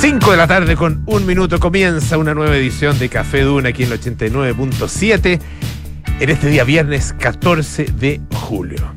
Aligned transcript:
5 0.00 0.30
de 0.30 0.36
la 0.38 0.46
tarde 0.46 0.76
con 0.76 1.02
un 1.06 1.26
minuto 1.26 1.60
comienza 1.60 2.16
una 2.16 2.32
nueva 2.32 2.56
edición 2.56 2.98
de 2.98 3.10
Café 3.10 3.42
Duna 3.42 3.68
aquí 3.68 3.82
en 3.84 3.92
el 3.92 4.00
89.7 4.00 5.40
en 6.20 6.30
este 6.30 6.48
día 6.48 6.64
viernes 6.64 7.14
14 7.18 7.84
de 7.84 8.18
julio. 8.32 8.94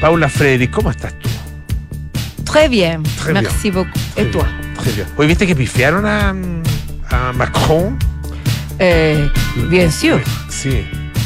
Paula 0.00 0.28
Frederick, 0.28 0.70
¿cómo 0.70 0.90
estás 0.90 1.12
tú? 1.18 1.28
Très 2.44 2.68
bien, 2.68 3.02
Très 3.02 3.32
merci 3.32 3.70
bien. 3.70 3.74
beaucoup. 3.74 4.00
Très 4.14 4.92
bien. 4.94 5.08
Hoy 5.16 5.26
viste 5.26 5.46
que 5.46 5.56
pifiaron 5.56 6.06
a, 6.06 6.30
a 7.10 7.32
Macron. 7.32 7.98
Eh, 8.78 9.28
bien 9.70 9.90
sûr. 9.90 10.20
Sí, 10.48 10.84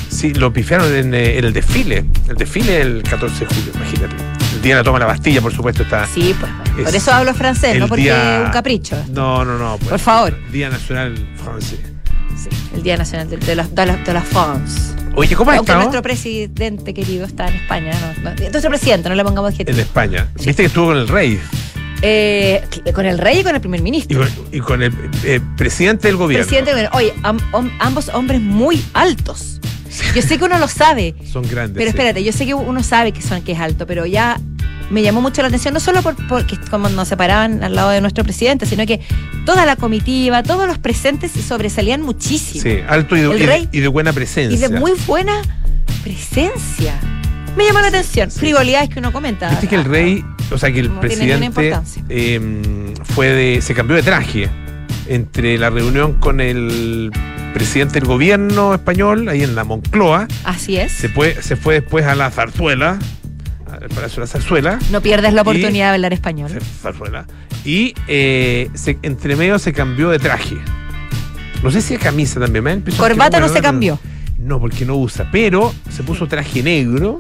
sí, 0.09 0.33
lo 0.33 0.53
pifiaron 0.53 0.95
en, 0.95 1.15
eh, 1.15 1.39
en 1.39 1.45
el 1.45 1.53
desfile. 1.53 2.05
El 2.29 2.37
desfile 2.37 2.81
el 2.81 3.03
14 3.03 3.41
de 3.41 3.55
julio, 3.55 3.73
imagínate. 3.75 4.36
El 4.55 4.63
día 4.63 4.75
de 4.77 4.81
la 4.81 4.85
toma 4.85 4.99
de 4.99 5.05
la 5.05 5.07
Bastilla, 5.13 5.41
por 5.41 5.53
supuesto, 5.55 5.83
está. 5.83 6.07
Sí, 6.07 6.35
pues. 6.39 6.51
Es 6.79 6.85
Por 6.85 6.95
eso 6.97 7.13
hablo 7.13 7.35
francés, 7.35 7.79
no 7.79 7.89
porque 7.89 8.03
día- 8.05 8.41
es 8.41 8.47
un 8.47 8.53
capricho. 8.53 8.97
No, 9.11 9.45
no, 9.45 9.59
no. 9.59 9.77
pues, 9.79 9.91
Por 9.91 9.99
favor. 9.99 10.37
Día 10.51 10.69
Nacional 10.71 11.15
Francés. 11.43 11.79
Sí, 12.37 12.49
el 12.75 12.83
Día 12.83 12.97
Nacional 12.97 13.29
de, 13.31 13.37
de 13.39 13.55
la, 13.55 13.65
de 13.65 13.87
de 14.05 14.13
la 14.13 14.21
France. 14.23 14.95
Oye, 15.15 15.35
¿cómo 15.35 15.51
has 15.51 15.57
Aunque 15.59 15.71
estado? 15.73 15.85
nuestro 15.85 16.03
presidente 16.03 16.93
querido 16.93 17.25
está 17.25 17.49
en 17.49 17.55
España. 17.55 17.93
No, 18.23 18.31
no, 18.31 18.37
nuestro 18.51 18.69
presidente, 18.71 19.09
no 19.09 19.15
le 19.15 19.25
pongamos 19.25 19.49
En 19.51 19.55
adjetivo. 19.55 19.79
España. 19.81 20.29
Viste 20.35 20.63
que 20.63 20.67
estuvo 20.67 20.87
con 20.89 20.99
el 20.99 21.09
rey 21.09 21.41
Eh, 22.03 22.63
con 22.95 23.07
el 23.07 23.17
rey 23.19 23.39
y 23.39 23.43
con 23.43 23.55
el 23.55 23.61
primer 23.63 23.81
y 23.81 23.83
ministro. 23.85 24.19
con, 24.21 24.29
y 24.53 24.61
con 24.61 24.83
el 24.83 24.93
eh, 25.25 25.41
presidente 25.57 26.09
del 26.09 26.17
gobierno. 26.19 26.47
Presidente, 26.47 26.89
oye, 26.93 27.15
am- 27.23 27.41
am- 27.55 27.73
ambos 27.79 28.11
hombres 28.11 28.41
muy 28.43 28.85
altos. 28.93 29.61
Yo 30.15 30.23
sé 30.23 30.39
que 30.39 30.45
uno 30.45 30.59
lo 30.59 30.69
sabe, 30.69 31.15
Son 31.31 31.43
grandes. 31.49 31.75
Pero 31.77 31.91
sí. 31.91 31.97
espérate, 31.97 32.23
yo 32.25 32.33
sé 32.33 32.47
que 32.47 32.55
uno 32.55 32.83
sabe 32.83 33.13
que 33.13 33.23
son 33.23 33.43
que 33.43 33.53
es 33.53 33.59
alto, 33.61 33.87
pero 33.87 34.05
ya 34.07 34.39
me 34.91 35.03
llamó 35.03 35.21
mucho 35.21 35.43
la 35.43 35.49
atención, 35.49 35.75
no 35.75 35.81
solo 35.81 36.01
por, 36.03 36.15
porque 36.29 36.57
como 36.71 36.89
nos 36.89 37.09
separaban 37.09 37.65
al 37.65 37.75
lado 37.75 37.91
de 37.91 38.01
nuestro 38.01 38.23
presidente, 38.25 38.67
sino 38.67 38.87
que 38.87 39.01
toda 39.45 39.67
la 39.67 39.75
comitiva, 39.77 40.43
todos 40.43 40.67
los 40.69 40.79
presentes 40.79 41.33
sobresalían 41.33 42.03
muchísimo. 42.03 42.63
Sí, 42.63 42.79
alto 42.89 43.17
y 43.17 43.21
de, 43.23 43.69
y 43.73 43.81
de- 43.81 43.87
y 43.87 43.87
buena 43.89 44.11
Y 44.11 44.15
presencia. 44.15 44.69
de 44.69 44.79
muy 44.79 44.93
buena 45.07 45.43
presencia. 46.05 46.95
Me 47.57 47.65
llamó 47.65 47.81
la 47.81 47.89
atención. 47.89 48.31
sí. 48.31 48.39
Frivolidades 48.41 48.91
que 48.91 48.99
uno 48.99 49.13
comenta. 49.13 49.49
Viste 49.51 49.67
que 49.69 49.77
el 49.77 49.85
rey, 49.85 50.25
o 50.53 50.59
sea, 50.59 50.71
que 50.71 50.81
el 50.81 50.91
presidente 50.91 51.47
importancia. 51.47 52.05
eh, 52.09 52.93
fue 53.15 53.29
de, 53.29 53.63
se 53.63 53.75
cambió 53.75 53.97
de 53.97 54.03
traje 54.03 54.49
entre 55.09 55.59
la 55.59 55.71
reunión 55.71 56.15
con 56.15 56.41
el 56.41 57.11
presidente 57.55 57.95
del 58.01 58.05
gobierno 58.09 58.75
español, 58.75 59.29
ahí 59.29 59.43
en 59.43 59.55
la 59.55 59.65
Moncloa, 59.65 60.29
Así 60.45 60.77
es. 60.77 60.93
se 60.93 61.09
fue, 61.09 61.41
se 61.43 61.57
fue 61.57 61.81
después 61.81 62.05
a 62.07 62.15
la 62.15 62.31
zarzuela, 62.31 62.99
al 63.71 63.89
Palacio 63.89 64.17
de 64.17 64.21
la 64.21 64.27
Zarzuela, 64.27 64.79
No 64.91 65.01
pierdes 65.01 65.33
la 65.33 65.41
Y- 65.41 65.43
oportunidad 65.43 65.89
de 65.89 65.95
hablar 65.95 66.13
español. 66.13 66.51
zarzuela 66.83 67.27
y 67.65 67.95
eh, 68.09 68.69
se- 68.75 68.99
entre 69.03 69.37
medio 69.37 69.59
se 69.59 69.73
cambió 69.73 70.11
de 70.11 70.19
traje. 70.19 70.57
No 71.63 71.71
sé 71.71 71.81
si 71.81 71.95
es 71.95 72.01
camisa 72.01 72.39
también. 72.39 72.65
me 72.65 72.83
Corbata 72.97 73.41
no 73.41 73.49
se 73.49 73.61
cambió. 73.61 73.99
No, 74.39 74.61
porque 74.61 74.85
no 74.85 74.95
usa, 74.97 75.29
pero 75.33 75.75
se 75.91 76.03
puso 76.03 76.29
traje 76.29 76.63
negro 76.63 77.19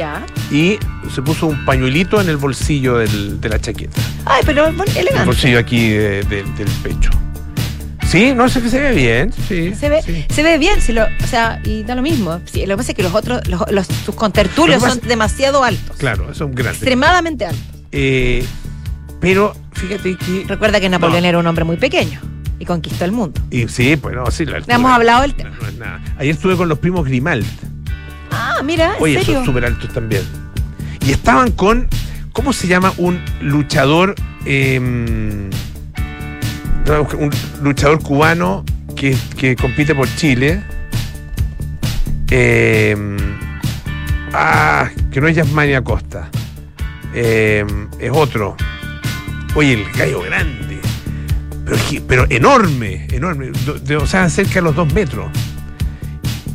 Ya. 0.00 0.24
y 0.50 0.78
se 1.14 1.20
puso 1.20 1.46
un 1.46 1.64
pañuelito 1.66 2.20
en 2.20 2.28
el 2.30 2.36
bolsillo 2.38 2.96
del- 2.98 3.38
de 3.40 3.48
la 3.50 3.58
chaqueta. 3.60 4.00
Ay, 4.24 4.42
pero 4.46 4.62
bueno, 4.72 4.84
El 4.92 4.96
elegante. 4.98 5.26
bolsillo 5.26 5.58
aquí 5.58 5.88
de- 5.90 6.22
de- 6.24 6.42
del 6.56 6.68
pecho. 6.82 7.10
Sí, 8.08 8.32
no 8.34 8.48
sé 8.48 8.62
que 8.62 8.70
se 8.70 8.80
ve 8.80 8.92
bien. 8.92 9.32
Sí, 9.46 9.74
Se 9.74 9.88
ve, 9.88 10.02
sí. 10.02 10.24
se 10.30 10.42
ve 10.42 10.56
bien, 10.58 10.80
si 10.80 10.92
lo, 10.92 11.02
o 11.04 11.26
sea, 11.28 11.60
y 11.64 11.84
da 11.84 11.94
lo 11.94 12.02
mismo. 12.02 12.40
Sí, 12.46 12.60
lo 12.66 12.74
que 12.74 12.76
pasa 12.78 12.92
es 12.92 12.96
que 12.96 13.02
los 13.02 13.14
otros, 13.14 13.46
los, 13.46 13.60
los- 13.70 13.86
sus 13.86 14.14
contertulios 14.14 14.82
son 14.82 14.98
demasiado 15.06 15.62
altos. 15.62 15.96
Claro, 15.98 16.32
son 16.34 16.52
grandes. 16.52 16.78
Extremadamente 16.82 17.44
altos. 17.46 17.62
Eh, 17.92 18.44
pero 19.20 19.54
fíjate 19.74 20.16
que. 20.16 20.44
Recuerda 20.48 20.80
que 20.80 20.88
Napoleón 20.88 21.22
No. 21.22 21.28
era 21.28 21.38
un 21.38 21.46
hombre 21.46 21.64
muy 21.64 21.76
pequeño 21.76 22.20
y 22.58 22.64
conquistó 22.64 23.04
el 23.04 23.12
mundo. 23.12 23.40
y 23.50 23.68
sí, 23.68 23.96
pues 23.96 24.16
no, 24.16 24.28
sí, 24.30 24.44
la 24.46 24.58
Le 24.60 24.64
hemos 24.74 24.90
hablado 24.90 25.20
del 25.22 25.34
tema. 25.34 25.50
No, 25.50 25.62
no 25.62 25.68
es 25.68 25.74
nada. 25.78 26.00
Ayer 26.18 26.34
estuve 26.34 26.56
con 26.56 26.68
los 26.68 26.78
primos 26.78 27.04
Grimald. 27.04 27.44
Ah, 28.60 28.62
mira, 28.62 28.96
¿en 28.96 29.02
Oye, 29.02 29.18
serio? 29.20 29.34
son 29.36 29.46
súper 29.46 29.64
altos 29.64 29.90
también. 29.92 30.22
Y 31.06 31.12
estaban 31.12 31.50
con. 31.52 31.88
¿Cómo 32.32 32.52
se 32.52 32.68
llama 32.68 32.92
un 32.98 33.20
luchador? 33.40 34.14
eh, 34.44 34.78
un 34.78 35.50
luchador 37.62 38.02
cubano 38.02 38.64
que, 38.96 39.16
que 39.36 39.56
compite 39.56 39.94
por 39.94 40.08
Chile. 40.16 40.62
Eh, 42.30 42.96
ah, 44.32 44.88
que 45.10 45.20
no 45.20 45.28
es 45.28 45.36
Yasmani 45.36 45.74
Acosta. 45.74 46.28
Eh, 47.14 47.64
es 47.98 48.10
otro. 48.12 48.56
Oye, 49.54 49.72
el 49.74 49.84
gallo 49.92 50.22
grande. 50.22 50.80
Pero, 52.06 52.26
enorme, 52.30 53.06
enorme. 53.10 53.50
do- 53.64 53.78
de- 53.78 53.96
o 53.96 54.06
sea, 54.06 54.28
cerca 54.28 54.54
de 54.54 54.62
los 54.62 54.74
dos 54.76 54.92
metros. 54.92 55.30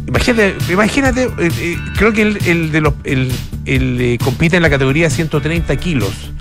Imagínate, 0.07 0.55
imagínate 0.71 1.23
eh, 1.23 1.49
eh, 1.59 1.77
creo 1.97 2.13
que 2.13 2.21
el, 2.21 2.37
el 2.45 2.71
de 2.71 2.81
los, 2.81 2.93
el, 3.03 3.31
el, 3.65 3.99
eh, 4.01 4.17
compite 4.23 4.55
en 4.57 4.61
la 4.63 4.69
categoría 4.69 5.09
130 5.09 5.75
kilos. 5.77 6.31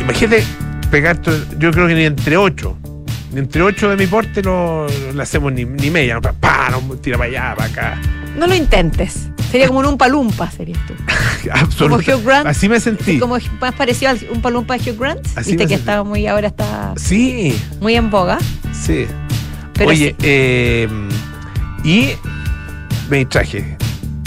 Imagínate 0.00 0.44
pegarte, 0.90 1.30
yo 1.58 1.70
creo 1.70 1.86
que 1.88 1.94
ni 1.94 2.04
entre 2.04 2.36
8. 2.36 2.78
Ni 3.32 3.38
entre 3.40 3.62
8 3.62 3.90
de 3.90 3.96
mi 3.96 4.06
porte 4.06 4.42
no, 4.42 4.86
no 4.86 5.12
le 5.14 5.22
hacemos 5.22 5.52
ni, 5.52 5.64
ni 5.64 5.90
media. 5.90 6.14
No, 6.14 6.20
pa, 6.20 6.32
pa, 6.32 6.68
no, 6.70 6.80
tira 6.96 7.16
para 7.16 7.30
allá, 7.30 7.54
para 7.56 7.70
acá. 7.70 8.00
No 8.36 8.46
lo 8.46 8.54
intentes. 8.54 9.28
Sería 9.50 9.68
como 9.68 9.80
un 9.80 9.86
Umpa 9.86 10.08
Lumpa, 10.08 10.50
serías 10.50 10.78
tú. 10.86 10.94
Absoluta- 11.52 12.16
Hugh 12.16 12.24
Grant. 12.24 12.46
Así 12.46 12.68
me 12.68 12.80
sentí. 12.80 13.18
Como 13.18 13.38
más 13.60 13.74
parecido 13.74 14.10
al 14.10 14.20
Umpa 14.30 14.50
Lumpa 14.50 14.76
de 14.76 14.90
Hugh 14.90 14.98
Grant. 14.98 15.26
Así 15.36 15.50
Viste 15.52 15.66
que 15.66 15.74
está 15.74 16.02
muy, 16.04 16.26
ahora 16.26 16.48
está 16.48 16.92
Sí, 16.96 17.54
muy 17.80 17.94
en 17.94 18.10
boga. 18.10 18.38
sí. 18.72 19.06
Pero 19.74 19.88
Oye, 19.88 20.10
sí, 20.10 20.16
eh, 20.22 20.88
y 21.84 22.10
me 23.10 23.18
distraje. 23.18 23.76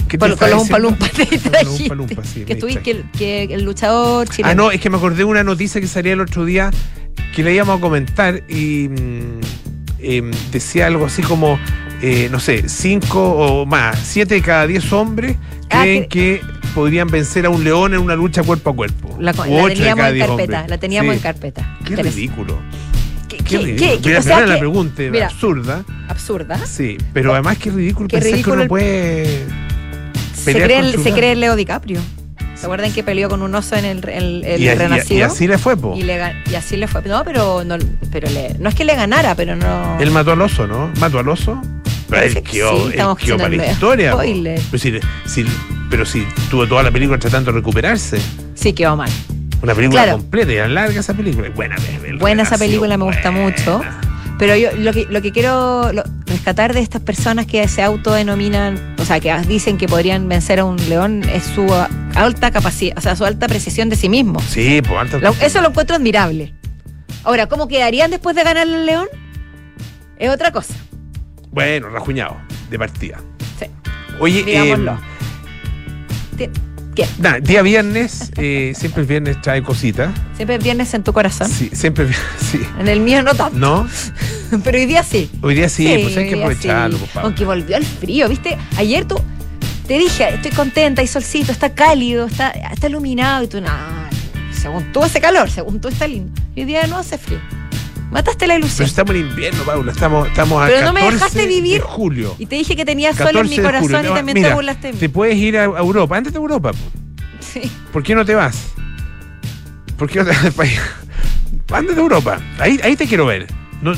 ¿Qué 0.07 0.17
te 0.17 0.27
con, 0.29 0.37
con 0.37 0.49
los 0.51 0.61
Umpa 0.63 0.77
diciendo? 0.77 0.89
Lumpa 0.89 1.07
te 1.09 1.25
Con 1.25 1.37
los 1.37 1.77
trajiste. 1.77 1.93
Umpa 1.93 2.23
sí, 2.23 2.43
que, 2.45 2.57
que, 2.83 3.05
que 3.17 3.43
el 3.53 3.63
luchador 3.63 4.27
chileno. 4.29 4.51
Ah, 4.51 4.55
no, 4.55 4.71
es 4.71 4.79
que 4.79 4.89
me 4.89 4.97
acordé 4.97 5.17
de 5.17 5.23
una 5.23 5.43
noticia 5.43 5.81
que 5.81 5.87
salía 5.87 6.13
el 6.13 6.21
otro 6.21 6.45
día 6.45 6.71
que 7.35 7.43
le 7.43 7.53
íbamos 7.53 7.77
a 7.79 7.81
comentar 7.81 8.43
y 8.47 8.85
em, 9.99 10.31
decía 10.51 10.87
algo 10.87 11.05
así 11.05 11.21
como, 11.21 11.59
eh, 12.01 12.29
no 12.31 12.39
sé, 12.39 12.69
cinco 12.69 13.21
o 13.21 13.65
más, 13.65 13.99
siete 13.99 14.35
de 14.35 14.41
cada 14.41 14.67
diez 14.67 14.91
hombres 14.93 15.35
Ah, 15.71 15.81
creen 15.81 16.07
que 16.07 16.41
podrían 16.75 17.07
vencer 17.07 17.45
a 17.47 17.49
un 17.49 17.63
león 17.63 17.93
en 17.95 17.99
una 17.99 18.15
lucha 18.15 18.43
cuerpo 18.43 18.69
a 18.69 18.75
cuerpo. 18.75 19.17
La, 19.19 19.33
la 19.33 19.41
ocho 19.41 19.67
de 19.67 19.73
teníamos 19.73 19.97
cada 19.97 20.09
en 20.11 20.19
carpeta. 20.19 20.65
La 20.67 20.77
teníamos 20.77 21.11
Sí. 21.13 21.17
en 21.17 21.23
carpeta. 21.23 21.77
Qué 21.83 21.95
ridículo. 21.95 22.59
¿Qué, 23.45 23.59
Qué 23.59 23.75
qué- 23.75 23.99
Mira, 24.05 24.19
o 24.19 24.21
sea, 24.21 24.35
primero 24.37 24.47
la 24.47 24.53
que- 24.55 24.59
pregunta 24.59 25.01
mira. 25.11 25.25
absurda. 25.27 25.83
absurda. 26.07 26.65
Sí, 26.65 26.97
pero 27.13 27.33
además 27.33 27.57
qué 27.57 27.69
ridículo 27.71 28.07
Qué 28.07 28.17
pensar 28.17 28.31
ridículo 28.33 28.55
que 28.55 28.61
uno 28.61 28.67
puede 28.69 29.45
Se 30.33 30.53
cree, 30.53 30.79
el- 30.79 31.01
se 31.01 31.11
cree 31.13 31.35
Leo 31.35 31.55
DiCaprio. 31.55 31.99
¿Se 32.55 32.65
acuerdan 32.67 32.91
que 32.93 33.03
peleó 33.03 33.27
con 33.29 33.41
un 33.41 33.53
oso 33.53 33.75
en 33.75 33.85
el, 33.85 34.07
el- 34.09 34.43
el 34.45 34.61
y, 34.61 34.69
Renacido? 34.73 35.19
y 35.19 35.21
así 35.23 35.47
le 35.47 35.57
fue, 35.57 35.75
po. 35.75 35.93
Y, 35.95 36.03
le 36.03 36.17
ga- 36.19 36.33
y 36.49 36.55
así 36.55 36.77
le 36.77 36.87
fue. 36.87 37.01
No, 37.03 37.23
pero 37.25 37.63
no, 37.65 37.75
pero 38.11 38.29
le, 38.29 38.55
no 38.59 38.69
es 38.69 38.75
que 38.75 38.85
le 38.85 38.95
ganara, 38.95 39.35
pero 39.35 39.55
no. 39.55 39.97
Él 39.99 40.09
mató 40.11 40.31
al 40.31 40.41
oso, 40.41 40.65
¿no? 40.65 40.89
¿Mató 40.99 41.19
al 41.19 41.27
oso? 41.27 41.61
Pero 42.09 42.21
él 42.21 42.33
que 42.35 42.43
quedó, 42.43 42.89
sí, 42.89 43.31
para 43.37 43.49
la 43.49 43.67
historia. 43.71 44.15
Pero 44.17 44.77
si, 44.77 44.93
si- 45.25 45.45
pero 45.89 46.05
si 46.05 46.25
tuvo 46.49 46.65
toda 46.67 46.81
la 46.83 46.91
película 46.91 47.19
tratando 47.19 47.51
de 47.51 47.57
recuperarse. 47.57 48.19
Sí, 48.55 48.73
quedó 48.73 48.95
mal. 48.95 49.11
Una 49.61 49.73
película 49.73 50.03
Claro. 50.03 50.17
completa 50.19 50.51
y 50.51 50.55
era 50.55 50.67
larga 50.67 50.99
esa 50.99 51.13
película. 51.13 51.49
Buena, 51.49 51.75
Buena 52.19 52.43
esa 52.43 52.57
película, 52.57 52.97
me 52.97 53.05
gusta 53.05 53.31
buena. 53.31 53.43
mucho. 53.45 53.81
Pero 54.37 54.55
yo 54.57 54.69
lo 54.77 54.91
que, 54.91 55.05
lo 55.09 55.21
que 55.21 55.31
quiero 55.31 55.91
lo- 55.93 56.03
rescatar 56.25 56.73
de 56.73 56.81
estas 56.81 57.01
personas 57.01 57.45
que 57.45 57.65
se 57.69 57.81
autodenominan, 57.81 58.95
o 58.99 59.05
sea, 59.05 59.19
que 59.21 59.33
dicen 59.47 59.77
que 59.77 59.87
podrían 59.87 60.27
vencer 60.27 60.59
a 60.59 60.65
un 60.65 60.75
león, 60.89 61.23
es 61.31 61.43
su 61.43 61.65
alta 62.15 62.51
capacidad, 62.51 62.97
o 62.97 63.01
sea, 63.01 63.15
su 63.15 63.23
alta 63.23 63.47
precisión 63.47 63.89
de 63.89 63.95
sí 63.95 64.09
mismo. 64.09 64.41
Sí, 64.41 64.81
pues 64.85 64.99
antes. 64.99 65.21
Lo- 65.21 65.33
eso 65.41 65.61
lo 65.61 65.69
encuentro 65.69 65.95
admirable. 65.95 66.53
Ahora, 67.23 67.47
¿cómo 67.47 67.67
quedarían 67.69 68.11
después 68.11 68.35
de 68.35 68.43
ganar 68.43 68.63
al 68.67 68.85
león? 68.85 69.07
Es 70.17 70.29
otra 70.29 70.51
cosa. 70.51 70.73
Bueno, 71.51 71.89
rajuñado, 71.89 72.35
de 72.69 72.77
partida. 72.77 73.19
Sí. 73.57 73.65
Oye, 74.19 74.43
eh, 74.47 74.75
¿Qué? 76.95 77.05
nada, 77.19 77.39
día 77.39 77.61
viernes, 77.61 78.31
eh, 78.37 78.73
siempre 78.75 79.01
el 79.01 79.07
viernes 79.07 79.41
trae 79.41 79.61
cositas. 79.61 80.13
Siempre 80.35 80.57
vienes 80.57 80.93
en 80.93 81.03
tu 81.03 81.11
corazón. 81.11 81.49
Sí, 81.49 81.69
siempre, 81.73 82.07
sí. 82.39 82.61
En 82.79 82.87
el 82.87 83.01
mío 83.01 83.21
no 83.21 83.35
tanto. 83.35 83.57
¿No? 83.57 83.87
Pero 84.63 84.77
hoy 84.77 84.85
día 84.85 85.03
sí. 85.03 85.29
Hoy 85.41 85.55
día 85.55 85.67
sí, 85.67 85.87
pues 86.01 86.15
hay 86.15 86.29
que 86.29 86.35
aprovecharlo, 86.35 86.97
sí. 86.97 87.05
pues. 87.11 87.25
Aunque 87.25 87.43
volvió 87.43 87.75
el 87.75 87.85
frío, 87.85 88.29
¿viste? 88.29 88.57
Ayer 88.77 89.05
tú 89.05 89.19
te 89.87 89.99
dije, 89.99 90.33
estoy 90.33 90.51
contenta, 90.51 91.01
hay 91.01 91.07
solcito, 91.07 91.51
está 91.51 91.73
cálido, 91.73 92.25
está, 92.25 92.49
está 92.49 92.87
iluminado 92.87 93.43
y 93.43 93.47
tú, 93.47 93.61
nada, 93.61 94.09
según 94.51 94.91
tú 94.91 95.03
hace 95.03 95.21
calor, 95.21 95.49
según 95.49 95.79
tú 95.79 95.89
está 95.89 96.07
lindo. 96.07 96.31
Y 96.55 96.61
hoy 96.61 96.65
día 96.65 96.87
no 96.87 96.97
hace 96.97 97.17
frío. 97.17 97.39
Mataste 98.15 98.47
la 98.47 98.53
Pero 98.53 98.65
ilusión. 98.65 98.87
estamos 98.87 99.13
en 99.13 99.27
invierno, 99.27 99.63
Paula. 99.63 99.91
Estamos, 99.91 100.27
estamos 100.29 100.63
a 100.63 100.67
Pero 100.67 100.85
no 100.85 100.93
me 100.93 101.01
14 101.01 101.15
dejaste 101.17 101.47
vivir. 101.47 101.73
de 101.81 101.87
julio. 101.87 102.33
Y 102.39 102.45
te 102.45 102.55
dije 102.55 102.73
que 102.77 102.85
tenía 102.85 103.11
sol 103.13 103.27
en 103.27 103.33
14 103.33 103.49
mi 103.49 103.57
de 103.57 103.61
corazón 103.63 104.05
y 104.05 104.13
también 104.15 104.35
mira, 104.35 104.47
te 104.49 104.55
burlaste 104.55 104.91
de. 104.93 104.97
Te 104.97 105.09
puedes 105.09 105.35
ir 105.35 105.57
a 105.57 105.65
Europa. 105.65 106.15
Ándate 106.15 106.37
a 106.37 106.39
Europa. 106.39 106.71
Sí. 107.41 107.69
¿Por 107.91 108.03
qué 108.03 108.15
no 108.15 108.23
te 108.23 108.33
vas? 108.33 108.69
¿Por 109.97 110.09
qué 110.09 110.19
no 110.19 110.25
te 110.25 110.31
vas 110.31 110.43
del 110.43 110.53
país? 110.53 110.79
Andes 111.73 111.95
de 111.97 112.01
Europa. 112.01 112.39
Ahí, 112.57 112.79
ahí 112.83 112.95
te 112.95 113.05
quiero 113.05 113.25
ver. 113.25 113.47
No, 113.81 113.91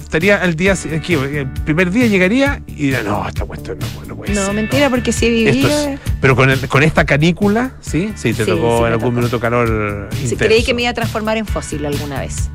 estaría 0.00 0.38
al 0.42 0.56
día 0.56 0.72
aquí, 0.96 1.12
el 1.12 1.46
primer 1.66 1.90
día 1.90 2.06
llegaría 2.06 2.62
y 2.66 2.72
diría, 2.84 3.02
no, 3.02 3.28
esta 3.28 3.44
cuestión 3.44 3.78
no, 3.78 3.86
no 4.06 4.16
puede 4.16 4.32
No, 4.32 4.46
ser, 4.46 4.54
mentira, 4.54 4.88
porque 4.88 5.12
sí 5.12 5.28
vivido. 5.28 5.68
es- 5.68 6.00
pero 6.22 6.34
con, 6.34 6.48
el- 6.48 6.66
con 6.68 6.82
esta 6.82 7.04
canícula, 7.04 7.72
¿sí? 7.82 8.12
Sí, 8.16 8.32
te 8.32 8.44
Sí, 8.46 8.50
tocó 8.50 8.78
sí 8.78 8.84
en 8.86 8.92
algún 8.92 9.10
tocó. 9.10 9.12
minuto 9.12 9.38
calor 9.40 10.08
Sí, 10.12 10.22
intenso. 10.22 10.44
creí 10.46 10.64
que 10.64 10.72
me 10.72 10.82
iba 10.82 10.90
a 10.90 10.94
transformar 10.94 11.36
en 11.36 11.44
fósil 11.46 11.84
alguna 11.84 12.20
vez. 12.20 12.48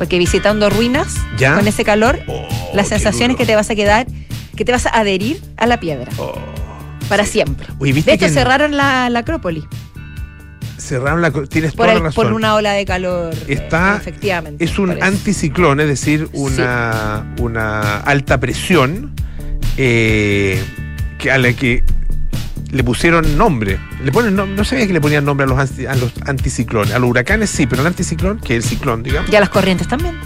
Porque 0.00 0.16
visitando 0.18 0.70
ruinas, 0.70 1.14
¿Ya? 1.36 1.56
con 1.56 1.68
ese 1.68 1.84
calor, 1.84 2.18
Oh, 2.26 2.48
la 2.74 2.84
sensación 2.86 3.32
es 3.32 3.36
que 3.36 3.44
te 3.44 3.54
vas 3.54 3.68
a 3.68 3.74
quedar, 3.74 4.06
que 4.56 4.64
te 4.64 4.72
vas 4.72 4.86
a 4.86 4.98
adherir 4.98 5.42
a 5.58 5.66
la 5.66 5.78
piedra 5.78 6.10
Oh. 6.16 6.32
para 7.10 7.26
siempre. 7.26 7.66
Oye, 7.78 7.92
¿viste 7.92 8.10
De 8.10 8.14
hecho, 8.16 8.24
que 8.26 8.32
cerraron 8.32 8.78
la, 8.78 9.10
la 9.10 9.18
Acrópolis 9.18 9.64
cerraron 10.78 11.20
la... 11.20 11.30
Tienes 11.30 11.72
por, 11.74 11.84
toda 11.86 11.98
el- 11.98 12.02
la 12.04 12.10
por 12.12 12.32
una 12.32 12.54
ola 12.54 12.72
de 12.72 12.86
calor. 12.86 13.34
eh, 13.34 13.44
Está- 13.52 13.98
efectivamente. 13.98 14.64
Es 14.64 14.78
un 14.78 15.02
anticiclón, 15.02 15.78
es 15.80 15.86
decir, 15.88 16.30
una, 16.32 17.34
una 17.38 17.98
alta 17.98 18.40
presión 18.40 19.12
eh, 19.76 20.64
que 21.18 21.30
a 21.30 21.36
la 21.36 21.52
que 21.52 21.84
le 22.70 22.84
pusieron 22.84 23.36
nombre. 23.36 23.78
Le 24.04 24.12
ponen 24.12 24.36
nom- 24.36 24.54
no 24.54 24.64
sabía 24.64 24.86
que 24.86 24.92
le 24.92 25.00
ponían 25.00 25.24
nombre 25.24 25.44
a 25.44 25.48
los, 25.48 25.58
anti- 25.58 25.86
a 25.86 25.94
los 25.94 26.12
anticiclones. 26.26 26.92
A 26.94 26.98
los 26.98 27.10
huracanes 27.10 27.50
sí, 27.50 27.66
pero 27.66 27.82
el 27.82 27.86
anticiclón, 27.88 28.38
que 28.38 28.56
es 28.56 28.64
el 28.64 28.70
ciclón, 28.70 29.02
digamos. 29.02 29.30
Ya 29.30 29.40
las 29.40 29.48
corrientes 29.48 29.88
también. 29.88 30.16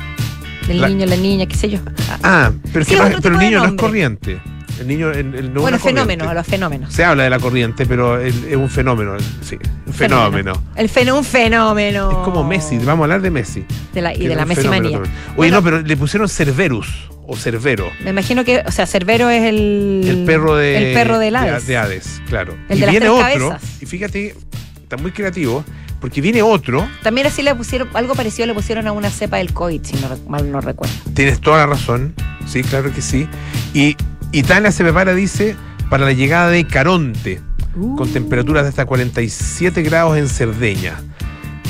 El 0.68 0.80
La- 0.80 0.88
niño, 0.88 1.06
la 1.06 1.16
niña, 1.16 1.46
qué 1.46 1.56
sé 1.56 1.68
yo. 1.70 1.78
Ah, 2.22 2.50
pero, 2.72 2.80
es 2.82 2.88
Sí, 2.88 2.94
que 2.94 3.00
no- 3.00 3.06
otro 3.06 3.20
pero 3.22 3.34
el 3.34 3.40
niño 3.40 3.58
no 3.60 3.66
es 3.66 3.72
corriente. 3.74 4.40
El 4.80 4.88
niño 4.88 5.10
el, 5.12 5.34
el- 5.36 5.54
no 5.54 5.60
bueno, 5.60 5.78
corriente. 5.78 6.24
a 6.24 6.34
los 6.34 6.46
fenómenos. 6.46 6.92
Se 6.92 7.04
habla 7.04 7.22
de 7.24 7.30
la 7.30 7.38
corriente, 7.38 7.86
pero 7.86 8.18
es 8.20 8.34
un 8.56 8.68
fenómeno, 8.68 9.14
sí, 9.40 9.56
un 9.86 9.92
fenómeno. 9.94 10.52
El 10.74 10.88
fenómeno, 10.88 11.18
un 11.18 11.24
fenómeno. 11.24 12.10
Es 12.10 12.16
como 12.24 12.42
Messi, 12.42 12.78
vamos 12.78 13.02
a 13.02 13.04
hablar 13.04 13.22
de 13.22 13.30
Messi. 13.30 13.64
De 13.92 14.02
la, 14.02 14.12
y 14.14 14.26
de 14.26 14.34
la 14.34 14.44
Messi 14.44 14.62
fenómeno 14.62 14.82
manía. 14.84 14.98
Oye, 14.98 15.10
Bueno, 15.36 15.56
no, 15.58 15.62
pero 15.62 15.80
le 15.80 15.96
pusieron 15.96 16.28
Cerberus 16.28 16.88
o 17.26 17.36
Cerbero. 17.36 17.90
Me 18.02 18.10
imagino 18.10 18.44
que, 18.44 18.62
o 18.66 18.70
sea, 18.72 18.86
Cerbero 18.86 19.30
es 19.30 19.42
el. 19.42 20.02
El 20.06 20.24
perro 20.24 20.56
de, 20.56 20.88
El 20.90 20.94
perro 20.94 21.18
del 21.18 21.32
de- 21.34 21.38
Hades. 21.38 21.66
de 21.66 21.76
Hades, 21.76 22.22
claro. 22.28 22.56
El 22.68 22.76
y 22.76 22.80
de 22.80 22.86
las 22.86 22.90
viene 22.92 23.06
tres 23.06 23.10
otro, 23.38 23.48
cabezas. 23.50 23.82
y 23.82 23.86
fíjate, 23.86 24.34
está 24.82 24.96
muy 24.96 25.10
creativo, 25.12 25.64
porque 26.00 26.20
viene 26.20 26.42
otro, 26.42 26.86
También 27.02 27.26
así 27.26 27.42
le 27.42 27.54
pusieron, 27.54 27.88
algo 27.94 28.14
parecido 28.14 28.46
le 28.46 28.54
pusieron 28.54 28.86
a 28.86 28.92
una 28.92 29.10
cepa 29.10 29.38
del 29.38 29.52
COVID, 29.52 29.82
si 29.84 29.96
no, 29.96 30.08
mal 30.28 30.50
no 30.52 30.60
recuerdo. 30.60 30.94
tienes 31.14 31.40
toda 31.40 31.58
la 31.58 31.66
razón, 31.66 32.14
sí, 32.46 32.62
claro 32.62 32.92
que 32.92 33.00
sí. 33.00 33.26
Y 33.72 33.96
Italia 34.32 34.70
se 34.72 34.82
prepara, 34.84 35.14
dice, 35.14 35.56
para 35.88 36.04
la 36.04 36.12
llegada 36.12 36.50
de 36.50 36.66
Caronte, 36.66 37.40
Uh. 37.76 37.96
con 37.96 38.08
temperaturas 38.12 38.62
de 38.62 38.68
hasta 38.68 38.84
47 38.86 39.82
grados 39.82 40.16
en 40.16 40.28
Cerdeña. 40.28 40.94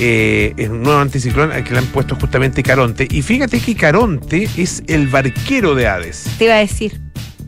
Eh, 0.01 0.55
es 0.57 0.69
un 0.69 0.83
nuevo 0.83 0.99
anticiclón 1.01 1.53
al 1.53 1.63
que 1.65 1.73
le 1.73 1.79
han 1.79 1.87
puesto 1.87 2.17
justamente 2.17 2.63
Caronte. 2.63 3.07
Y 3.11 3.23
fíjate 3.23 3.61
que 3.61 3.75
Caronte 3.77 4.49
es 4.57 4.83
el 4.89 5.09
barquero 5.09 5.75
de 5.75 5.87
Hades. 5.87 6.27
Te 6.39 6.45
iba 6.47 6.55
a 6.55 6.59
decir. 6.59 7.01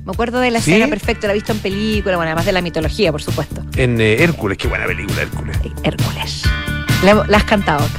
Me 0.04 0.12
acuerdo 0.12 0.38
de 0.38 0.52
la 0.52 0.60
¿Sí? 0.60 0.70
escena 0.70 0.86
perfecta, 0.88 1.26
la 1.26 1.32
he 1.32 1.34
visto 1.34 1.50
en 1.50 1.58
película, 1.58 2.14
bueno, 2.16 2.28
además 2.30 2.46
de 2.46 2.52
la 2.52 2.62
mitología, 2.62 3.10
por 3.10 3.20
supuesto. 3.22 3.64
En 3.76 4.00
eh, 4.00 4.22
Hércules, 4.22 4.56
qué 4.56 4.68
buena 4.68 4.86
película 4.86 5.20
Hércules. 5.22 5.56
Hércules. 5.82 6.42
La, 7.02 7.24
la 7.26 7.36
has 7.38 7.44
cantado 7.44 7.84
acá. 7.84 7.98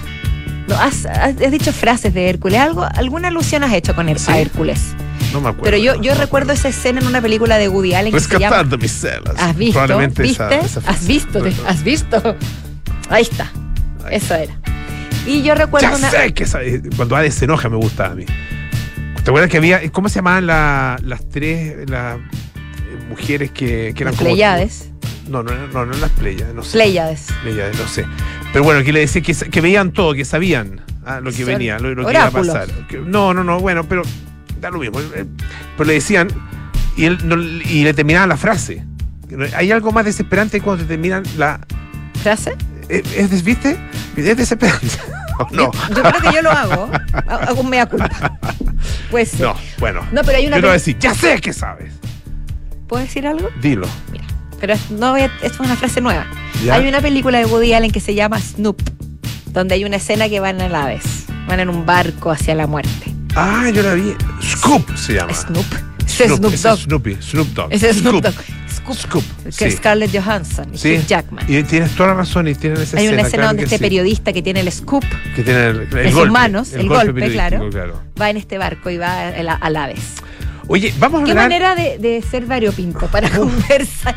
No, 0.70 0.76
has, 0.76 1.06
dicho 1.52 1.74
frases 1.74 2.14
de 2.14 2.30
Hércules. 2.30 2.60
¿Algo, 2.60 2.86
¿Alguna 2.96 3.28
alusión 3.28 3.64
has 3.66 3.74
hecho 3.74 3.94
con 3.96 4.08
Sí. 4.18 4.32
a 4.32 4.40
Hércules? 4.40 4.94
No 5.34 5.42
me 5.42 5.50
acuerdo. 5.50 5.64
Pero 5.78 5.78
yo, 6.02 6.14
recuerdo 6.16 6.54
esa 6.54 6.70
escena 6.70 7.02
en 7.02 7.08
una 7.08 7.22
película 7.22 7.58
de 7.58 7.68
Woody 7.68 7.94
Allen 7.94 8.14
Rescatando 8.14 8.78
mis 8.78 8.92
celas. 8.92 9.36
¿Has 9.38 9.56
visto? 9.58 9.98
¿Viste? 9.98 10.24
esa- 10.24 10.56
esa 10.60 10.82
frase. 10.82 10.90
¿Has 11.00 11.08
visto? 11.08 11.44
¿Has 11.68 11.84
visto? 11.84 12.36
Ahí 13.10 13.24
está. 13.24 13.52
Eso 14.12 14.36
era. 14.36 14.59
Y 15.25 15.42
yo 15.44 15.56
recuerdo 15.56 15.89
Ya 15.89 15.95
una. 15.95 16.09
sé 16.09 16.33
que 16.33 16.44
esa- 16.44 16.59
cuando 16.95 17.15
Hades 17.15 17.36
se 17.36 17.45
enoja 17.45 17.69
me 17.69 17.75
gusta 17.77 18.07
a 18.07 18.15
mí. 18.15 18.25
¿Te 19.24 19.30
acuerdas 19.31 19.50
que 19.51 19.57
había, 19.57 19.89
cómo 19.92 20.07
se 20.09 20.15
llamaban 20.15 20.48
la- 20.48 20.98
las 21.04 21.27
tres 21.27 21.89
las 21.89 22.18
eh, 22.18 22.19
mujeres 23.09 23.51
que, 23.51 23.94
que 23.95 24.04
eran 24.04 24.15
como... 24.15 24.30
Pleiades. 24.30 24.89
No, 25.27 25.44
no, 25.44 25.51
no, 25.68 25.86
no, 25.86 25.94
las 25.98 26.12
Pleiades, 26.12 26.56
no 26.56 26.63
sé. 26.63 26.71
Pleiades. 26.71 27.27
Pleiades, 27.44 27.77
no 27.77 27.88
sé. 27.88 28.06
Pero 28.54 28.63
bueno, 28.63 28.81
que 28.86 28.94
le 28.94 29.01
decía 29.01 29.21
que, 29.21 29.33
que 29.33 29.59
veían 29.62 29.92
todo, 29.92 30.13
que 30.13 30.24
sabían 30.24 30.80
ah, 31.06 31.19
lo 31.21 31.31
que 31.31 31.38
Son 31.39 31.48
venía, 31.48 31.77
lo, 31.80 31.94
lo 31.94 32.06
que 32.06 32.13
iba 32.13 32.25
a 32.27 32.31
pasar. 32.31 32.68
No, 33.06 33.33
no, 33.33 33.44
no, 33.44 33.59
bueno, 33.59 33.83
pero 33.83 34.04
da 34.62 34.69
lo 34.71 34.80
mismo. 34.80 35.01
eh, 35.01 35.25
Pero 35.75 35.88
le 35.88 35.94
decían 35.95 36.30
y, 36.95 37.04
él 37.04 37.18
no- 37.25 37.36
y 37.42 37.83
le 37.83 37.94
terminaban 37.94 38.30
la 38.30 38.38
frase. 38.38 38.86
Hay 39.57 39.69
algo 39.74 39.92
más 39.92 40.06
desesperante 40.06 40.62
cuando 40.62 40.83
te 40.86 40.88
terminan 40.88 41.24
la... 41.38 41.59
¿Frase? 42.24 42.56
¿Es, 42.89 43.31
es- 43.31 43.44
¿Viste? 43.44 43.78
Es 44.16 44.38
desesperante. 44.38 44.88
¿O 45.39 45.48
no? 45.51 45.72
Yo, 45.72 45.95
yo 45.95 46.01
creo 46.04 46.22
que 46.22 46.36
yo 46.36 46.42
lo 46.42 46.51
hago. 46.51 46.89
Hago 47.28 47.62
un 47.62 47.69
mea 47.69 47.86
culpa. 47.86 48.10
Pues. 49.12 49.39
No, 49.39 49.56
bueno. 49.80 50.01
No, 50.12 50.22
pero 50.24 50.38
hay 50.38 50.44
Yo 50.44 50.48
una. 50.50 50.56
te 50.57 50.62
voy 50.62 50.69
a 50.69 50.74
peli- 50.74 50.80
decir, 50.80 50.98
ya 51.00 51.13
sé 51.13 51.39
que 51.39 51.54
sabes. 51.54 51.94
¿Puedo 52.88 53.04
decir 53.04 53.28
algo? 53.28 53.50
Dilo. 53.62 53.88
Mira. 54.12 54.24
Pero 54.60 54.74
no 54.89 55.12
voy 55.12 55.22
a- 55.22 55.25
esto 55.25 55.45
es 55.45 55.60
una 55.60 55.75
frase 55.75 56.01
nueva. 56.01 56.25
¿ya? 56.66 56.74
Hay 56.75 56.88
una 56.88 57.00
película 57.01 57.38
de 57.38 57.45
Woody 57.45 57.74
Allen 57.74 57.92
que 57.92 58.00
se 58.00 58.16
llama 58.16 58.39
Snoop, 58.39 58.81
donde 59.51 59.75
hay 59.75 59.86
una 59.86 59.98
escena 59.98 60.28
que 60.30 60.40
van 60.40 60.60
a 60.62 60.69
la 60.69 60.86
vez. 60.88 61.04
Van 61.48 61.60
en 61.60 61.69
un 61.69 61.86
barco 61.86 62.31
hacia 62.31 62.56
la 62.56 62.66
muerte. 62.66 63.13
Ah, 63.36 63.69
yo 63.72 63.83
la 63.83 63.94
vi. 63.94 64.16
Scoop 64.42 64.95
se 64.98 65.13
llama. 65.13 65.33
Snoop. 65.33 65.66
Es 66.07 66.31
Snoop 66.36 66.54
ese 66.54 66.68
Dogg. 66.68 66.80
Snoopy, 66.80 67.18
Snoop 67.22 67.48
Dogg. 67.50 67.68
Ese 67.72 67.94
Snoop 67.94 68.24
Dogg. 68.24 68.33
Scoop. 68.95 69.22
Scoop. 69.24 69.44
Que 69.45 69.51
sí. 69.51 69.66
es 69.66 69.75
Scarlett 69.78 70.12
Johansson 70.16 70.74
y 70.74 70.78
Sí. 70.78 71.00
Jackman. 71.07 71.45
Y 71.48 71.63
tienes 71.63 71.92
toda 71.95 72.10
la 72.10 72.16
razón 72.16 72.48
y 72.48 72.56
tienen 72.56 72.81
esa 72.81 72.98
Hay 72.98 73.07
una 73.07 73.22
escena, 73.22 73.28
escena 73.28 73.31
claro 73.44 73.48
donde 73.50 73.63
este 73.63 73.78
sí. 73.78 73.81
periodista 73.84 74.34
que 74.34 74.42
tiene 74.42 74.60
el 74.62 74.72
scoop 74.72 75.04
que 75.36 75.44
tiene 75.44 75.66
el, 75.68 75.80
el 75.81 75.98
en 75.98 76.06
sus 76.06 76.13
golpe, 76.16 76.31
manos, 76.31 76.74
el 76.74 76.88
golpe, 76.88 77.13
periodístico, 77.13 77.69
claro. 77.69 78.01
va 78.19 78.30
en 78.30 78.38
este 78.38 78.57
barco 78.57 78.89
y 78.89 78.98
va 78.98 79.28
a 79.30 79.44
la, 79.44 79.54
a 79.54 79.69
la 79.69 79.88
vez. 79.88 80.00
Oye, 80.69 80.94
vamos 81.00 81.22
a 81.22 81.25
Qué 81.25 81.31
hablar 81.31 81.46
manera 81.46 81.75
de, 81.75 81.98
de 81.98 82.22
ser 82.22 82.46
variopinto 82.46 83.08
para 83.08 83.30
conversar. 83.30 84.16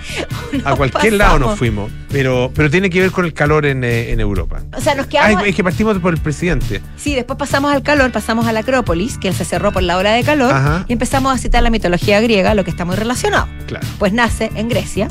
a 0.65 0.75
cualquier 0.77 1.13
lado 1.15 1.39
nos 1.39 1.59
fuimos, 1.59 1.91
pero 2.11 2.51
pero 2.55 2.69
tiene 2.71 2.91
que 2.91 3.01
ver 3.01 3.11
con 3.13 3.25
el 3.25 3.33
calor 3.33 3.67
en, 3.67 3.85
eh, 3.85 4.11
en 4.11 4.21
Europa. 4.21 4.63
O 4.77 4.81
sea, 4.81 4.95
nos 4.95 5.07
quedamos. 5.07 5.45
es 5.47 5.55
que 5.55 5.63
partimos 5.63 5.99
por 5.99 6.13
el 6.15 6.21
presidente. 6.21 6.81
Sí, 6.97 7.15
después 7.15 7.39
pasamos 7.39 7.73
al 7.73 7.83
calor, 7.83 8.11
pasamos 8.11 8.47
a 8.47 8.53
la 8.53 8.61
Acrópolis, 8.61 9.17
que 9.19 9.33
se 9.33 9.45
cerró 9.45 9.73
por 9.73 9.83
la 9.83 9.97
hora 9.97 10.13
de 10.13 10.23
calor, 10.25 10.53
Ajá. 10.53 10.85
y 10.89 10.93
empezamos 10.93 11.33
a 11.35 11.39
citar 11.39 11.63
la 11.63 11.71
mitología 11.71 12.21
griega, 12.21 12.55
lo 12.55 12.65
que 12.65 12.71
está 12.71 12.85
muy 12.85 12.97
relacionado. 12.97 13.47
Claro. 13.67 13.87
Pues 13.99 14.13
nace 14.13 14.51
en 14.55 14.69
Grecia, 14.69 15.09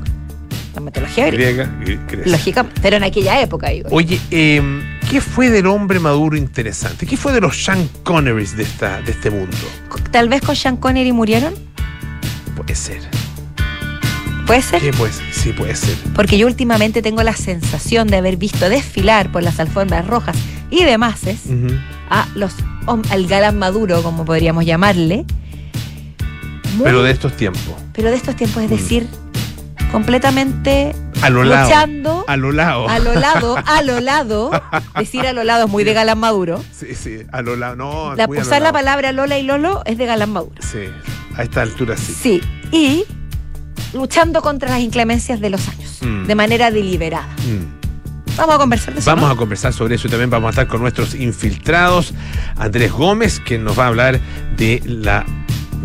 la 0.75 0.81
mitología 0.81 1.25
griega. 1.27 1.69
Griega. 1.79 2.01
Lógicamente, 2.25 2.79
pero 2.81 2.97
en 2.97 3.03
aquella 3.03 3.41
época, 3.41 3.69
digo. 3.69 3.87
Oye, 3.91 4.19
eh, 4.31 4.61
¿qué 5.09 5.21
fue 5.21 5.49
del 5.49 5.65
hombre 5.67 5.99
maduro 5.99 6.35
interesante? 6.37 7.05
¿Qué 7.05 7.17
fue 7.17 7.31
de 7.33 7.41
los 7.41 7.63
Sean 7.63 7.89
Connerys 8.03 8.55
de, 8.55 8.63
esta, 8.63 9.01
de 9.01 9.11
este 9.11 9.29
mundo? 9.29 9.55
Tal 10.11 10.29
vez 10.29 10.41
con 10.41 10.55
Sean 10.55 10.77
Connery 10.77 11.11
murieron, 11.11 11.53
Puede 12.55 12.75
ser. 12.75 13.01
puede 14.45 14.61
ser. 14.61 14.81
¿Qué 14.81 14.91
puede 14.93 15.13
ser? 15.13 15.25
Sí, 15.33 15.53
puede 15.53 15.75
ser. 15.75 15.95
Porque 16.13 16.37
yo 16.37 16.45
últimamente 16.47 17.01
tengo 17.01 17.23
la 17.23 17.35
sensación 17.35 18.07
de 18.07 18.17
haber 18.17 18.37
visto 18.37 18.69
desfilar 18.69 19.31
por 19.31 19.43
las 19.43 19.59
alfombras 19.59 20.05
rojas 20.07 20.35
y 20.69 20.83
demás 20.83 21.21
Ujú. 21.23 21.73
a 22.09 22.27
los 22.35 22.53
al 23.11 23.27
galán 23.27 23.57
maduro, 23.59 24.01
como 24.03 24.25
podríamos 24.25 24.65
llamarle. 24.65 25.25
Muy- 26.75 26.83
Pero 26.85 27.03
de 27.03 27.11
estos 27.11 27.35
tiempos. 27.37 27.61
pero 27.93 28.09
de 28.09 28.15
estos 28.17 28.35
tiempos, 28.35 28.63
es 28.63 28.69
Mm. 28.69 28.73
decir, 28.75 29.07
completamente 29.91 30.95
A 31.21 31.29
lo 31.29 31.43
lado. 31.43 31.63
luchando 31.65 32.25
A 32.27 32.37
lo 32.37 32.51
lado. 32.51 32.87
a 32.89 32.99
lo 32.99 33.13
lado, 33.13 33.57
a 33.65 33.81
lo 33.83 33.99
lado. 33.99 34.51
Decir 34.97 35.25
a 35.27 35.33
lo 35.33 35.43
lado 35.43 35.65
es 35.65 35.71
muy 35.71 35.83
de 35.83 35.93
galán 35.93 36.19
maduro. 36.19 36.63
Sí, 36.71 36.95
sí, 36.95 37.19
a 37.31 37.41
lo 37.41 37.55
lado. 37.55 37.75
No, 37.75 38.15
La, 38.15 38.27
usar 38.27 38.61
la 38.61 38.71
palabra 38.71 39.11
Lola 39.11 39.37
y 39.37 39.43
Lolo 39.43 39.81
es 39.85 39.97
de 39.97 40.05
galán 40.05 40.31
maduro. 40.31 40.55
Sí, 40.61 40.79
a 41.35 41.43
esta 41.43 41.61
altura 41.61 41.97
sí. 41.97 42.13
Sí. 42.13 42.41
Y 42.71 43.05
luchando 43.93 44.41
contra 44.41 44.69
las 44.69 44.79
inclemencias 44.81 45.39
de 45.39 45.49
los 45.49 45.67
años, 45.67 45.97
Mm. 46.01 46.25
de 46.27 46.35
manera 46.35 46.71
deliberada. 46.71 47.27
Mm. 47.45 47.79
Vamos 48.37 48.55
a 48.55 48.57
conversar 48.59 48.93
de 48.93 48.99
eso. 49.01 49.09
Vamos 49.09 49.27
¿no? 49.27 49.33
a 49.33 49.37
conversar 49.37 49.73
sobre 49.73 49.95
eso 49.95 50.07
y 50.07 50.11
también 50.11 50.29
vamos 50.29 50.47
a 50.47 50.49
estar 50.51 50.67
con 50.67 50.79
nuestros 50.81 51.13
infiltrados, 51.15 52.13
Andrés 52.55 52.91
Gómez, 52.91 53.39
que 53.41 53.57
nos 53.57 53.77
va 53.77 53.85
a 53.85 53.87
hablar 53.87 54.19
de 54.55 54.81
la 54.85 55.25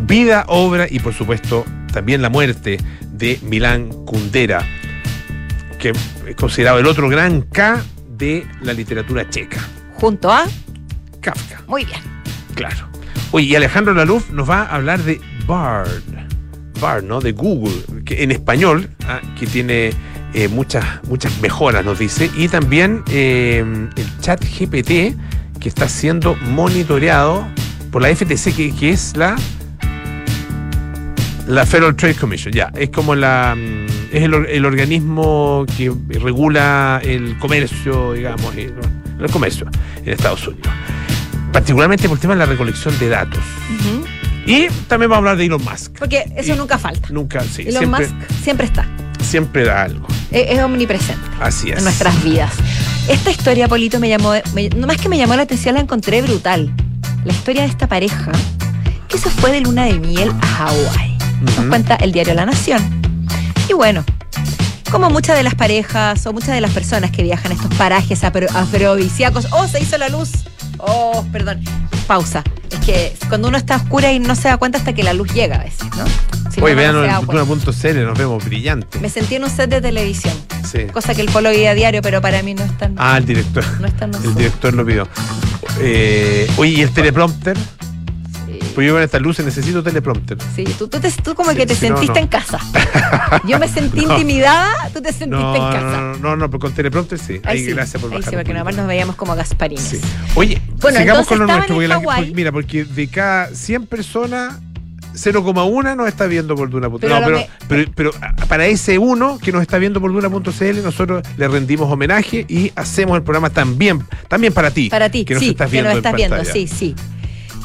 vida, 0.07 0.45
obra 0.47 0.87
y 0.89 1.01
por 1.01 1.15
supuesto 1.15 1.65
también 1.93 2.23
la 2.23 2.29
muerte 2.29 2.79
de 3.11 3.41
Milán 3.43 3.89
Kundera, 4.05 4.65
que 5.85 5.93
es 6.31 6.37
considerado 6.37 6.79
el 6.79 6.87
otro 6.87 7.11
gran 7.11 7.43
K 7.43 7.83
de 8.17 8.47
la 8.63 8.73
literatura 8.73 9.29
checa, 9.29 9.61
Junto 9.95 10.33
a. 10.33 10.47
Kafka, 11.21 11.63
Muy 11.67 11.85
bien. 11.85 12.01
claro. 12.55 12.89
Oye, 13.33 13.47
y 13.49 13.55
Alejandro 13.55 13.93
Laluf 13.93 14.31
nos 14.31 14.49
va 14.49 14.63
a 14.63 14.77
hablar 14.77 15.03
de 15.03 15.21
Bard, 15.47 15.89
Bard, 16.81 17.05
¿no? 17.05 17.21
De 17.21 17.33
Google, 17.33 17.75
que 18.07 18.23
en 18.23 18.31
español, 18.31 18.89
ah, 19.07 19.21
que 19.39 19.47
tiene 19.47 19.93
eh, 20.33 20.49
muchas, 20.49 20.85
muchas 21.05 21.39
mejoras, 21.43 21.85
nos 21.85 21.99
dice, 21.99 22.31
y 22.35 22.49
también 22.49 23.03
eh, 23.11 23.63
el 23.95 24.21
chat 24.21 24.43
GPT, 24.43 25.15
que 25.61 25.69
está 25.69 25.87
siendo 25.89 26.35
monitoreado 26.37 27.47
por 27.91 28.01
la 28.01 28.15
FTC, 28.15 28.55
que, 28.57 28.75
que 28.75 28.91
es 28.91 29.15
la 29.19 29.37
la 31.47 31.67
Federal 31.67 31.95
Trade 31.95 32.15
Commission, 32.15 32.55
ya, 32.55 32.73
es 32.75 32.89
como 32.89 33.15
la 33.15 33.55
mm, 33.55 33.84
es 34.17 34.23
el, 34.25 34.35
el 34.35 34.65
organismo 34.65 35.67
que 35.77 35.93
regula 36.21 37.01
el 37.05 37.37
comercio, 37.39 38.13
digamos, 38.13 38.55
el, 38.57 38.75
el 39.21 39.31
comercio 39.31 39.67
en 40.05 40.13
Estados 40.13 40.47
Unidos. 40.49 40.69
particularmente 41.53 42.09
por 42.09 42.17
el 42.17 42.21
tema 42.21 42.35
de 42.35 42.39
la 42.41 42.47
recolección 42.47 42.99
de 42.99 43.09
datos. 43.09 43.41
Y 44.47 44.67
también 44.89 45.09
vamos 45.11 45.15
a 45.15 45.19
hablar 45.19 45.37
de 45.39 45.47
Elon 45.47 45.63
Musk. 45.65 45.99
Porque 45.99 46.25
eso 46.37 46.53
Y- 46.55 46.57
nunca 46.59 46.77
falta. 46.79 47.09
Nunca, 47.11 47.41
sí, 47.43 47.63
Elon 47.63 47.79
siempre, 47.79 48.09
Musk 48.09 48.31
siempre 48.43 48.67
está. 48.67 48.87
siempre 49.23 49.65
da 49.65 49.83
algo. 49.83 50.07
Es, 50.31 50.51
es 50.51 50.63
omnipresente 50.63 51.23
Así 51.41 51.71
es. 51.71 51.79
en 51.79 51.85
nuestras 51.85 52.23
vidas. 52.23 52.53
Esta 53.09 53.31
historia, 53.31 53.69
Polito, 53.69 53.99
me 54.01 54.09
llamó, 54.09 54.33
me- 54.55 54.69
no 54.71 54.87
más 54.87 54.99
que 54.99 55.09
me 55.09 55.17
llamó 55.17 55.35
la 55.37 55.43
atención, 55.43 55.75
la 55.77 55.81
encontré 55.81 56.21
brutal. 56.23 56.73
La 57.25 57.33
historia 57.33 57.63
de 57.63 57.69
esta 57.69 57.87
pareja 57.87 58.33
que 59.09 59.17
se 59.17 59.31
fue 59.31 59.51
de 59.53 59.61
luna 59.63 59.85
de 59.85 59.95
miel 59.99 60.31
a 60.43 60.47
Hawái. 60.47 61.19
Nos 61.41 61.67
cuenta 61.67 61.95
el 61.97 62.13
diario 62.13 62.35
La 62.35 62.45
Nación. 62.47 62.83
Y 63.69 63.73
bueno, 63.73 64.05
como 64.91 65.11
muchas 65.11 65.37
de 65.37 65.43
las 65.43 65.55
parejas 65.55 66.27
o 66.27 66.33
muchas 66.33 66.55
de 66.55 66.61
las 66.61 66.71
personas 66.73 67.11
que 67.11 67.23
viajan 67.23 67.53
a 67.53 67.55
estos 67.55 67.75
parajes 67.75 68.23
afro- 68.25 68.49
afrodisíacos, 68.55 69.47
¡oh, 69.53 69.67
se 69.67 69.81
hizo 69.81 69.97
la 69.99 70.09
luz! 70.09 70.31
Oh, 70.79 71.25
perdón. 71.33 71.63
Pausa. 72.07 72.43
Es 72.71 72.79
que 72.81 73.17
cuando 73.29 73.49
uno 73.49 73.57
está 73.57 73.77
oscura 73.77 74.13
y 74.13 74.19
no 74.19 74.35
se 74.35 74.49
da 74.49 74.59
cuenta 74.59 74.79
hasta 74.79 74.93
que 74.93 75.03
la 75.03 75.15
luz 75.15 75.33
llega 75.33 75.57
a 75.57 75.65
veces, 75.65 75.87
¿no? 75.97 76.05
Si 76.53 76.61
no, 76.61 76.67
Hoy 76.67 76.73
no 76.73 76.77
vean 76.77 77.25
cuenta. 77.25 77.45
Cultura.cl, 77.47 78.05
nos 78.05 78.19
vemos 78.19 78.45
brillantes. 78.45 79.01
Me 79.01 79.09
sentí 79.09 79.37
en 79.37 79.45
un 79.45 79.51
set 79.51 79.71
de 79.71 79.81
televisión. 79.81 80.35
Sí. 80.71 80.85
Cosa 80.93 81.15
que 81.15 81.23
el 81.23 81.29
polo 81.31 81.49
veía 81.49 81.71
a 81.71 81.75
diario, 81.75 82.03
pero 82.03 82.21
para 82.21 82.43
mí 82.43 82.53
no 82.55 82.63
es 82.65 82.77
tan. 82.77 82.95
Ah, 82.99 83.17
el 83.17 83.25
director. 83.25 83.65
No 83.81 83.87
es 83.87 83.97
tan 83.97 84.13
El 84.15 84.35
director 84.35 84.75
lo 84.75 84.85
pidió. 84.85 85.09
Eh, 85.81 86.47
oye, 86.59 86.73
¿y 86.73 86.81
el 86.83 86.91
teleprompter? 86.93 87.57
Sí. 88.61 88.71
Pues 88.75 88.87
yo 88.87 88.95
con 88.95 89.03
estas 89.03 89.21
luces 89.23 89.45
necesito 89.45 89.83
teleprompter. 89.83 90.39
Sí, 90.55 90.65
tú, 90.79 90.89
tú, 90.89 91.01
te- 91.01 91.11
tú 91.13 91.35
como 91.35 91.51
Sí, 91.51 91.57
que 91.57 91.67
te 91.67 91.75
sentiste 91.75 92.13
no. 92.15 92.21
en 92.21 92.27
casa. 92.29 92.59
Yo 93.47 93.59
me 93.59 93.69
sentí 93.69 94.05
No. 94.07 94.13
intimidada, 94.13 94.73
tú 94.93 95.01
te 95.01 95.13
sentiste 95.13 95.57
en 95.57 95.73
casa. 95.73 96.01
no, 96.01 96.15
no, 96.19 96.37
no, 96.37 96.49
pero 96.51 96.59
con 96.61 96.73
teleprompter 96.75 97.19
sí. 97.19 97.35
Ahí 97.45 97.59
Ahí, 97.59 97.65
sí, 97.65 97.73
gracias 97.73 98.01
por 98.03 98.11
ahí 98.13 98.19
bajar. 98.19 98.31
sí, 98.31 98.37
porque 98.37 98.53
nada 98.53 98.65
más 98.65 98.73
poquito. 98.73 98.83
nos 98.83 98.89
veíamos 98.89 99.17
como 99.17 99.35
Gasparines. 99.37 99.83
Sí. 99.85 100.01
Oye, 100.35 100.61
Bueno, 100.81 100.99
sigamos 100.99 101.27
con 101.27 101.39
lo 101.39 101.47
nuestro. 101.47 101.75
porque 101.75 101.89
la- 101.89 102.01
mira, 102.35 102.53
porque 102.53 102.85
de 102.85 103.09
cada 103.09 103.49
100 103.55 103.87
personas, 103.87 104.55
0,1 105.15 105.95
nos 105.97 106.09
está 106.09 106.27
viendo 106.27 106.55
por 106.57 106.69
Duna.cl. 106.71 106.99
Pero 107.01 107.21
No, 107.21 107.25
pero, 107.27 107.37
me- 107.39 107.49
pero, 107.69 107.91
pero, 107.95 108.11
para 108.49 108.67
ese 108.67 108.99
uno 108.99 109.39
que 109.39 109.53
nos 109.53 109.63
está 109.63 109.79
viendo 109.79 110.01
por 110.01 110.13
Duna.cl, 110.13 110.83
nosotros 110.83 111.23
le 111.37 111.49
rendimos 111.49 111.91
homenaje 111.91 112.45
y 112.49 112.73
hacemos 112.75 113.17
el 113.17 113.23
programa 113.23 113.51
también, 113.51 114.03
también 114.29 114.53
para 114.53 114.71
ti. 114.73 114.89
Para 114.91 115.09
ti, 115.11 115.25
que 115.25 115.35
nos 115.35 115.43
sí, 115.43 115.51
estás 115.51 115.69
que 115.69 115.73
viendo. 115.73 115.91
nos 115.91 115.95
en 115.95 115.99
estás 115.99 116.15
viendo, 116.17 116.45
sí, 116.45 116.67
sí. 116.67 116.95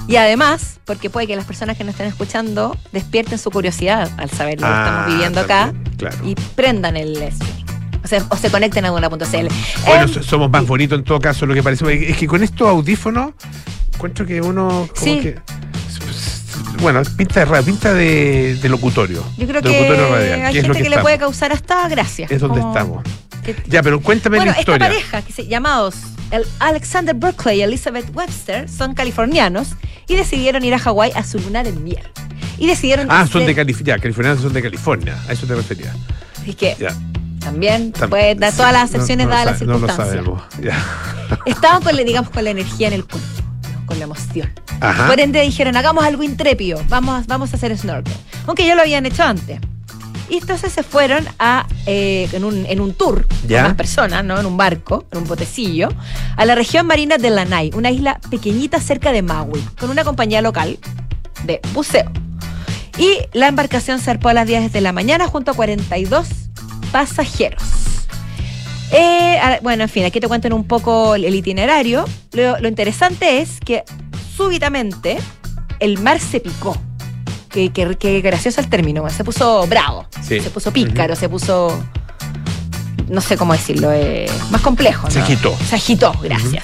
Y 0.09 0.15
además, 0.17 0.79
porque 0.85 1.09
puede 1.09 1.27
que 1.27 1.35
las 1.35 1.45
personas 1.45 1.77
que 1.77 1.83
nos 1.83 1.93
estén 1.93 2.07
escuchando 2.07 2.75
despierten 2.91 3.37
su 3.37 3.51
curiosidad 3.51 4.09
al 4.17 4.29
saber 4.31 4.59
lo 4.59 4.65
que 4.67 4.73
Ah, 4.73 4.83
estamos 4.85 5.13
viviendo 5.13 5.39
acá 5.41 5.73
claro. 5.97 6.17
y 6.25 6.35
prendan 6.55 6.97
el 6.97 7.15
streaming. 7.21 7.65
O 8.03 8.07
sea, 8.07 8.25
o 8.29 8.35
se 8.37 8.49
conecten 8.49 8.85
a 8.85 8.89
Duna.cl. 8.89 9.47
Bueno, 9.85 10.07
so- 10.07 10.23
somos 10.23 10.49
más 10.49 10.65
bonitos 10.65 10.97
en 10.97 11.05
todo 11.05 11.19
caso, 11.19 11.45
lo 11.45 11.53
que 11.53 11.61
parece. 11.61 12.09
Es 12.09 12.17
que 12.17 12.25
con 12.27 12.41
estos 12.41 12.67
audífonos, 12.67 13.33
encuentro 13.93 14.25
que 14.25 14.41
uno. 14.41 14.87
Como 14.93 14.95
Sí. 14.95 15.19
que, 15.19 15.35
bueno, 16.81 17.01
pinta 17.17 17.41
de 17.41 17.45
radio, 17.45 17.65
pinta 17.65 17.93
de, 17.93 18.55
de 18.55 18.69
locutorio. 18.69 19.23
yo 19.37 19.47
creo 19.47 19.61
de 19.61 19.69
que 19.69 19.89
radial, 19.89 20.45
hay 20.47 20.53
que 20.53 20.59
es 20.59 20.67
lo 20.67 20.73
gente 20.73 20.77
que, 20.79 20.83
que 20.89 20.95
le 20.95 21.01
puede 21.01 21.17
causar 21.17 21.51
hasta 21.51 21.87
gracia. 21.89 22.25
Es 22.29 22.39
donde 22.41 22.59
como 22.61 22.73
estamos. 22.73 23.03
Ya, 23.67 23.83
pero 23.83 23.99
cuéntame 23.99 24.37
Bueno, 24.37 24.51
la 24.53 24.59
esta 24.59 24.71
historia. 24.71 24.87
pareja, 24.87 25.21
que 25.21 25.33
se, 25.33 25.47
llamados 25.47 25.95
el 26.31 26.45
Alexander 26.59 27.15
Berkeley 27.15 27.59
y 27.59 27.61
Elizabeth 27.63 28.15
Webster, 28.15 28.69
son 28.69 28.93
californianos 28.93 29.69
y 30.07 30.15
decidieron 30.15 30.63
ir 30.63 30.73
a 30.73 30.79
Hawái 30.79 31.11
a 31.15 31.23
su 31.23 31.39
luna 31.39 31.63
de 31.63 31.71
miel. 31.73 32.03
Y 32.57 32.67
decidieron. 32.67 33.07
Ah, 33.09 33.25
son 33.27 33.41
de 33.45 33.51
hacer- 33.51 33.55
California. 33.55 33.97
Californianos 33.99 34.41
son 34.41 34.53
de 34.53 34.61
California. 34.61 35.17
A 35.27 35.31
eso 35.33 35.47
te 35.47 35.55
refería. 35.55 35.93
Así 36.41 36.53
que 36.53 36.75
Ya. 36.79 36.93
también 37.39 37.93
Tam- 37.93 38.09
puede 38.09 38.35
dar 38.35 38.51
sí, 38.51 38.57
todas 38.57 38.73
las 38.73 38.81
no- 38.81 38.97
excepciones 38.97 39.25
no 39.27 39.29
lo 39.31 39.35
dadas 39.37 39.45
las 39.51 39.59
sabe- 39.59 39.65
no 39.71 39.77
lo 39.79 39.87
circunstancias. 39.87 40.25
sabemos. 40.25 40.43
Ya. 40.61 41.39
Estaban 41.45 41.81
con, 41.83 41.95
la- 41.95 42.03
digamos, 42.03 42.29
con 42.31 42.43
la 42.43 42.49
energía 42.49 42.87
en 42.89 42.93
el 42.93 43.05
cuerpo, 43.05 43.27
¿no? 43.73 43.85
con 43.85 43.97
la 43.97 44.03
emoción. 44.05 44.49
Ajá. 44.81 45.07
Por 45.07 45.19
ende 45.19 45.41
dijeron, 45.41 45.75
hagamos 45.77 46.03
algo 46.03 46.23
intrépido, 46.23 46.81
vamos, 46.89 47.27
vamos 47.27 47.51
a 47.53 47.55
hacer 47.55 47.77
snorkel. 47.77 48.13
Aunque 48.45 48.65
ya 48.65 48.75
lo 48.75 48.81
habían 48.81 49.05
hecho 49.05 49.23
antes. 49.23 49.59
Y 50.29 50.37
entonces 50.37 50.71
se 50.71 50.83
fueron 50.83 51.25
a, 51.39 51.67
eh, 51.87 52.29
en, 52.33 52.43
un, 52.43 52.65
en 52.67 52.79
un 52.81 52.93
tour 52.93 53.27
Ya. 53.47 53.61
con 53.61 53.69
más 53.69 53.77
personas, 53.77 54.23
¿no? 54.23 54.39
En 54.39 54.45
un 54.45 54.57
barco, 54.57 55.05
en 55.11 55.19
un 55.19 55.23
botecillo, 55.25 55.89
a 56.37 56.45
la 56.45 56.53
región 56.55 56.85
marina 56.85 57.17
de 57.17 57.29
Lanai, 57.31 57.71
una 57.73 57.89
isla 57.89 58.19
pequeñita 58.29 58.79
cerca 58.79 59.11
de 59.11 59.21
Maui, 59.23 59.63
con 59.79 59.89
una 59.89 60.03
compañía 60.03 60.41
local 60.41 60.77
de 61.45 61.59
buceo. 61.73 62.11
Y 62.97 63.17
la 63.33 63.47
embarcación 63.47 63.99
zarpó 63.99 64.29
a 64.29 64.33
las 64.33 64.45
10 64.45 64.71
de 64.71 64.81
la 64.81 64.91
mañana 64.91 65.25
junto 65.27 65.51
a 65.51 65.53
42 65.55 66.27
pasajeros. 66.91 67.63
Eh, 68.91 69.39
bueno, 69.61 69.83
en 69.83 69.89
fin, 69.89 70.03
aquí 70.05 70.19
te 70.19 70.27
cuentan 70.27 70.51
un 70.53 70.65
poco 70.65 71.15
el, 71.15 71.23
el 71.25 71.35
itinerario. 71.35 72.05
Lo, 72.33 72.59
lo 72.59 72.67
interesante 72.67 73.39
es 73.41 73.59
que 73.59 73.83
súbitamente 74.35 75.17
el 75.79 75.99
mar 75.99 76.19
se 76.19 76.39
picó. 76.39 76.75
Que, 77.49 77.71
que- 77.71 77.95
que 77.97 78.21
gracioso 78.21 78.61
el 78.61 78.69
término, 78.69 79.09
se 79.09 79.23
puso 79.23 79.65
bravo, 79.67 80.05
Sí. 80.21 80.39
se 80.39 80.49
puso 80.49 80.71
pícaro, 80.71 81.15
se 81.15 81.27
puso, 81.29 81.83
no 83.09 83.21
sé 83.21 83.37
cómo 83.37 83.53
decirlo, 83.53 83.91
eh, 83.91 84.29
más 84.51 84.61
complejo. 84.61 85.09
Se 85.09 85.19
¿no? 85.19 85.25
agitó. 85.25 85.55
Se 85.67 85.75
agitó, 85.75 86.13
gracias. 86.21 86.63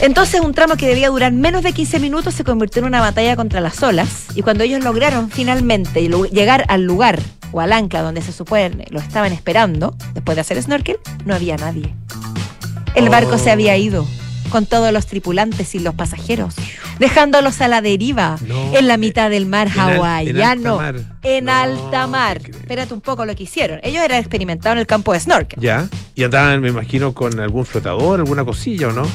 Entonces 0.00 0.40
un 0.42 0.52
tramo 0.52 0.76
que 0.76 0.86
debía 0.86 1.08
durar 1.08 1.32
menos 1.32 1.62
de 1.62 1.72
15 1.72 1.98
minutos 1.98 2.34
se 2.34 2.44
convirtió 2.44 2.80
en 2.80 2.86
una 2.86 3.00
batalla 3.00 3.34
contra 3.34 3.60
las 3.60 3.82
olas 3.82 4.26
y 4.34 4.42
cuando 4.42 4.62
ellos 4.62 4.84
lograron 4.84 5.30
finalmente 5.30 6.06
llegar 6.30 6.64
al 6.68 6.82
lugar 6.84 7.18
o 7.52 7.60
al 7.60 7.72
ancla 7.72 8.02
donde 8.02 8.20
se 8.20 8.32
supone 8.32 8.84
lo 8.90 9.00
estaban 9.00 9.32
esperando, 9.32 9.96
después 10.12 10.34
de 10.36 10.42
hacer 10.42 10.62
snorkel, 10.62 10.98
no 11.24 11.34
había 11.34 11.56
nadie. 11.56 11.94
El 12.94 13.08
barco 13.08 13.32
Oh. 13.34 13.38
se 13.38 13.50
había 13.50 13.76
ido 13.78 14.06
con 14.50 14.66
todos 14.66 14.92
los 14.92 15.06
tripulantes 15.06 15.74
y 15.74 15.78
los 15.78 15.94
pasajeros, 15.94 16.54
dejándolos 16.98 17.60
a 17.60 17.68
la 17.68 17.80
deriva 17.80 18.36
No, 18.46 18.76
en 18.76 18.86
la 18.88 18.96
mitad 18.96 19.30
del 19.30 19.46
mar 19.46 19.68
en 19.68 19.78
hawaiano. 19.80 20.78
alta 20.80 20.92
mar. 20.92 20.94
En 21.22 21.44
No, 21.46 21.52
alta 21.52 22.06
mar. 22.06 22.40
creo. 22.42 22.56
Espérate 22.58 22.94
un 22.94 23.00
poco 23.00 23.24
lo 23.24 23.34
que 23.34 23.42
hicieron. 23.44 23.80
Ellos 23.82 24.02
eran 24.04 24.18
experimentados 24.18 24.74
en 24.74 24.80
el 24.80 24.86
campo 24.86 25.12
de 25.12 25.20
snorkel. 25.20 25.60
Ya. 25.62 25.88
Y 26.14 26.24
andaban, 26.24 26.60
me 26.60 26.68
imagino, 26.68 27.12
con 27.14 27.38
algún 27.40 27.64
flotador, 27.66 28.20
alguna 28.20 28.44
cosilla, 28.44 28.88
¿o 28.88 28.92
no? 28.92 29.06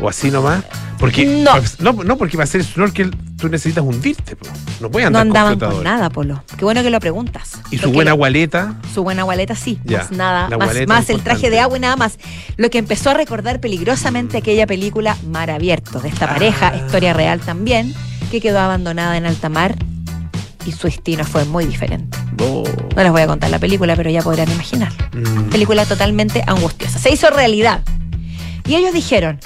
O 0.00 0.08
así 0.08 0.30
nomás. 0.30 0.62
Porque, 0.98 1.26
No. 1.26 1.52
no. 1.80 2.04
No, 2.04 2.16
porque 2.16 2.36
para 2.36 2.44
hacer 2.44 2.64
snorkel 2.64 3.14
tú 3.38 3.48
necesitas 3.48 3.84
hundirte. 3.84 4.34
po. 4.36 4.46
No 4.80 4.90
puedes 4.90 5.10
No 5.10 5.18
andar 5.18 5.46
andaban 5.46 5.58
con 5.74 5.84
nada, 5.84 6.08
Polo. 6.10 6.42
Qué 6.56 6.64
bueno 6.64 6.82
que 6.82 6.90
lo 6.90 7.00
preguntas. 7.00 7.52
Y 7.70 7.78
su 7.78 7.92
buena 7.92 8.12
gualeta. 8.12 8.76
Su 8.94 9.02
buena 9.02 9.22
gualeta 9.24 9.54
sí, 9.54 9.78
Ya, 9.84 9.98
más 9.98 10.10
nada, 10.12 10.48
más, 10.58 10.74
más 10.86 11.10
el 11.10 11.20
traje 11.22 11.50
de 11.50 11.60
agua 11.60 11.76
y 11.76 11.80
nada 11.80 11.96
más. 11.96 12.18
Lo 12.56 12.70
que 12.70 12.78
empezó 12.78 13.10
a 13.10 13.14
recordar 13.14 13.60
peligrosamente 13.60 14.38
aquella 14.38 14.66
película 14.66 15.16
Mar 15.30 15.50
Abierto, 15.50 16.00
de 16.00 16.08
esta 16.08 16.26
pareja, 16.28 16.72
Ah. 16.74 16.76
historia 16.76 17.12
real 17.12 17.40
también, 17.40 17.94
que 18.30 18.40
quedó 18.40 18.58
abandonada 18.60 19.16
en 19.18 19.26
alta 19.26 19.48
mar 19.50 19.76
y 20.66 20.72
su 20.72 20.86
destino 20.88 21.24
fue 21.24 21.44
muy 21.44 21.64
diferente. 21.66 22.16
Oh. 22.40 22.64
No 22.96 23.02
les 23.02 23.12
voy 23.12 23.22
a 23.22 23.26
contar 23.26 23.50
la 23.50 23.58
película, 23.58 23.96
pero 23.96 24.10
ya 24.10 24.22
podrán 24.22 24.50
imaginar. 24.50 24.92
Mm. 25.12 25.50
Película 25.50 25.84
totalmente 25.86 26.42
angustiosa. 26.46 26.98
Se 26.98 27.12
hizo 27.12 27.28
realidad. 27.30 27.82
Y 28.66 28.74
ellos 28.74 28.92
dijeron, 28.92 29.38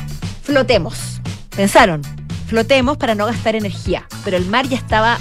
flotemos. 0.42 1.20
Pensaron, 1.54 2.02
flotemos 2.46 2.96
para 2.96 3.14
no 3.14 3.26
gastar 3.26 3.56
energía. 3.56 4.04
Pero 4.24 4.36
el 4.36 4.46
mar 4.46 4.66
ya 4.68 4.76
estaba 4.76 5.18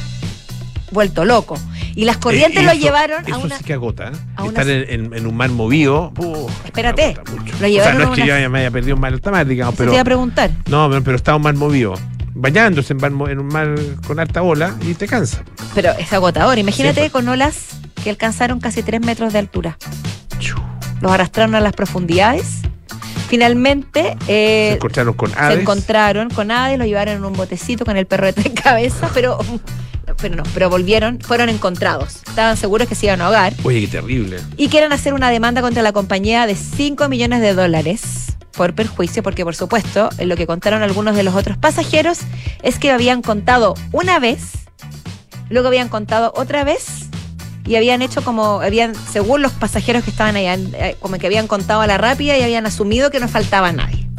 vuelto 0.91 1.25
loco. 1.25 1.57
Y 1.95 2.05
las 2.05 2.17
corrientes 2.17 2.61
Eh, 2.61 2.65
lo 2.65 2.71
eso- 2.71 2.81
llevaron 2.81 3.25
a 3.25 3.27
Eso 3.27 3.39
una... 3.39 3.57
sí 3.57 3.63
que 3.63 3.73
agota. 3.73 4.09
¿eh? 4.09 4.11
a 4.35 4.43
una- 4.43 4.49
Estar 4.49 4.69
en, 4.69 5.05
en- 5.05 5.13
en 5.13 5.27
un 5.27 5.35
mar 5.35 5.49
movido. 5.49 6.13
uh, 6.17 6.47
Espérate, 6.65 7.15
lo 7.15 7.21
o 7.55 7.57
sea, 7.59 7.67
llevaron 7.67 7.97
no 7.97 8.03
a 8.07 8.09
es 8.11 8.15
que 8.15 8.23
una- 8.23 8.39
yo 8.41 8.49
me 8.49 8.59
haya 8.59 8.71
perdido 8.71 8.95
un 8.95 9.01
mar 9.01 9.13
alta 9.13 9.31
mar, 9.31 9.45
digamos, 9.45 9.75
pero. 9.75 9.91
te 9.91 9.95
iba 9.95 10.01
a 10.01 10.05
preguntar. 10.05 10.51
No, 10.69 10.89
pero, 10.89 11.03
pero 11.03 11.15
está 11.17 11.35
un 11.35 11.41
mar 11.41 11.55
movido. 11.55 11.93
Bañándose 12.33 12.93
en, 12.93 12.99
mar 13.01 13.11
mo- 13.11 13.27
en 13.27 13.39
un 13.39 13.47
mar 13.47 13.75
con 14.07 14.19
alta 14.19 14.41
ola 14.43 14.73
y 14.81 14.93
te 14.93 15.07
cansa. 15.07 15.43
Pero 15.75 15.91
es 15.93 16.13
agotador. 16.13 16.57
Imagínate 16.57 17.03
Sí, 17.05 17.09
con 17.09 17.27
olas 17.27 17.67
que 18.01 18.09
alcanzaron 18.09 18.59
casi 18.61 18.81
3 18.81 19.01
metros 19.01 19.33
de 19.33 19.39
altura. 19.39 19.77
Los 21.01 21.11
arrastraron 21.11 21.55
a 21.55 21.59
las 21.59 21.73
profundidades. 21.73 22.61
Finalmente 23.29 24.17
Se 24.25 24.69
eh, 24.71 24.73
encontraron 24.73 25.13
con 25.13 25.31
se 25.31 25.39
aves. 25.39 25.59
encontraron 25.59 26.29
con 26.29 26.51
Hades, 26.51 26.77
lo 26.79 26.85
llevaron 26.85 27.17
en 27.17 27.25
un 27.25 27.33
botecito 27.33 27.85
con 27.85 27.95
el 27.95 28.05
perro 28.07 28.25
de 28.25 28.33
tres 28.33 28.53
cabezas, 28.63 29.11
pero, 29.13 29.37
pero 30.19 30.35
no, 30.35 30.43
pero 30.53 30.69
volvieron, 30.69 31.19
fueron 31.21 31.47
encontrados. 31.49 32.17
Estaban 32.27 32.57
seguros 32.57 32.87
que 32.87 32.95
se 32.95 33.05
iban 33.05 33.21
a 33.21 33.25
ahogar 33.25 33.53
Oye, 33.63 33.81
qué 33.81 33.87
terrible. 33.87 34.39
y 34.57 34.67
quieren 34.67 34.91
hacer 34.91 35.13
una 35.13 35.29
demanda 35.29 35.61
contra 35.61 35.83
la 35.83 35.93
compañía 35.93 36.47
de 36.47 36.55
5 36.55 37.07
millones 37.07 37.41
de 37.41 37.53
dólares 37.53 38.35
por 38.53 38.73
perjuicio, 38.73 39.21
porque 39.23 39.43
por 39.45 39.55
supuesto, 39.55 40.09
lo 40.19 40.35
que 40.35 40.47
contaron 40.47 40.81
algunos 40.81 41.15
de 41.15 41.23
los 41.23 41.35
otros 41.35 41.57
pasajeros 41.57 42.19
es 42.63 42.79
que 42.79 42.91
habían 42.91 43.21
contado 43.21 43.75
una 43.91 44.19
vez, 44.19 44.41
luego 45.49 45.67
habían 45.67 45.87
contado 45.87 46.33
otra 46.35 46.63
vez 46.63 47.08
y 47.69 47.75
habían 47.75 48.01
hecho 48.01 48.23
como, 48.23 48.61
habían, 48.61 48.95
según 48.95 49.43
los 49.43 49.51
pasajeros 49.51 50.03
que 50.03 50.09
estaban 50.09 50.35
allá, 50.35 50.55
eh, 50.55 50.97
como 50.99 51.19
que 51.19 51.27
habían 51.27 51.45
contado 51.45 51.81
a 51.81 51.87
la 51.87 51.99
rápida 51.99 52.35
y 52.35 52.41
habían 52.41 52.65
asumido 52.65 53.11
que 53.11 53.19
no 53.19 53.27
faltaba 53.27 53.71
nadie. 53.71 54.09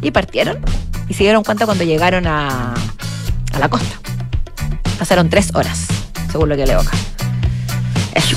Y 0.00 0.10
partieron 0.10 0.58
y 1.06 1.12
se 1.12 1.24
dieron 1.24 1.44
cuenta 1.44 1.66
cuando 1.66 1.84
llegaron 1.84 2.26
a, 2.26 2.72
a 3.52 3.58
la 3.58 3.68
costa. 3.68 4.00
Pasaron 4.98 5.28
tres 5.28 5.54
horas, 5.54 5.86
según 6.32 6.48
lo 6.48 6.56
que 6.56 6.64
leo 6.64 6.80
acá. 6.80 6.92
Eso. 8.14 8.36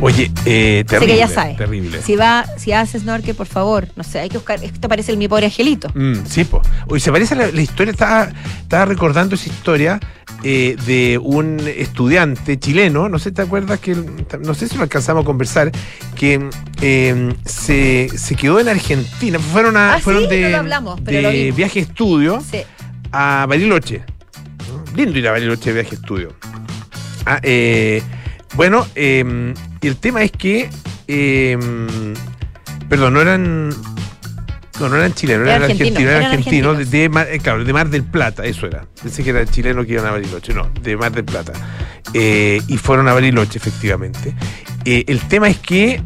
Oye, 0.00 0.30
eh, 0.44 0.84
terrible. 0.86 1.14
que 1.14 1.18
ya 1.18 1.28
sabe. 1.28 1.54
Terrible. 1.54 2.00
Si 2.02 2.14
va, 2.14 2.44
si 2.56 2.70
hace 2.72 3.00
snorkel, 3.00 3.34
por 3.34 3.48
favor, 3.48 3.88
no 3.96 4.04
sé, 4.04 4.20
hay 4.20 4.28
que 4.28 4.38
buscar. 4.38 4.62
Esto 4.62 4.88
parece 4.88 5.10
el 5.10 5.18
mi 5.18 5.26
pobre 5.26 5.46
angelito. 5.46 5.88
Mm, 5.94 6.24
sí, 6.24 6.44
pues. 6.44 6.62
Oye, 6.86 7.00
se 7.00 7.10
parece 7.10 7.34
a 7.34 7.38
la, 7.38 7.50
la 7.50 7.60
historia, 7.60 7.90
estaba, 7.90 8.28
estaba 8.62 8.84
recordando 8.84 9.34
esa 9.34 9.48
historia 9.48 9.98
eh, 10.44 10.76
de 10.86 11.18
un 11.20 11.58
estudiante 11.66 12.60
chileno, 12.60 13.08
no 13.08 13.18
sé, 13.18 13.32
¿te 13.32 13.42
acuerdas? 13.42 13.80
que 13.80 13.96
No 14.40 14.54
sé 14.54 14.68
si 14.68 14.76
lo 14.76 14.84
alcanzamos 14.84 15.24
a 15.24 15.26
conversar, 15.26 15.72
que 16.14 16.48
eh, 16.80 17.34
se, 17.44 18.08
se 18.16 18.34
quedó 18.36 18.60
en 18.60 18.68
Argentina, 18.68 19.40
fueron, 19.40 19.76
a, 19.76 19.94
Ah, 19.94 19.98
fueron 20.00 20.24
sí, 20.24 20.28
de, 20.30 20.42
no 20.42 20.48
lo 20.50 20.56
hablamos, 20.58 21.00
pero 21.04 21.16
de 21.16 21.22
lo 21.22 21.30
vimos. 21.30 21.56
viaje 21.56 21.80
estudio 21.80 22.40
Sí. 22.48 22.58
a 23.10 23.46
Bariloche. 23.48 24.04
Lindo 24.94 25.18
ir 25.18 25.26
a 25.26 25.32
Bariloche 25.32 25.72
de 25.72 25.80
viaje 25.80 25.96
estudio. 25.96 26.34
Ah, 27.26 27.40
eh, 27.42 28.00
bueno, 28.54 28.86
eh, 28.94 29.52
el 29.86 29.96
tema 29.96 30.22
es 30.22 30.32
que. 30.32 30.68
eh, 31.06 31.56
perdón, 32.88 33.14
no 33.14 33.20
eran. 33.20 33.70
No, 34.80 34.88
no 34.88 34.94
eran 34.96 35.12
chilenos, 35.12 35.42
Eran 35.48 35.62
eran 35.62 35.70
argentinos, 35.72 35.96
argentinos, 35.96 36.10
eran 36.12 36.22
eran 36.22 36.32
argentinos, 36.38 36.78
de, 36.78 36.84
de 36.84 37.08
Mar, 37.08 37.26
eh, 37.28 37.40
claro, 37.40 37.64
de 37.64 37.72
Mar 37.72 37.88
del 37.90 38.04
Plata, 38.04 38.44
eso 38.44 38.64
era. 38.66 38.86
Pensé 39.02 39.24
que 39.24 39.30
era 39.30 39.44
chileno 39.44 39.84
que 39.84 39.94
iban 39.94 40.06
a 40.06 40.12
Bariloche, 40.12 40.54
no, 40.54 40.70
de 40.82 40.96
Mar 40.96 41.10
del 41.10 41.24
Plata. 41.24 41.52
Eh, 42.14 42.62
y 42.68 42.76
fueron 42.76 43.08
a 43.08 43.12
Bariloche, 43.12 43.58
efectivamente. 43.58 44.36
Eh, 44.84 45.04
el 45.08 45.18
tema 45.22 45.48
es 45.48 45.58
que 45.58 46.00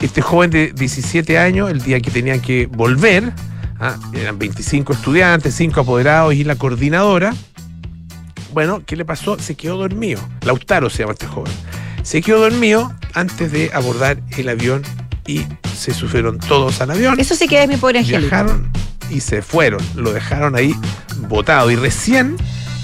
este 0.00 0.20
joven 0.20 0.50
de 0.50 0.72
17 0.74 1.38
años, 1.38 1.70
el 1.70 1.80
día 1.80 2.00
que 2.00 2.10
tenía 2.10 2.38
que 2.42 2.66
volver, 2.66 3.32
ah, 3.80 3.96
eran 4.12 4.38
25 4.38 4.92
estudiantes, 4.92 5.54
5 5.54 5.80
apoderados 5.80 6.34
y 6.34 6.44
la 6.44 6.56
coordinadora. 6.56 7.32
Bueno, 8.52 8.82
¿qué 8.84 8.94
le 8.94 9.06
pasó? 9.06 9.38
Se 9.38 9.54
quedó 9.54 9.78
dormido. 9.78 10.20
Lautaro 10.42 10.90
se 10.90 10.98
llama 10.98 11.12
este 11.14 11.26
joven. 11.26 11.52
Se 12.08 12.22
quedó 12.22 12.40
dormido 12.40 12.90
antes 13.12 13.52
de 13.52 13.70
abordar 13.74 14.22
el 14.38 14.48
avión 14.48 14.82
y 15.26 15.44
se 15.76 15.92
subieron 15.92 16.38
todos 16.38 16.80
al 16.80 16.92
avión. 16.92 17.20
Eso 17.20 17.34
sí 17.34 17.46
que 17.46 17.62
es 17.62 17.68
mi 17.68 17.76
pobre 17.76 17.98
angelito. 17.98 18.30
Viajaron 18.30 18.72
y 19.10 19.20
se 19.20 19.42
fueron. 19.42 19.82
Lo 19.94 20.14
dejaron 20.14 20.56
ahí 20.56 20.74
botado. 21.28 21.70
Y 21.70 21.76
recién 21.76 22.38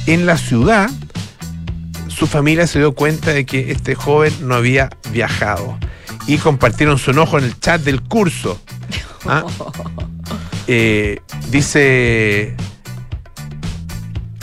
en 0.05 0.27
la 0.27 0.37
ciudad, 0.37 0.91
su 2.09 2.27
familia 2.27 2.67
se 2.67 2.81
dio 2.81 2.95
cuenta 2.95 3.33
de 3.33 3.47
que 3.47 3.71
este 3.71 3.95
joven 3.95 4.31
no 4.43 4.57
había 4.57 4.91
viajado. 5.11 5.79
Y 6.27 6.37
compartieron 6.37 6.99
su 6.99 7.13
enojo 7.13 7.39
en 7.39 7.45
el 7.45 7.59
chat 7.59 7.81
del 7.81 8.03
curso. 8.03 8.61
¿Ah? 9.25 9.43
Eh, 10.67 11.21
dice 11.51 12.57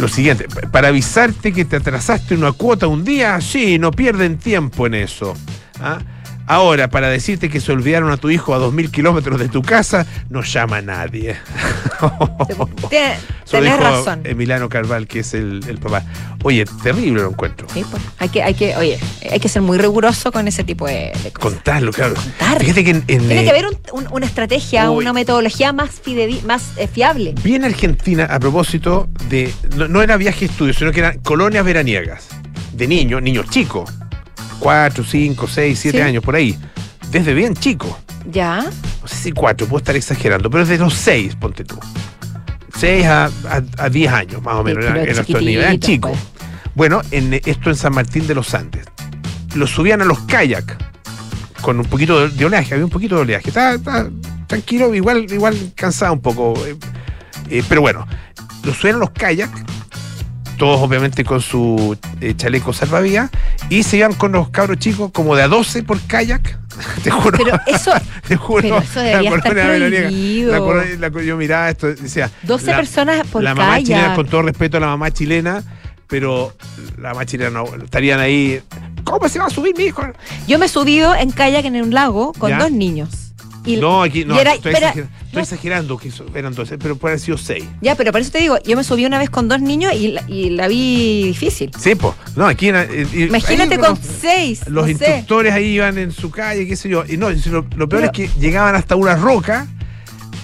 lo 0.02 0.08
siguiente, 0.08 0.48
para 0.72 0.88
avisarte 0.88 1.54
que 1.54 1.64
te 1.64 1.76
atrasaste 1.78 2.34
una 2.34 2.52
cuota 2.52 2.88
un 2.88 3.04
día, 3.04 3.40
sí, 3.40 3.78
no 3.78 3.92
pierden 3.92 4.38
tiempo 4.38 4.88
en 4.88 4.96
eso. 4.96 5.36
¿ah? 5.80 6.00
Ahora, 6.52 6.90
para 6.90 7.08
decirte 7.10 7.50
que 7.50 7.62
se 7.62 7.72
olvidaron 7.72 8.12
a 8.12 8.18
tu 8.18 8.30
hijo 8.30 8.54
a 8.54 8.58
dos 8.58 8.74
mil 8.74 8.92
kilómetros 8.92 9.40
de 9.40 9.48
tu 9.48 9.62
casa, 9.62 10.06
no 10.30 10.42
llama 10.44 10.78
a 10.78 10.82
nadie. 10.82 11.38
Tienes 12.90 13.20
tenés 13.50 13.80
razón. 13.80 14.22
Emiliano 14.26 14.68
Carval, 14.68 15.08
que 15.08 15.20
es 15.20 15.34
el, 15.34 15.62
el 15.68 15.78
papá. 15.78 16.04
Oye, 16.44 16.66
terrible 16.84 17.22
lo 17.22 17.30
encuentro. 17.30 17.68
Sí, 17.74 17.86
pues, 17.90 18.04
hay 18.18 18.30
que, 18.30 18.44
hay 18.44 18.54
que, 18.54 18.76
oye, 18.76 19.00
hay 19.32 19.40
que 19.40 19.48
ser 19.48 19.62
muy 19.62 19.78
riguroso 19.78 20.32
con 20.32 20.46
ese 20.48 20.64
tipo 20.66 20.88
de, 20.88 21.12
de 21.24 21.32
cosas. 21.32 21.54
Contarlo, 21.54 21.92
claro. 21.94 22.16
Contar. 22.16 22.60
Fíjate 22.60 22.84
que 22.84 22.90
en, 22.92 22.98
en, 22.98 23.06
Tiene 23.28 23.42
eh, 23.42 23.44
que 23.46 23.50
haber 23.50 23.66
un- 23.68 23.78
un- 23.94 24.08
una 24.12 24.26
estrategia, 24.26 24.90
una 24.92 25.14
metodología 25.14 25.72
más 25.72 26.02
fidedi- 26.04 26.42
más 26.44 26.72
eh, 26.78 26.88
fiable. 26.88 27.34
Vi 27.44 27.56
en 27.56 27.64
Argentina, 27.64 28.26
a 28.26 28.40
propósito 28.40 29.08
de. 29.30 29.54
No, 29.78 29.88
no 29.88 30.02
era 30.02 30.18
viaje 30.18 30.46
estudio, 30.46 30.74
sino 30.74 30.92
que 30.92 31.00
eran 31.00 31.20
colonias 31.20 31.64
veraniegas. 31.64 32.28
De 32.74 32.88
niños, 32.88 33.22
niños 33.22 33.50
chicos. 33.50 33.90
Cuatro, 34.62 35.04
cinco, 35.04 35.48
seis, 35.48 35.80
siete 35.80 35.98
Sí. 35.98 36.04
años, 36.04 36.24
por 36.24 36.36
ahí. 36.36 36.58
Desde 37.10 37.34
bien 37.34 37.56
chicos. 37.56 37.92
Ya. 38.32 38.62
No 39.02 39.08
sé 39.08 39.16
si 39.16 39.32
cuatro, 39.32 39.66
puedo 39.68 39.80
estar 39.80 39.96
exagerando, 39.96 40.50
pero 40.52 40.64
desde 40.66 40.82
los 40.82 40.94
seis, 40.94 41.36
ponte 41.36 41.64
tú. 41.66 41.78
Seis 42.78 43.06
a, 43.08 43.26
a, 43.26 43.62
a 43.80 43.90
diez 43.90 44.12
años, 44.14 44.42
más 44.44 44.56
o 44.56 44.64
menos. 44.64 44.86
eran, 44.86 44.98
eran 44.98 45.20
estos 45.20 45.42
niños, 45.42 45.64
eran 45.64 45.80
chicos. 45.80 46.12
pues. 46.12 46.46
Bueno, 46.76 47.02
en, 47.12 47.34
esto 47.34 47.70
en 47.72 47.76
San 47.76 47.94
Martín 47.94 48.28
de 48.28 48.36
los 48.36 48.54
Andes. 48.54 48.86
Los 49.56 49.72
subían 49.72 50.02
a 50.02 50.06
los 50.06 50.20
kayak 50.20 50.78
con 51.62 51.80
un 51.80 51.86
poquito 51.86 52.28
de, 52.28 52.36
de 52.36 52.46
oleaje, 52.46 52.74
había 52.76 52.86
un 52.86 52.92
poquito 52.92 53.16
de 53.16 53.22
oleaje. 53.22 53.50
Estaba, 53.50 53.74
estaba 53.76 54.10
tranquilo, 54.48 54.94
igual, 54.96 55.26
igual 55.32 55.74
cansado 55.76 56.14
un 56.14 56.22
poco. 56.22 56.54
eh, 56.66 56.76
eh, 57.50 57.64
pero 57.68 57.82
bueno, 57.82 58.08
los 58.64 58.78
subían 58.78 58.96
a 58.98 59.00
los 59.00 59.10
kayak, 59.12 59.50
todos 60.62 60.80
obviamente 60.80 61.24
con 61.26 61.42
su 61.42 61.98
eh, 62.22 62.36
chaleco 62.38 62.72
salvavidas, 62.72 63.32
y 63.70 63.82
se 63.82 63.98
iban 63.98 64.14
con 64.14 64.32
los 64.34 64.50
cabros 64.50 64.78
chicos 64.78 65.10
como 65.12 65.36
de 65.36 65.42
a 65.42 65.48
12 65.48 65.82
por 65.82 66.00
kayak. 66.02 66.60
Te 67.04 67.10
juro. 67.10 67.36
Pero 67.36 67.60
eso, 67.66 67.92
Te 68.28 68.36
juro. 68.36 68.62
pero 68.62 68.78
eso 68.78 69.00
debería 69.00 69.32
la 69.32 69.38
estar 69.38 69.54
prohibido. 69.54 70.52
la 71.00 71.10
la- 71.10 71.24
yo 71.24 71.36
miraba 71.36 71.68
esto, 71.72 71.88
decía. 71.88 72.30
12 72.44 72.66
la- 72.68 72.78
personas 72.78 73.26
por 73.26 73.42
la 73.42 73.56
mamá 73.56 73.80
chilena, 73.80 74.02
kayak. 74.02 74.16
con 74.18 74.28
todo 74.28 74.44
respeto 74.44 74.78
a 74.78 74.82
la 74.82 74.86
mamá 74.88 75.10
chilena, 75.10 75.64
pero 76.06 76.54
la 77.00 77.10
mamá 77.10 77.26
chilena 77.26 77.50
no, 77.50 77.66
estarían 77.84 78.20
ahí. 78.20 78.62
¿Cómo 79.04 79.28
se 79.30 79.40
va 79.40 79.46
a 79.48 79.50
subir 79.50 79.76
mi 79.76 79.86
hijo? 79.86 80.04
Yo 80.48 80.60
me 80.60 80.68
he 80.68 80.70
subido 80.70 81.16
en 81.16 81.32
kayak 81.32 81.66
en 81.66 81.82
un 81.82 81.92
lago 81.92 82.34
con 82.34 82.52
Ya. 82.52 82.60
dos 82.60 82.72
niños. 82.72 83.31
Y- 83.64 83.78
no, 83.78 84.02
aquí 84.02 84.26
no, 84.26 84.36
y 84.36 84.40
era- 84.40 84.54
estoy, 84.56 84.74
pero- 84.74 84.88
exager- 84.88 85.08
estoy 85.24 85.34
no. 85.34 85.40
exagerando 85.42 85.98
que 85.98 86.12
eran 86.34 86.56
12, 86.56 86.78
pero 86.80 86.96
puede 86.96 87.14
haber 87.14 87.20
sido 87.24 87.38
6. 87.38 87.64
Ya, 87.82 87.96
pero 87.96 88.12
por 88.12 88.20
eso 88.22 88.32
te 88.32 88.40
digo, 88.40 88.58
yo 88.64 88.76
me 88.76 88.84
subí 88.84 89.06
una 89.06 89.20
vez 89.20 89.30
con 89.30 89.48
dos 89.48 89.62
niños 89.62 89.94
y 89.94 90.08
la, 90.10 90.24
y 90.28 90.50
la 90.50 90.68
vi 90.68 91.24
difícil. 91.28 91.72
Sí, 91.80 91.94
pues. 91.96 92.14
No, 92.36 92.48
aquí 92.48 92.70
era, 92.70 92.84
eh, 92.84 93.06
Imagínate 93.14 93.78
con 93.78 93.90
los- 93.92 94.00
seis. 94.20 94.62
Los 94.68 94.74
no 94.74 94.84
sé. 94.86 94.92
instructores 94.92 95.54
ahí 95.54 95.66
iban 95.76 95.98
en 96.00 96.12
su 96.12 96.32
calle, 96.32 96.66
qué 96.68 96.76
sé 96.76 96.90
yo. 96.90 97.04
Y 97.08 97.18
no, 97.18 97.30
y 97.32 97.40
lo, 97.50 97.66
lo 97.76 97.88
peor 97.88 97.90
Pero- 97.90 98.06
es 98.06 98.12
que 98.12 98.30
llegaban 98.40 98.74
hasta 98.76 98.96
una 98.96 99.16
roca 99.16 99.68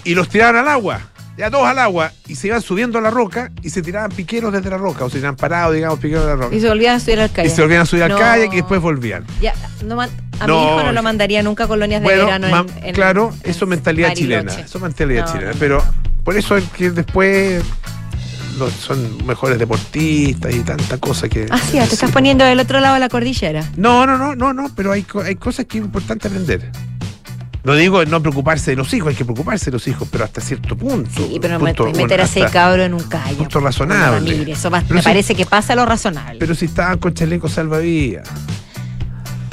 y 0.03 0.13
los 0.13 0.29
tiraban 0.29 0.55
al 0.57 0.67
agua. 0.67 1.01
Ya 1.37 1.51
todos 1.51 1.67
al 1.67 1.77
agua. 1.77 2.11
Y 2.27 2.33
se 2.35 2.47
iban 2.47 2.61
subiendo 2.63 2.97
a 2.97 3.01
la 3.01 3.11
roca 3.11 3.51
y 3.61 3.69
se 3.69 3.83
tiraban 3.83 4.11
piqueros 4.11 4.51
desde 4.51 4.71
la 4.71 4.77
roca. 4.77 5.05
O 5.05 5.09
se 5.09 5.17
tiraban 5.17 5.35
parados, 5.35 5.75
digamos, 5.75 5.99
piqueros 5.99 6.23
de 6.25 6.29
la 6.31 6.35
roca. 6.35 6.55
Y 6.55 6.59
se 6.59 6.67
volvían 6.67 6.95
a 6.95 6.99
subir 6.99 7.19
al 7.19 7.29
Y 7.29 7.33
kayak. 7.33 7.55
se 7.55 7.61
volvían 7.61 7.81
a 7.81 7.85
subir 7.85 8.03
al 8.03 8.15
kayak 8.17 8.53
y 8.53 8.55
después 8.57 8.81
volvían. 8.81 9.23
Ya, 9.39 9.53
no 9.85 9.95
man- 9.95 10.09
a 10.39 10.47
No, 10.47 10.59
mi 10.59 10.65
hijo 10.67 10.83
no 10.83 10.91
lo 10.91 11.03
mandaría 11.03 11.41
nunca 11.43 11.63
a 11.63 11.67
colonias 11.67 12.01
de 12.01 12.05
Bueno, 12.05 12.25
verano. 12.25 12.47
ma- 12.49 12.65
en- 12.79 12.85
en- 12.87 12.93
claro, 12.95 13.33
en 13.43 13.49
eso 13.51 13.65
es 13.65 13.69
mentalidad 13.69 14.09
Bariloche. 14.09 14.41
chilena. 14.45 14.65
Eso 14.65 14.77
es 14.77 14.81
mentalidad 14.83 15.25
No, 15.25 15.31
chilena. 15.33 15.51
pero 15.59 15.83
por 16.23 16.37
eso 16.37 16.57
es 16.57 16.65
que 16.69 16.91
después 16.91 17.63
los- 18.57 18.73
son 18.73 19.25
mejores 19.25 19.59
deportistas 19.59 20.53
y 20.53 20.59
tanta 20.61 20.97
cosa 20.97 21.27
que. 21.29 21.45
Ah, 21.49 21.59
sí, 21.59 21.73
te 21.77 21.83
estás 21.83 22.11
poniendo 22.11 22.43
del 22.45 22.59
otro 22.59 22.79
lado 22.79 22.95
de 22.95 22.99
la 22.99 23.09
cordillera. 23.09 23.63
No, 23.75 24.05
no, 24.05 24.17
no, 24.17 24.35
no, 24.35 24.53
no, 24.53 24.69
pero 24.75 24.91
hay, 24.91 25.03
co- 25.03 25.21
hay 25.21 25.35
cosas 25.35 25.65
que 25.65 25.77
es 25.77 25.83
importante 25.85 26.27
aprender. 26.27 26.71
No 27.63 27.73
digo 27.75 28.05
no 28.05 28.21
preocuparse 28.21 28.71
de 28.71 28.77
los 28.77 28.93
hijos, 28.93 29.09
hay 29.09 29.15
que 29.15 29.25
preocuparse 29.25 29.65
de 29.65 29.71
los 29.71 29.85
hijos, 29.89 30.07
pero 30.09 30.23
hasta 30.23 30.39
cierto 30.39 30.77
punto. 30.77 31.09
Sí, 31.13 31.37
pero 31.41 31.59
punto, 31.59 31.85
met- 31.87 31.97
meter 31.97 32.21
a 32.21 32.23
ese 32.23 32.45
cabro 32.45 32.81
en 32.83 32.93
un 32.93 33.03
kayak. 33.03 33.35
punto 33.35 33.59
razonable. 33.59 34.31
Ramírez, 34.31 34.57
eso 34.57 34.71
me 34.71 34.81
si- 34.81 35.03
parece 35.03 35.35
que 35.35 35.45
pasa 35.45 35.75
lo 35.75 35.85
razonable. 35.85 36.39
Pero 36.39 36.55
si 36.55 36.65
estaban 36.65 36.97
con 36.97 37.13
chalecos 37.13 37.51
salvavidas. 37.51 38.27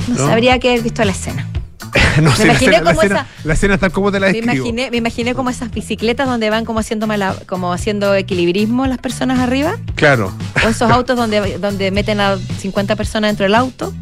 No, 0.08 0.14
¿no? 0.16 0.26
sabría 0.26 0.58
que 0.58 0.70
haber 0.70 0.82
visto 0.82 1.04
la 1.04 1.12
escena. 1.12 1.48
no 2.20 2.30
Me 2.30 2.36
sé, 2.36 2.46
la 2.46 2.52
escena, 2.54 2.72
la, 2.80 2.90
como 2.90 3.02
escena, 3.02 3.26
la 3.44 3.52
escena 3.54 3.78
tal 3.78 3.92
como 3.92 4.10
te 4.10 4.18
la 4.20 4.26
Me 4.26 4.32
describo. 4.32 4.54
imaginé, 4.54 4.90
me 4.90 4.96
imaginé 4.96 5.34
como 5.34 5.50
esas 5.50 5.70
bicicletas 5.70 6.26
donde 6.26 6.50
van 6.50 6.64
como 6.64 6.80
haciendo 6.80 7.06
mala- 7.06 7.36
como 7.46 7.72
haciendo 7.72 8.14
equilibrismo 8.14 8.86
las 8.86 8.98
personas 8.98 9.38
arriba. 9.38 9.76
Claro. 9.94 10.32
O 10.64 10.68
esos 10.68 10.90
autos 10.90 11.16
donde, 11.16 11.58
donde 11.58 11.90
meten 11.92 12.20
a 12.20 12.36
50 12.58 12.96
personas 12.96 13.30
dentro 13.30 13.44
del 13.44 13.54
auto. 13.54 13.92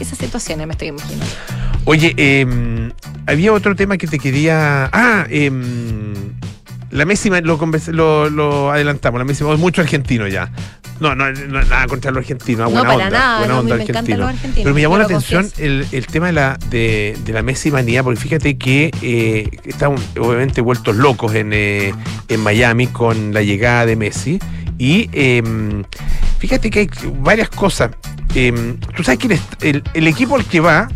Esas 0.00 0.16
situaciones 0.18 0.66
me 0.66 0.72
estoy 0.72 0.88
imaginando. 0.88 1.26
Oye, 1.84 2.14
eh, 2.16 2.46
había 3.26 3.52
otro 3.52 3.74
tema 3.76 3.96
que 3.98 4.06
te 4.06 4.18
quería. 4.18 4.88
Ah, 4.92 5.26
eh, 5.28 5.50
la 6.92 7.04
Messi 7.04 7.28
lo, 7.30 7.56
lo, 7.92 8.30
lo 8.30 8.70
adelantamos, 8.70 9.18
la 9.18 9.24
Messi, 9.24 9.42
mucho 9.44 9.80
argentino 9.80 10.28
ya. 10.28 10.50
No, 11.00 11.16
no, 11.16 11.32
no, 11.32 11.62
nada 11.64 11.86
contra 11.88 12.12
los 12.12 12.20
argentinos, 12.20 12.70
No, 12.70 12.70
buena 12.70 12.82
para 12.82 12.94
onda, 13.06 13.10
nada, 13.10 13.38
buena 13.38 13.54
no, 13.54 13.60
onda 13.60 13.74
me 13.76 13.82
argentino. 13.82 14.18
los 14.18 14.36
Pero 14.54 14.74
me 14.74 14.80
llamó 14.82 14.98
la 14.98 15.04
atención 15.04 15.50
el, 15.58 15.84
el 15.90 16.06
tema 16.06 16.26
de 16.26 16.32
la, 16.32 16.58
de, 16.70 17.16
de 17.24 17.32
la 17.32 17.42
Messi 17.42 17.72
manía, 17.72 18.04
porque 18.04 18.20
fíjate 18.20 18.56
que 18.56 18.92
eh, 19.02 19.48
están 19.64 19.96
obviamente 20.18 20.60
vueltos 20.60 20.94
locos 20.94 21.34
en, 21.34 21.50
eh, 21.52 21.92
en 22.28 22.40
Miami 22.40 22.86
con 22.86 23.34
la 23.34 23.42
llegada 23.42 23.84
de 23.86 23.96
Messi. 23.96 24.38
Y 24.78 25.08
eh, 25.12 25.42
fíjate 26.38 26.70
que 26.70 26.80
hay 26.80 26.90
varias 27.20 27.48
cosas. 27.48 27.90
Eh, 28.34 28.76
Tú 28.96 29.02
sabes 29.02 29.18
que 29.18 29.38
el, 29.68 29.82
el 29.94 30.06
equipo 30.06 30.36
al 30.36 30.44
que 30.44 30.60
va 30.60 30.88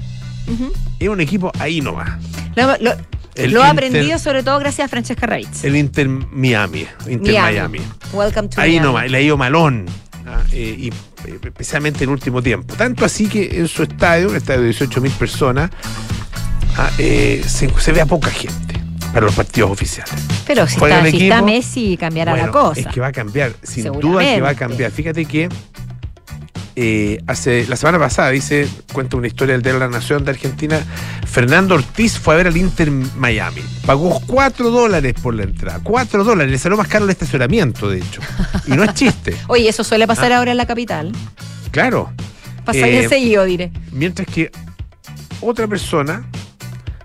es 1.01 1.09
un 1.09 1.21
equipo 1.21 1.51
ahí 1.59 1.81
nomás. 1.81 2.11
Lo, 2.55 2.67
lo- 2.81 2.97
El 3.37 3.53
lo 3.53 3.63
he 3.65 3.67
aprendido 3.67 4.19
sobre 4.19 4.43
todo 4.43 4.59
gracias 4.59 4.87
a 4.87 4.89
Francesca 4.89 5.27
Ravitz. 5.27 5.65
El 5.65 5.77
Inter 5.77 6.09
Miami. 6.09 6.87
Inter 7.09 7.35
Miami. 7.43 7.81
Welcome 8.13 8.49
to 8.49 8.61
Ahí 8.61 8.73
Miami. 8.73 8.87
nomás, 8.87 9.11
le 9.11 9.19
ha 9.19 9.21
ido 9.21 9.37
malón. 9.37 9.87
ah, 10.27 10.43
eh, 10.53 10.77
y 10.79 10.89
eh, 10.89 11.39
especialmente 11.45 12.05
en 12.05 12.11
el 12.11 12.15
último 12.15 12.43
tiempo. 12.43 12.75
Tanto 12.75 13.05
así 13.05 13.29
que 13.29 13.59
en 13.59 13.69
su 13.69 13.83
estadio, 13.83 14.29
un 14.31 14.37
estadio 14.37 14.61
de 14.61 14.67
18 14.69 15.01
mil 15.01 15.13
personas, 15.13 15.71
ah, 16.77 16.91
eh, 16.99 17.43
se, 17.47 17.69
se 17.79 17.93
ve 17.93 18.01
a 18.01 18.07
poca 18.07 18.31
gente 18.31 18.75
para 19.13 19.27
los 19.27 19.35
partidos 19.35 19.71
oficiales. 19.71 20.15
Pero 20.47 20.67
si 20.67 20.77
está. 20.77 21.43
Messi 21.43 21.97
cambiará 21.97 22.37
la 22.37 22.51
cosa. 22.51 22.81
Es 22.81 22.87
que 22.89 23.01
va 23.01 23.09
a 23.09 23.13
cambiar, 23.13 23.53
sin 23.63 23.85
duda 23.93 24.21
que 24.21 24.41
va 24.41 24.51
a 24.51 24.55
cambiar. 24.55 24.91
Fíjate 24.91 25.25
que 25.25 25.49
eh, 26.77 27.23
hace 27.27 27.67
la 27.67 27.77
semana 27.77 27.99
pasada, 27.99 28.31
dice, 28.31 28.69
cuenta 28.93 29.17
una 29.17 29.27
historia 29.27 29.55
del 29.55 29.63
de 29.63 29.73
la 29.79 29.89
Nación 29.89 30.25
de 30.25 30.31
Argentina, 30.33 30.79
Fernando 31.27 31.75
Ortiz 31.75 32.19
fue 32.19 32.35
a 32.35 32.37
ver 32.37 32.47
al 32.49 32.57
Inter 32.57 32.91
Miami. 32.91 33.63
Pagó 33.87 34.21
4 34.27 34.71
dólares 34.71 35.15
por 35.23 35.35
la 35.35 35.45
entrada. 35.45 35.81
4 35.83 36.23
dólares, 36.23 36.53
le 36.53 36.59
salió 36.59 36.77
más 36.77 36.89
caro 36.89 37.05
el 37.07 37.11
estacionamiento, 37.11 37.89
de 37.89 37.99
hecho. 37.99 38.21
Y 38.67 38.73
no 38.73 38.85
es 38.85 38.93
chiste. 38.95 39.35
Oye, 39.49 39.69
eso 39.69 39.85
suele 39.85 40.07
pasar 40.07 40.33
ahora 40.33 40.51
en 40.51 40.59
la 40.59 40.67
capital. 40.67 41.13
Claro. 41.71 42.13
Pasa 42.65 42.87
bien 42.87 43.05
Eh, 43.05 43.09
seguido, 43.09 43.45
diré. 43.45 43.73
Mientras 43.93 44.29
que 44.29 44.51
otra 45.41 45.67
persona, 45.67 46.29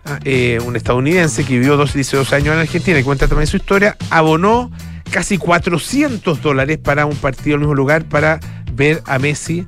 ah, 0.06 0.20
eh, 0.26 0.60
un 0.66 0.76
estadounidense 0.76 1.46
que 1.46 1.54
vivió 1.54 1.78
12, 1.78 2.18
12 2.18 2.36
años 2.36 2.54
en 2.56 2.60
Argentina 2.60 3.00
y 3.00 3.04
cuenta 3.04 3.28
también 3.28 3.48
su 3.48 3.58
historia, 3.58 3.96
abonó 4.10 4.70
casi 5.12 5.38
400 5.38 6.42
dólares 6.42 6.78
para 6.78 7.06
un 7.06 7.16
partido 7.16 7.56
en 7.56 7.62
el 7.62 7.68
mismo 7.68 7.76
lugar 7.76 8.06
para 8.06 8.40
ver 8.74 9.02
a 9.06 9.20
Messi 9.20 9.68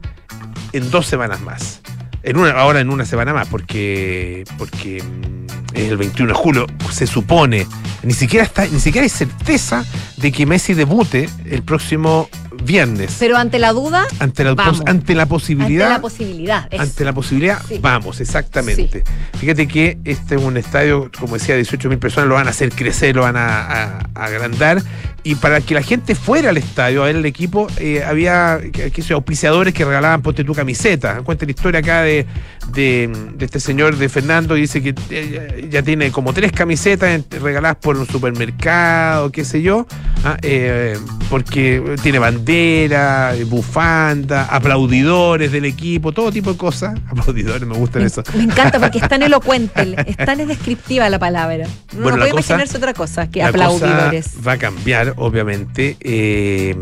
en 0.71 0.89
dos 0.91 1.05
semanas 1.05 1.41
más. 1.41 1.81
En 2.23 2.37
una, 2.37 2.51
ahora 2.51 2.79
en 2.79 2.89
una 2.89 3.05
semana 3.05 3.33
más, 3.33 3.47
porque, 3.47 4.43
porque 4.57 5.03
mm, 5.03 5.75
es 5.75 5.89
el 5.89 5.97
21 5.97 6.33
de 6.33 6.39
julio, 6.39 6.67
se 6.91 7.05
supone, 7.05 7.67
ni 8.03 8.13
siquiera 8.13 8.45
está, 8.45 8.65
ni 8.67 8.79
siquiera 8.79 9.03
hay 9.03 9.09
certeza 9.09 9.85
de 10.17 10.31
que 10.31 10.45
Messi 10.45 10.73
debute 10.73 11.29
el 11.45 11.63
próximo 11.63 12.29
viernes. 12.63 13.15
Pero 13.19 13.37
ante 13.37 13.59
la 13.59 13.71
duda, 13.73 14.05
ante, 14.19 14.43
la, 14.43 14.53
vamos. 14.55 14.79
pos- 14.79 14.87
ante 14.89 15.15
la 15.15 15.25
posibilidad 15.25 15.87
ante 15.87 15.95
la 15.95 16.01
posibilidad. 16.01 16.69
ante 16.77 17.05
la 17.05 17.13
posibilidad, 17.13 17.61
Sí. 17.67 17.79
vamos, 17.81 18.19
exactamente. 18.21 19.03
Fíjate 19.39 19.67
que 19.67 19.97
este 20.05 20.35
es 20.35 20.41
un 20.41 20.57
estadio, 20.57 21.09
como 21.19 21.35
decía, 21.37 21.55
18 21.55 21.89
mil 21.89 21.99
personas, 21.99 22.27
lo 22.29 22.35
van 22.35 22.47
a 22.47 22.51
hacer 22.51 22.71
crecer, 22.71 23.15
lo 23.15 23.21
van 23.23 23.37
a, 23.37 23.59
a- 23.61 24.09
a 24.15 24.25
agrandar. 24.25 24.81
Y 25.25 25.35
para 25.35 25.61
que 25.61 25.73
la 25.73 25.81
gente 25.81 26.15
fuera 26.15 26.49
al 26.49 26.57
estadio 26.57 27.01
a 27.01 27.05
ver 27.05 27.15
el 27.15 27.25
equipo, 27.25 27.67
eh, 27.77 28.03
había 28.05 28.59
que, 28.73 28.91
auspiciadores 29.13 29.73
que 29.73 29.85
regalaban, 29.85 30.21
ponte 30.21 30.43
tu 30.43 30.53
camiseta. 30.53 31.21
Cuenta 31.23 31.45
la 31.45 31.51
historia 31.51 31.79
acá 31.79 32.01
de, 32.01 32.25
de, 32.73 33.09
de 33.35 33.45
este 33.45 33.61
señor 33.61 33.95
de 33.95 34.09
Fernando, 34.09 34.57
y 34.57 34.61
dice 34.61 34.83
que 34.83 34.93
eh, 35.11 35.67
ya, 35.71 35.81
tiene 35.81 36.11
como 36.11 36.33
tres 36.33 36.51
camisetas 36.51 37.21
regaladas 37.41 37.77
por 37.77 37.95
un 37.95 38.05
supermercado, 38.05 39.31
qué 39.31 39.45
sé 39.45 39.61
yo, 39.61 39.87
ah, 40.25 40.37
eh, 40.41 40.97
porque 41.29 41.95
tiene 42.03 42.19
bandera, 42.19 42.52
eh, 42.57 43.43
bufanda, 43.45 44.45
aplaudidores 44.45 45.51
del 45.51 45.65
equipo, 45.65 46.11
todo 46.11 46.31
tipo 46.31 46.51
de 46.51 46.57
cosas. 46.57 46.99
Aplaudidores, 47.09 47.67
me 47.67 47.75
gustan 47.75 48.01
Me, 48.01 48.07
eso. 48.07 48.23
me 48.35 48.43
encanta 48.43 48.79
porque 48.79 48.99
es 48.99 49.07
tan 49.07 49.21
elocuente, 49.23 49.95
es 50.05 50.17
tan 50.17 50.37
descriptiva 50.47 51.09
la 51.09 51.19
palabra. 51.19 51.65
No 51.93 52.03
Bueno, 52.03 52.17
puede 52.17 52.31
cosa- 52.31 52.53
imaginarse 52.53 52.77
otra 52.77 52.93
cosa 52.93 53.29
que 53.29 53.39
La 53.39 53.47
aplaudidores. 53.49 54.29
cosa 54.29 54.41
va 54.47 54.51
a 54.53 54.57
cambiar, 54.57 55.13
obviamente. 55.17 55.97
eh, 56.01 56.75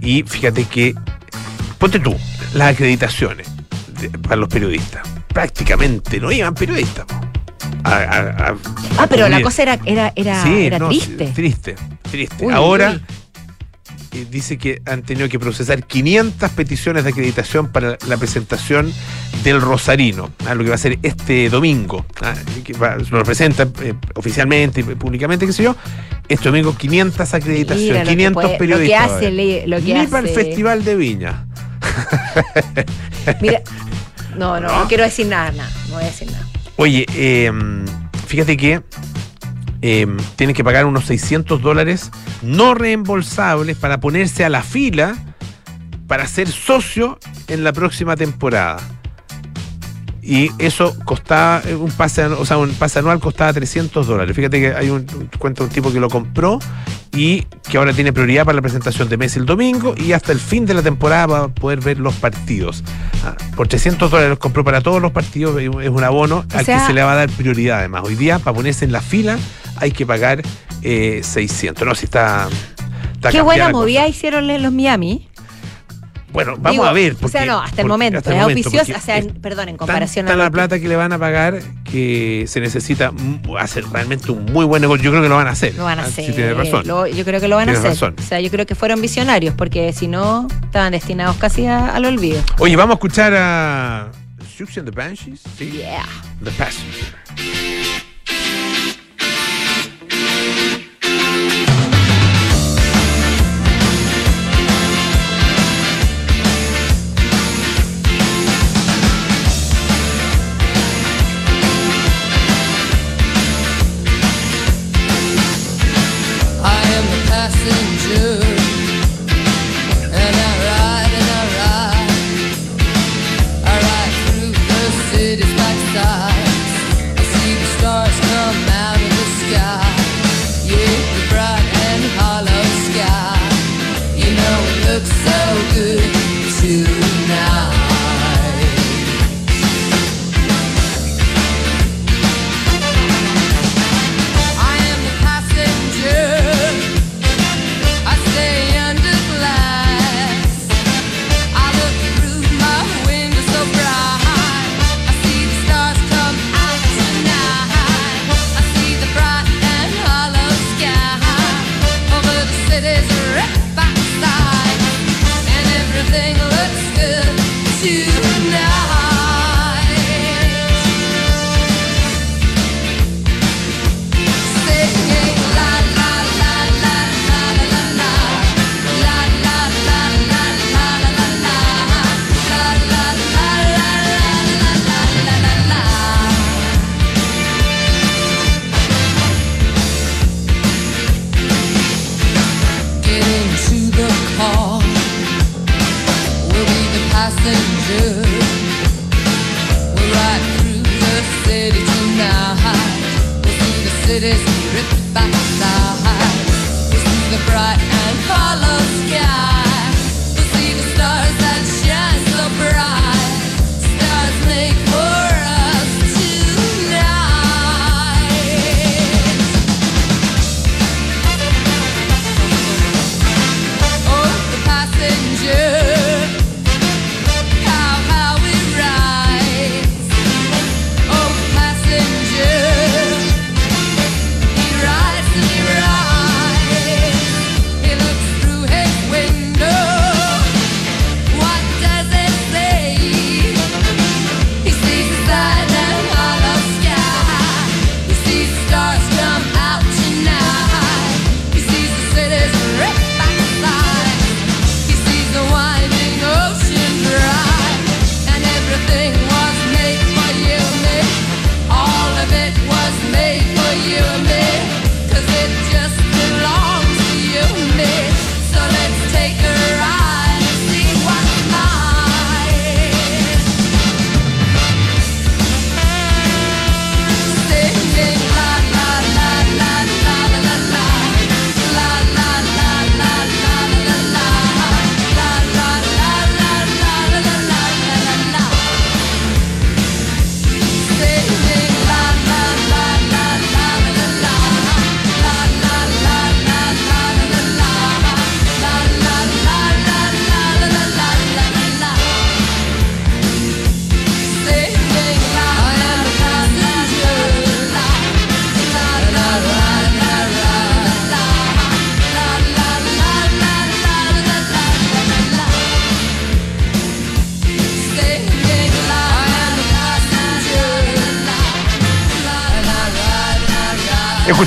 y 0.00 0.22
fíjate 0.22 0.64
que, 0.64 0.94
ponte 1.78 1.98
tú, 1.98 2.16
las 2.54 2.74
acreditaciones 2.74 3.46
de- 4.00 4.10
para 4.10 4.36
los 4.36 4.48
periodistas. 4.48 5.02
Prácticamente 5.28 6.18
no 6.20 6.32
iban 6.32 6.54
periodistas. 6.54 7.04
po. 7.06 7.14
A- 7.84 7.90
a- 7.94 8.48
a- 8.50 8.56
Ah, 8.98 9.06
pero 9.08 9.28
la 9.28 9.40
cosa 9.42 9.62
era, 9.62 9.78
era, 9.86 10.12
era, 10.16 10.42
Sí, 10.42 10.66
era 10.66 10.78
no, 10.78 10.88
triste. 10.88 11.32
Triste, 11.34 11.74
triste. 12.10 12.44
Uy, 12.44 12.52
Ahora 12.52 12.90
uy. 12.92 13.02
Eh, 14.12 14.26
dice 14.30 14.58
que 14.58 14.82
han 14.86 15.02
tenido 15.02 15.28
que 15.28 15.38
procesar 15.38 15.84
500 15.86 16.50
peticiones 16.50 17.04
de 17.04 17.10
acreditación 17.10 17.68
para 17.70 17.96
la 18.08 18.16
presentación 18.16 18.92
del 19.44 19.60
Rosarino, 19.60 20.30
ah, 20.46 20.54
lo 20.54 20.62
que 20.64 20.68
va 20.70 20.74
a 20.74 20.78
ser 20.78 20.98
este 21.02 21.48
domingo. 21.48 22.04
ah, 22.22 22.34
que 22.64 22.72
va- 22.74 22.96
lo 23.10 23.22
presenta 23.24 23.68
eh, 23.82 23.94
oficialmente 24.14 24.80
y 24.80 24.84
públicamente, 24.84 25.46
qué 25.46 25.52
sé 25.52 25.62
yo. 25.62 25.76
Este 26.28 26.48
domingo 26.48 26.76
500 26.76 27.34
acreditaciones, 27.34 27.88
Mira 27.88 27.98
lo 28.00 28.04
que 28.04 28.10
500 28.16 28.42
puede- 28.44 28.58
periodistas. 28.58 29.00
Lo 29.02 29.06
que 29.08 29.08
va 29.08 29.14
a 29.14 29.16
hace, 29.16 29.26
haber. 29.26 29.32
le- 29.32 29.66
lo 29.66 29.76
que 29.78 29.82
Ni 29.94 30.00
hace. 30.00 30.08
para 30.08 30.28
el 30.28 30.34
Festival 30.34 30.84
de 30.84 30.96
Viña. 30.96 31.46
Mira, 33.40 33.62
no, 34.36 34.60
no, 34.60 34.68
No. 34.68 34.80
no 34.82 34.88
quiero 34.88 35.04
decir 35.04 35.26
nada, 35.26 35.50
nada, 35.52 35.70
no 35.88 35.94
voy 35.94 36.04
a 36.04 36.06
decir 36.06 36.30
nada. 36.30 36.46
Oye, 36.76 37.06
eh, 37.14 37.50
fíjate 38.26 38.56
que 38.56 38.80
eh, 39.82 40.06
tienen 40.36 40.54
que 40.54 40.62
pagar 40.64 40.84
unos 40.86 41.04
600 41.06 41.60
dólares 41.62 42.10
no 42.42 42.74
reembolsables 42.74 43.76
para 43.76 43.98
ponerse 44.00 44.44
a 44.44 44.48
la 44.48 44.62
fila 44.62 45.14
para 46.06 46.26
ser 46.26 46.48
socio 46.48 47.18
en 47.48 47.62
la 47.64 47.72
próxima 47.72 48.16
temporada. 48.16 48.78
Y 50.22 50.50
eso 50.58 50.94
costaba, 51.04 51.62
eh, 51.66 51.74
un 51.74 51.90
pase, 51.90 52.24
o 52.26 52.44
sea, 52.44 52.58
un 52.58 52.70
pase 52.74 52.98
anual 52.98 53.18
costaba 53.20 53.52
300 53.54 54.06
dólares. 54.06 54.36
Fíjate 54.36 54.60
que 54.60 54.74
hay 54.74 54.90
un, 54.90 55.06
cuenta 55.38 55.64
un 55.64 55.70
tipo 55.70 55.90
que 55.92 55.98
lo 55.98 56.08
compró 56.10 56.58
y 57.12 57.42
que 57.68 57.78
ahora 57.78 57.92
tiene 57.94 58.12
prioridad 58.12 58.44
para 58.44 58.56
la 58.56 58.62
presentación 58.62 59.08
de 59.08 59.16
Messi 59.16 59.38
el 59.38 59.46
domingo 59.46 59.94
y 59.96 60.12
hasta 60.12 60.30
el 60.32 60.38
fin 60.38 60.66
de 60.66 60.74
la 60.74 60.82
temporada 60.82 61.26
va 61.26 61.38
a 61.44 61.48
poder 61.48 61.80
ver 61.80 61.98
los 61.98 62.14
partidos. 62.16 62.84
Ah, 63.24 63.34
por 63.56 63.66
300 63.66 64.10
dólares 64.10 64.28
los 64.30 64.38
compró 64.38 64.62
para 64.62 64.82
todos 64.82 65.00
los 65.00 65.10
partidos, 65.10 65.58
es 65.60 65.68
un- 65.88 66.04
abono 66.04 66.44
al 66.54 66.64
sea- 66.66 66.80
que 66.80 66.86
se 66.86 66.92
le 66.92 67.02
va 67.02 67.12
a 67.12 67.16
dar 67.16 67.30
prioridad 67.30 67.78
además. 67.78 68.02
Hoy 68.04 68.14
día, 68.14 68.38
para 68.38 68.54
ponerse 68.54 68.84
en 68.84 68.92
la 68.92 69.00
fila, 69.00 69.38
hay 69.80 69.90
que 69.90 70.06
pagar 70.06 70.42
eh, 70.82 71.20
600. 71.24 71.86
No, 71.86 71.94
si 71.94 72.04
está... 72.06 72.48
está 73.14 73.30
Qué 73.30 73.40
buena 73.40 73.66
la 73.66 73.72
movida 73.72 74.06
hicieron 74.08 74.46
los 74.62 74.72
Miami. 74.72 75.26
Bueno, 76.32 76.52
vamos 76.52 76.70
Digo, 76.70 76.84
a 76.84 76.92
ver. 76.92 77.14
o 77.14 77.16
sea, 77.16 77.40
porque- 77.40 77.46
no, 77.46 77.58
hasta 77.58 77.68
el 77.68 77.70
porque- 77.76 77.84
momento. 77.88 78.18
hasta 78.18 78.30
el 78.30 78.36
es 78.36 78.42
momento, 78.42 78.70
porque 78.70 78.92
o 78.94 79.00
sea, 79.00 79.16
en- 79.18 79.34
perdón, 79.42 79.68
en 79.68 79.76
comparación 79.76 80.26
tanta 80.26 80.34
a. 80.34 80.36
la 80.36 80.44
lo 80.44 80.50
que- 80.50 80.54
plata 80.54 80.78
que 80.78 80.86
le 80.86 80.94
van 80.94 81.12
a 81.12 81.18
pagar 81.18 81.60
que 81.82 82.44
se 82.46 82.60
necesita 82.60 83.10
hacer 83.58 83.84
realmente 83.88 84.30
un 84.30 84.44
muy 84.44 84.64
buen 84.64 84.80
negocio. 84.80 85.02
Yo 85.02 85.10
creo 85.10 85.22
que 85.24 85.28
lo 85.28 85.34
van 85.34 85.48
a 85.48 85.50
hacer. 85.50 85.74
Lo 85.74 85.82
van 85.84 85.98
a 85.98 86.02
Ah, 86.02 86.06
hacer. 86.06 86.26
Sí, 86.26 86.32
tienes 86.32 86.56
razón. 86.56 86.86
Lo- 86.86 87.08
yo 87.08 87.24
creo 87.24 87.40
que 87.40 87.48
lo 87.48 87.56
van 87.56 87.68
a 87.68 87.72
hacer. 87.72 87.90
razón. 87.90 88.14
O 88.16 88.22
sea, 88.22 88.40
yo 88.40 88.48
creo 88.48 88.64
que 88.64 88.76
fueron 88.76 89.00
visionarios, 89.02 89.54
porque 89.56 89.92
si 89.92 90.06
no, 90.06 90.46
estaban 90.62 90.92
destinados 90.92 91.34
casi 91.34 91.66
a- 91.66 91.88
al 91.96 92.04
olvido. 92.04 92.40
Oye, 92.60 92.76
vamos 92.76 92.94
a 92.94 92.98
escuchar 92.98 93.34
a 93.34 94.12
and 94.78 94.84
the 94.88 94.94
Banshees. 94.94 95.40
Sí. 95.58 95.68
Yeah. 95.72 96.04
The 96.44 96.50
Passenger. 96.52 97.89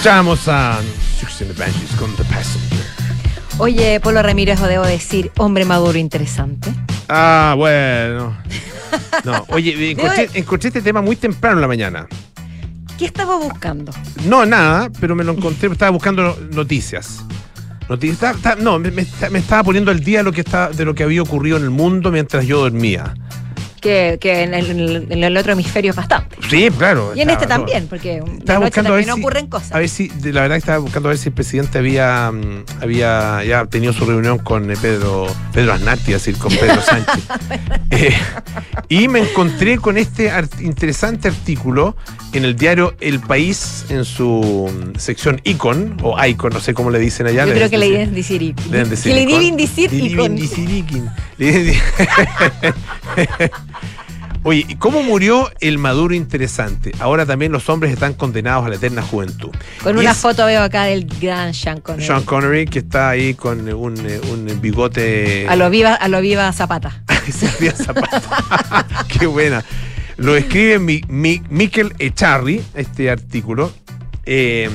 Escuchábamos 0.04 0.50
a 0.50 0.82
Six 1.18 1.44
and 1.44 1.54
the 1.54 1.58
Banshees 1.64 1.92
con 1.98 2.14
The 2.18 2.26
Passenger. 2.26 2.86
Oye, 3.58 4.02
Polo 4.02 4.22
Ramírez, 4.22 4.60
o 4.60 4.68
debo 4.68 4.84
decir, 4.86 5.32
hombre 5.38 5.64
maduro 5.64 5.98
interesante. 5.98 6.74
Ah, 7.08 7.56
bueno. 7.58 8.36
No, 9.24 9.46
oye, 9.48 9.92
encontré, 9.92 10.30
encontré 10.34 10.68
este 10.68 10.82
tema 10.82 11.02
muy 11.02 11.16
temprano 11.16 11.56
en 11.56 11.62
la 11.62 11.68
mañana. 11.70 12.06
¿Qué 13.00 13.06
estaba 13.06 13.38
buscando? 13.38 13.94
No, 14.26 14.46
nada, 14.46 14.90
pero 15.00 15.16
me 15.16 15.24
lo 15.24 15.32
encontré, 15.32 15.70
estaba 15.72 15.92
buscando 15.92 16.38
noticias. 16.52 17.24
Noticias, 17.88 18.16
estaba- 18.16 18.36
estaba- 18.36 18.56
no, 18.62 18.80
me, 18.80 18.92
me- 18.92 19.08
me 19.32 19.40
estaba 19.40 19.64
poniendo 19.64 19.90
al 19.90 20.02
día 20.02 20.18
de 20.18 20.24
lo, 20.26 20.34
que 20.34 20.44
de 20.76 20.84
lo 20.84 20.94
que 20.94 21.04
había 21.04 21.22
ocurrido 21.22 21.56
en 21.56 21.64
el 21.64 21.70
mundo 21.70 22.12
mientras 22.12 22.46
yo 22.46 22.60
dormía. 22.60 23.14
Que, 23.84 24.18
que 24.22 24.44
en, 24.44 24.54
el, 24.54 25.08
en 25.10 25.24
el 25.26 25.36
otro 25.36 25.52
hemisferio 25.52 25.92
es 25.92 25.98
bastante. 25.98 26.38
Sí, 26.50 26.70
claro. 26.78 27.12
Y 27.16 27.20
en 27.22 27.30
este 27.30 27.48
también, 27.48 27.88
porque 27.88 28.24
Estaba 28.40 28.60
buscando 28.66 28.94
a 28.94 28.96
ver 28.96 29.04
si, 29.04 29.12
ocurren 29.12 29.48
cosas. 29.48 29.74
A 29.74 29.80
ver 29.80 29.90
si, 29.90 30.08
la 30.24 30.40
verdad 30.42 30.56
que 30.56 30.60
estaba 30.60 30.78
buscando 30.78 31.10
a 31.10 31.12
ver 31.12 31.18
si 31.18 31.28
el 31.30 31.36
presidente 31.36 31.80
había, 31.80 32.32
mm, 32.32 32.64
había 32.82 33.44
ya 33.44 33.66
tenido 33.66 33.92
su 33.92 34.06
reunión 34.06 34.38
con 34.40 34.72
eh, 34.72 34.76
Pedro, 34.82 35.28
Pedro 35.52 35.74
Asnati, 35.74 36.14
es 36.14 36.24
decir, 36.26 36.38
con 36.38 36.56
Pedro 36.56 36.82
Sánchez. 36.82 37.24
Eh, 37.92 38.14
y 38.88 39.10
me 39.10 39.20
encontré 39.20 39.78
con 39.80 39.98
este 39.98 40.32
art- 40.32 40.62
interesante 40.62 41.28
artículo 41.28 41.98
en 42.32 42.46
el 42.46 42.56
diario 42.56 42.96
El 43.02 43.20
País, 43.20 43.84
en 43.90 44.06
su 44.06 44.72
mm, 44.72 44.98
sección 44.98 45.42
Icon, 45.44 45.98
o 46.04 46.16
Icon, 46.26 46.54
no 46.54 46.62
sé 46.62 46.74
cómo 46.74 46.90
le 46.90 47.00
dicen 47.00 47.28
allá. 47.28 47.46
Yo 47.46 47.54
creo 47.54 47.70
que 47.70 47.78
le 47.78 47.90
deben 47.92 48.16
decir 48.16 48.42
le 48.42 48.54
deben 48.72 48.90
decir 48.90 49.14
le 49.14 49.22
icon. 49.24 49.40
deben 49.40 49.58
decir 49.58 49.92
Le 49.92 49.98
y 49.98 50.10
deben 50.10 50.28
con- 50.28 50.36
decir 50.38 50.70
icon. 50.70 51.12
Oye, 54.46 54.66
¿y 54.68 54.76
cómo 54.76 55.04
murió 55.04 55.50
el 55.62 55.78
Maduro 55.78 56.14
interesante? 56.14 56.92
Ahora 57.00 57.26
también 57.26 57.54
los 57.54 57.70
hombres 57.70 57.94
están 57.94 58.14
condenados 58.14 58.66
a 58.66 58.70
la 58.70 58.76
eterna 58.76 59.02
juventud. 59.02 59.52
Con 59.82 59.96
Y 59.98 60.02
una 60.02 60.12
es 60.12 60.18
foto 60.18 60.46
veo 60.46 60.62
acá 60.62 60.84
del 60.84 61.06
gran 61.06 61.54
Sean 61.54 61.80
Connery. 61.80 62.06
Sean 62.06 62.24
Connery, 62.24 62.66
que 62.66 62.80
está 62.80 63.10
ahí 63.12 63.36
con 63.36 63.62
un, 63.74 63.96
un 64.32 64.60
bigote. 64.62 65.46
a 65.48 65.56
lo 65.56 65.70
viva, 65.70 65.94
a 65.94 66.08
lo 66.10 66.20
viva 66.20 66.52
Zapata. 66.52 67.04
Qué 69.08 69.26
buena. 69.28 69.64
Lo 70.18 70.36
escribe 70.36 70.78
mi, 70.80 71.02
mi- 71.08 71.42
Miquel 71.50 71.94
Echarri, 72.00 72.62
este 72.76 73.10
artículo. 73.10 73.72
Eh, 74.26 74.70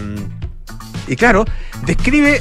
y 1.06 1.16
claro, 1.16 1.44
describe 1.84 2.40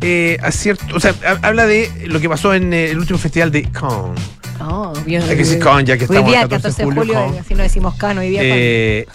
eh, 0.00 0.36
a 0.42 0.50
cierto. 0.52 0.96
O 0.96 1.00
sea, 1.00 1.14
ha- 1.24 1.46
habla 1.46 1.66
de 1.66 1.90
lo 2.08 2.20
que 2.20 2.28
pasó 2.28 2.54
en 2.54 2.72
eh, 2.72 2.90
el 2.90 2.98
último 2.98 3.18
festival 3.18 3.50
de 3.52 3.62
Cannes. 3.70 4.20
Oh, 4.60 4.92
bien. 5.04 5.22
Hay 5.22 5.28
que 5.30 5.36
decir 5.36 5.58
Cannes, 5.58 5.84
ya 5.86 5.96
que 5.96 6.04
Hoy 6.04 6.16
estamos 6.16 6.30
día, 6.30 6.42
el 6.42 6.48
14 6.48 6.84
de 6.84 6.92
julio. 6.92 7.14
Cannes. 7.14 7.40
así 7.40 7.54
no 7.54 7.62
decimos 7.62 7.94
Cano, 7.96 8.20
hoy 8.20 8.30
día 8.30 8.40
Eh, 8.42 9.06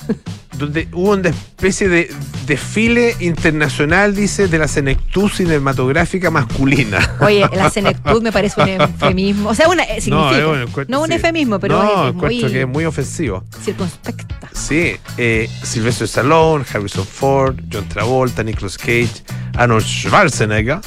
donde 0.58 0.88
hubo 0.94 1.12
una 1.12 1.30
especie 1.30 1.90
de 1.90 2.14
desfile 2.46 3.16
internacional, 3.20 4.16
dice, 4.16 4.48
de 4.48 4.58
la 4.60 4.68
senectud 4.68 5.30
cinematográfica 5.32 6.30
masculina. 6.30 7.16
Oye, 7.22 7.46
la 7.54 7.70
senectud 7.72 8.22
me 8.22 8.32
parece 8.32 8.62
un 8.62 8.70
eufemismo. 8.70 9.50
O 9.50 9.56
sea, 9.56 9.68
una, 9.70 9.84
eh, 9.84 10.02
significa. 10.02 10.40
No, 10.42 10.50
un 10.52 10.62
encuentro- 10.62 11.00
un 11.02 11.08
sí. 11.08 11.14
eufemismo, 11.14 11.60
pero 11.60 11.82
no, 11.82 12.08
es, 12.10 12.14
muy 12.14 12.40
que 12.42 12.62
es 12.62 12.68
muy 12.68 12.86
ofensivo. 12.86 13.44
circunspecta. 13.64 14.50
Sí, 14.54 14.94
eh, 15.18 15.50
Sylvester 15.64 16.06
Stallone, 16.06 16.64
Harrison 16.72 17.06
Ford, 17.06 17.56
John 17.72 17.88
Travolta, 17.88 18.44
Nicolas 18.44 18.78
Cage, 18.78 19.24
Arnold 19.58 19.86
Schwarzenegger 19.86 20.80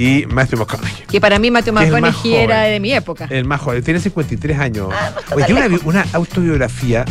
y 0.00 0.24
Matthew 0.26 0.58
McConaughey. 0.60 1.04
Que 1.10 1.20
para 1.20 1.38
mí 1.38 1.50
Matthew 1.50 1.74
McConaughey 1.74 2.34
era 2.34 2.56
joven. 2.60 2.72
de 2.72 2.80
mi 2.80 2.92
época. 2.92 3.26
El 3.30 3.44
más 3.44 3.60
joven, 3.60 3.82
tiene 3.84 4.00
53 4.00 4.58
años. 4.58 4.88
Ah, 4.92 5.12
Oye, 5.34 5.44
tiene 5.44 5.78
una, 5.84 6.06
autobiografía, 6.14 7.04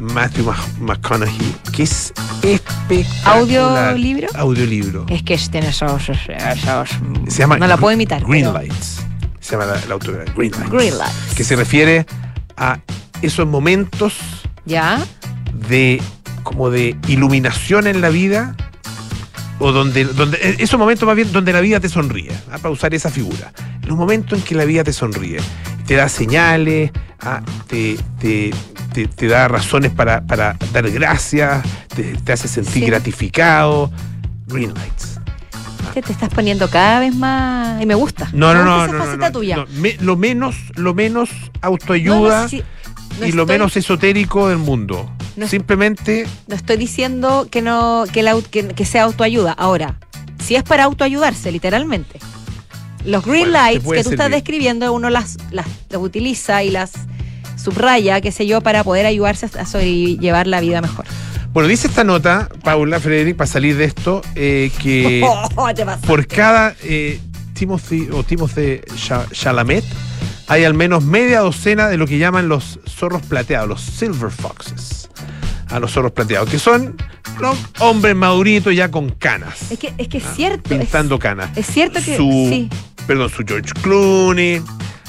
Matthew 0.00 0.46
Mc- 0.46 0.78
McConaughey, 0.80 1.54
que 1.72 1.82
es 1.82 2.12
espectacular. 2.42 3.88
¿Audiolibro? 3.90 4.28
Audiolibro. 4.34 5.06
Es 5.08 5.22
que 5.22 5.36
tiene 5.36 5.68
esos, 5.68 6.02
esos- 6.08 6.18
Se 7.28 7.38
llama 7.40 7.58
no 7.58 7.66
la 7.66 7.76
puedo 7.76 7.92
imitar. 7.94 8.24
Green 8.24 8.46
pero- 8.46 8.58
Lights. 8.58 9.02
Se 9.40 9.52
llama 9.52 9.66
la, 9.66 9.74
la 9.86 9.92
autobiografía. 9.94 10.34
Green 10.34 10.52
Lights. 10.52 10.70
Green 10.70 10.98
Lights. 10.98 11.34
Que 11.36 11.44
se 11.44 11.56
refiere 11.56 12.06
a 12.56 12.78
esos 13.20 13.46
momentos 13.46 14.14
¿Ya? 14.64 14.98
de 15.68 16.00
como 16.42 16.70
de 16.70 16.96
iluminación 17.08 17.86
en 17.86 18.00
la 18.00 18.08
vida 18.08 18.56
o 19.64 19.72
donde, 19.72 20.04
donde 20.04 20.36
eh, 20.42 20.56
esos 20.58 20.78
momentos 20.78 21.06
más 21.06 21.16
bien 21.16 21.32
donde 21.32 21.50
la 21.50 21.60
vida 21.62 21.80
te 21.80 21.88
sonríe, 21.88 22.30
¿ah? 22.52 22.58
para 22.58 22.68
usar 22.70 22.92
esa 22.94 23.08
figura. 23.10 23.50
Los 23.86 23.96
momentos 23.96 24.38
en 24.38 24.44
que 24.44 24.54
la 24.54 24.66
vida 24.66 24.84
te 24.84 24.92
sonríe, 24.92 25.38
te 25.86 25.94
da 25.94 26.08
señales, 26.10 26.90
¿ah? 27.20 27.40
te, 27.66 27.96
te, 28.20 28.50
te- 28.92 29.08
te 29.08 29.26
da 29.26 29.48
razones 29.48 29.90
para, 29.90 30.20
para 30.26 30.58
dar 30.72 30.90
gracias, 30.90 31.64
te, 31.94 32.32
hace 32.32 32.46
sentir 32.46 32.72
Sí. 32.74 32.80
gratificado. 32.90 33.90
Green 34.48 34.74
lights. 34.74 35.18
Te, 35.94 36.02
te 36.02 36.12
estás 36.12 36.28
poniendo 36.28 36.68
cada 36.68 37.00
vez 37.00 37.14
más. 37.14 37.80
Y 37.80 37.86
me 37.86 37.94
gusta. 37.94 38.28
No, 38.34 38.52
no, 38.52 38.64
no, 38.64 38.86
no, 38.86 39.04
esa 39.04 39.16
no, 39.16 39.32
tuya. 39.32 39.56
no. 39.56 39.66
Me- 39.80 39.96
lo 40.00 40.16
menos, 40.16 40.56
lo 40.74 40.92
menos 40.92 41.30
No, 41.30 41.50
autoayuda 41.62 42.48
no, 43.18 43.26
y 43.26 43.32
lo 43.32 43.46
menos 43.46 43.76
esotérico 43.78 44.48
del 44.50 44.58
mundo. 44.58 45.10
No- 45.36 45.48
Simplemente 45.48 46.26
No 46.46 46.54
estoy 46.54 46.76
diciendo 46.76 47.48
que 47.50 47.60
no 47.62 48.04
que, 48.12 48.22
la 48.22 48.36
que, 48.50 48.68
que 48.68 48.84
sea 48.84 49.04
autoayuda. 49.04 49.52
Ahora, 49.52 49.98
si 50.44 50.54
es 50.56 50.62
para 50.62 50.84
autoayudarse, 50.84 51.50
literalmente. 51.52 52.18
Los 53.04 53.24
green 53.24 53.50
Bueno, 53.50 53.58
lights 53.66 53.84
que 53.86 54.02
tú 54.04 54.10
estás 54.10 54.30
describiendo, 54.30 54.90
uno 54.92 55.10
las, 55.10 55.36
las, 55.50 55.66
las 55.90 56.00
utiliza 56.00 56.62
y 56.62 56.70
las 56.70 56.92
subraya, 57.62 58.20
qué 58.20 58.32
sé 58.32 58.46
yo, 58.46 58.60
para 58.60 58.82
poder 58.84 59.06
ayudarse 59.06 59.46
a 59.58 59.66
sobrellevar 59.66 60.46
la 60.46 60.60
vida 60.60 60.80
mejor. 60.80 61.04
Bueno, 61.52 61.68
dice 61.68 61.86
esta 61.86 62.02
nota, 62.02 62.48
Paula, 62.62 62.98
Frederick, 63.00 63.36
para 63.36 63.46
salir 63.46 63.76
de 63.76 63.84
esto, 63.84 64.22
eh, 64.34 64.70
que 64.82 65.22
Oh, 65.56 65.68
por 66.06 66.26
cada 66.26 66.74
eh, 66.82 67.20
Timothy 67.52 68.08
o 68.12 68.22
Timothy 68.24 68.80
Cha- 68.96 69.26
Chalamet 69.30 69.84
hay 70.48 70.64
al 70.64 70.74
menos 70.74 71.04
media 71.04 71.40
docena 71.40 71.88
de 71.88 71.96
lo 71.96 72.06
que 72.06 72.18
llaman 72.18 72.48
los 72.48 72.80
zorros 72.88 73.22
plateados, 73.22 73.68
los 73.68 73.80
silver 73.82 74.30
foxes. 74.30 75.03
A 75.70 75.80
los 75.80 75.92
zorros 75.92 76.12
plateados, 76.12 76.48
que 76.50 76.58
son 76.58 76.96
los 77.40 77.56
hombres 77.80 78.14
maduritos 78.14 78.74
ya 78.74 78.90
con 78.90 79.10
canas. 79.10 79.70
Es 79.72 79.78
que 79.78 79.92
es 79.98 80.08
que 80.08 80.18
es 80.18 80.24
cierto. 80.34 80.74
es- 80.74 80.80
Pintando 80.80 81.18
canas. 81.18 81.50
Es, 81.56 81.66
cierto 81.66 82.00
que 82.04 82.16
su, 82.16 82.30
sí. 82.50 82.68
Perdón, 83.06 83.28
su 83.30 83.44
George 83.46 83.72
Clooney, 83.82 84.62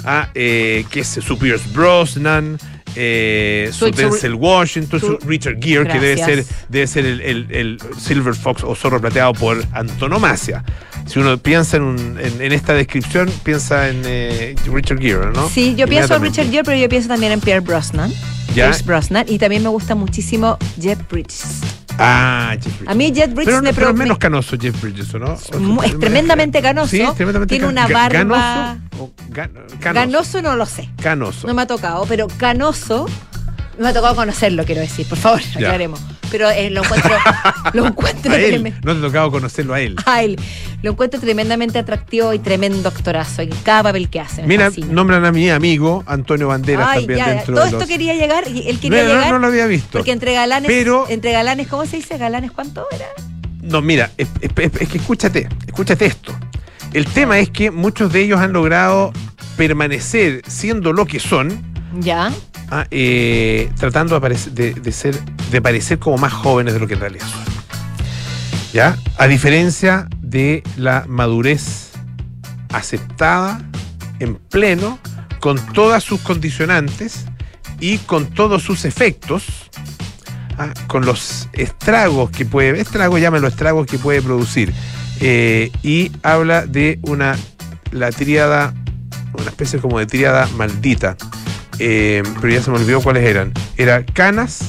ah, 0.05 0.29
eh, 0.33 0.85
que 0.89 1.01
es 1.01 1.07
su 1.07 1.37
Pierce 1.37 1.69
Brosnan, 1.73 2.57
eh, 2.95 3.69
su, 3.73 3.91
Denzel 3.91 4.33
Washington, 4.35 4.99
su, 4.99 5.17
Richard 5.27 5.57
Gere, 5.61 5.87
que 5.87 5.99
debe 5.99 6.17
ser, 6.23 6.45
debe 6.69 6.87
ser 6.87 7.05
el, 7.05 7.21
el- 7.21 7.47
el 7.51 7.77
Silver 7.99 8.33
Fox 8.35 8.63
o 8.63 8.75
zorro 8.75 8.99
plateado 9.01 9.33
por 9.33 9.63
antonomasia. 9.73 10.63
Si 11.05 11.19
uno 11.19 11.37
piensa 11.37 11.77
en, 11.77 11.83
un- 11.83 12.17
en- 12.19 12.41
en 12.41 12.51
esta 12.51 12.73
descripción, 12.73 13.31
piensa 13.43 13.89
en 13.89 14.01
eh, 14.05 14.55
Richard 14.71 14.99
Gere, 14.99 15.31
¿no? 15.33 15.47
Sí, 15.49 15.75
yo 15.75 15.87
pienso 15.87 16.15
en. 16.15 16.21
Richard 16.23 16.49
Gere, 16.49 16.63
pero 16.63 16.77
yo 16.77 16.89
pienso 16.89 17.07
también 17.09 17.31
en 17.31 17.39
Pierre 17.41 17.59
Brosnan. 17.61 18.11
Ya. 18.55 18.65
Pierce 18.65 18.83
Brosnan. 18.83 19.25
Y 19.27 19.37
también 19.37 19.61
me 19.63 19.69
gusta 19.69 19.95
muchísimo 19.95 20.57
Jeff 20.81 20.99
Bridges. 21.09 21.43
Ah, 21.97 22.51
Jeff 22.61 22.65
Bridges. 22.79 22.87
A 22.87 22.93
mí 22.95 23.11
Jeff 23.15 23.33
Bridges 23.33 23.45
pero, 23.45 23.61
me, 23.61 23.73
pero 23.73 23.89
es 23.89 23.95
menos 23.95 24.15
me- 24.15 24.19
canoso 24.19 24.57
Jeff 24.59 24.81
Bridges, 24.81 25.13
¿o 25.13 25.19
¿no? 25.19 25.33
O 25.33 25.37
sea, 25.37 25.57
es 25.85 25.99
tremendamente 25.99 26.61
canoso. 26.61 26.87
Sí, 26.89 27.03
tremendamente 27.15 27.55
Tiene 27.55 27.67
una 27.67 27.87
barba- 27.87 28.09
¿Ganoso? 28.09 28.79
o 28.99 29.11
gan- 29.31 29.51
canoso. 29.79 30.41
No 30.41 30.55
lo 30.55 30.65
sé. 30.65 30.89
Canoso. 31.01 31.47
No 31.47 31.53
me 31.53 31.61
ha 31.61 31.67
tocado, 31.67 32.05
pero 32.07 32.27
canoso 32.37 33.05
no 33.07 33.34
me 33.79 33.89
ha 33.89 33.93
tocado 33.93 34.15
conocerlo, 34.15 34.63
quiero 34.65 34.81
decir. 34.81 35.07
Por 35.07 35.17
favor, 35.17 35.41
Ya. 35.41 35.67
aclaremos. 35.67 35.99
Pero 36.31 36.49
eh, 36.49 36.69
lo 36.69 36.83
encuentro, 36.83 37.11
lo 37.73 37.85
encuentro 37.87 38.33
A 38.33 38.37
él, 38.37 38.73
no 38.83 38.93
te 38.93 38.99
ha 38.99 39.01
tocado 39.01 39.31
conocerlo 39.31 39.73
a 39.73 39.79
él. 39.81 39.95
a 40.05 40.23
él. 40.23 40.37
Lo 40.81 40.91
encuentro 40.91 41.19
tremendamente 41.19 41.79
atractivo 41.79 42.33
y 42.33 42.39
tremendo 42.39 42.89
actorazo 42.89 43.41
en 43.43 43.49
cada 43.63 43.83
papel 43.83 44.09
que 44.09 44.19
hace. 44.19 44.43
Mira, 44.43 44.65
fascina. 44.65 44.87
nombran 44.91 45.23
a 45.25 45.31
mi 45.31 45.49
amigo 45.49 46.03
Antonio 46.07 46.47
Banderas 46.47 46.87
Ay, 46.89 46.99
también 47.01 47.19
ya, 47.19 47.29
dentro 47.29 47.53
todo 47.53 47.63
de 47.63 47.69
esto 47.69 47.79
los... 47.79 47.87
quería 47.87 48.13
llegar 48.15 48.43
y 48.47 48.67
él 48.67 48.75
no, 48.75 48.81
quería 48.81 49.03
no, 49.03 49.09
llegar 49.13 49.31
no 49.31 49.39
lo 49.39 49.47
había 49.47 49.65
visto. 49.67 49.89
porque 49.91 50.11
entre 50.11 50.33
galanes, 50.33 50.67
Pero- 50.69 51.05
entre 51.09 51.31
galanes, 51.31 51.67
¿cómo 51.67 51.85
se 51.85 51.97
dice? 51.97 52.17
¿Galanes 52.17 52.51
cuánto 52.51 52.85
era? 52.91 53.05
No, 53.61 53.81
mira, 53.81 54.11
es, 54.17 54.27
es- 54.41 54.51
es- 54.57 54.81
es 54.81 54.89
que 54.89 54.97
escúchate, 54.97 55.47
escúchate 55.65 56.05
esto. 56.05 56.37
El 56.93 57.05
tema 57.05 57.39
es 57.39 57.49
que 57.49 57.71
muchos 57.71 58.11
de 58.13 58.21
ellos 58.21 58.39
han 58.39 58.53
logrado 58.53 59.11
permanecer 59.57 60.41
siendo 60.47 60.91
lo 60.93 61.05
que 61.05 61.19
son, 61.19 61.63
Ya. 61.99 62.31
ah, 62.71 62.85
eh, 62.91 63.69
tratando 63.77 64.19
de, 64.19 64.91
ser, 64.91 65.19
de 65.51 65.61
parecer 65.61 65.99
como 65.99 66.17
más 66.17 66.33
jóvenes 66.33 66.73
de 66.73 66.79
lo 66.79 66.87
que 66.87 66.95
en 66.95 66.99
realidad 66.99 67.25
son. 67.27 67.43
¿Ya? 68.73 68.97
A 69.17 69.27
diferencia 69.27 70.07
de 70.19 70.63
la 70.75 71.05
madurez 71.07 71.91
aceptada 72.73 73.61
en 74.19 74.35
pleno, 74.35 74.99
con 75.39 75.57
todas 75.73 76.03
sus 76.03 76.19
condicionantes 76.21 77.25
y 77.79 77.99
con 77.99 78.27
todos 78.27 78.63
sus 78.63 78.83
efectos, 78.85 79.45
ah, 80.57 80.73
con 80.87 81.05
los 81.05 81.49
estragos 81.53 82.31
que 82.31 82.45
puede, 82.45 82.81
estragos, 82.81 83.21
llámalo 83.21 83.47
estragos 83.47 83.87
que 83.87 83.97
puede 83.97 84.21
producir. 84.21 84.73
Eh, 85.21 85.71
y 85.83 86.11
habla 86.23 86.65
de 86.65 86.99
una, 87.03 87.37
la 87.91 88.11
tríada, 88.11 88.73
una 89.33 89.49
especie 89.49 89.79
como 89.79 89.99
de 89.99 90.05
tríada 90.05 90.47
maldita. 90.57 91.15
Eh, 91.79 92.23
pero 92.41 92.53
ya 92.53 92.61
se 92.61 92.71
me 92.71 92.77
olvidó 92.77 93.01
cuáles 93.01 93.23
eran. 93.25 93.53
Era 93.77 94.05
canas, 94.05 94.59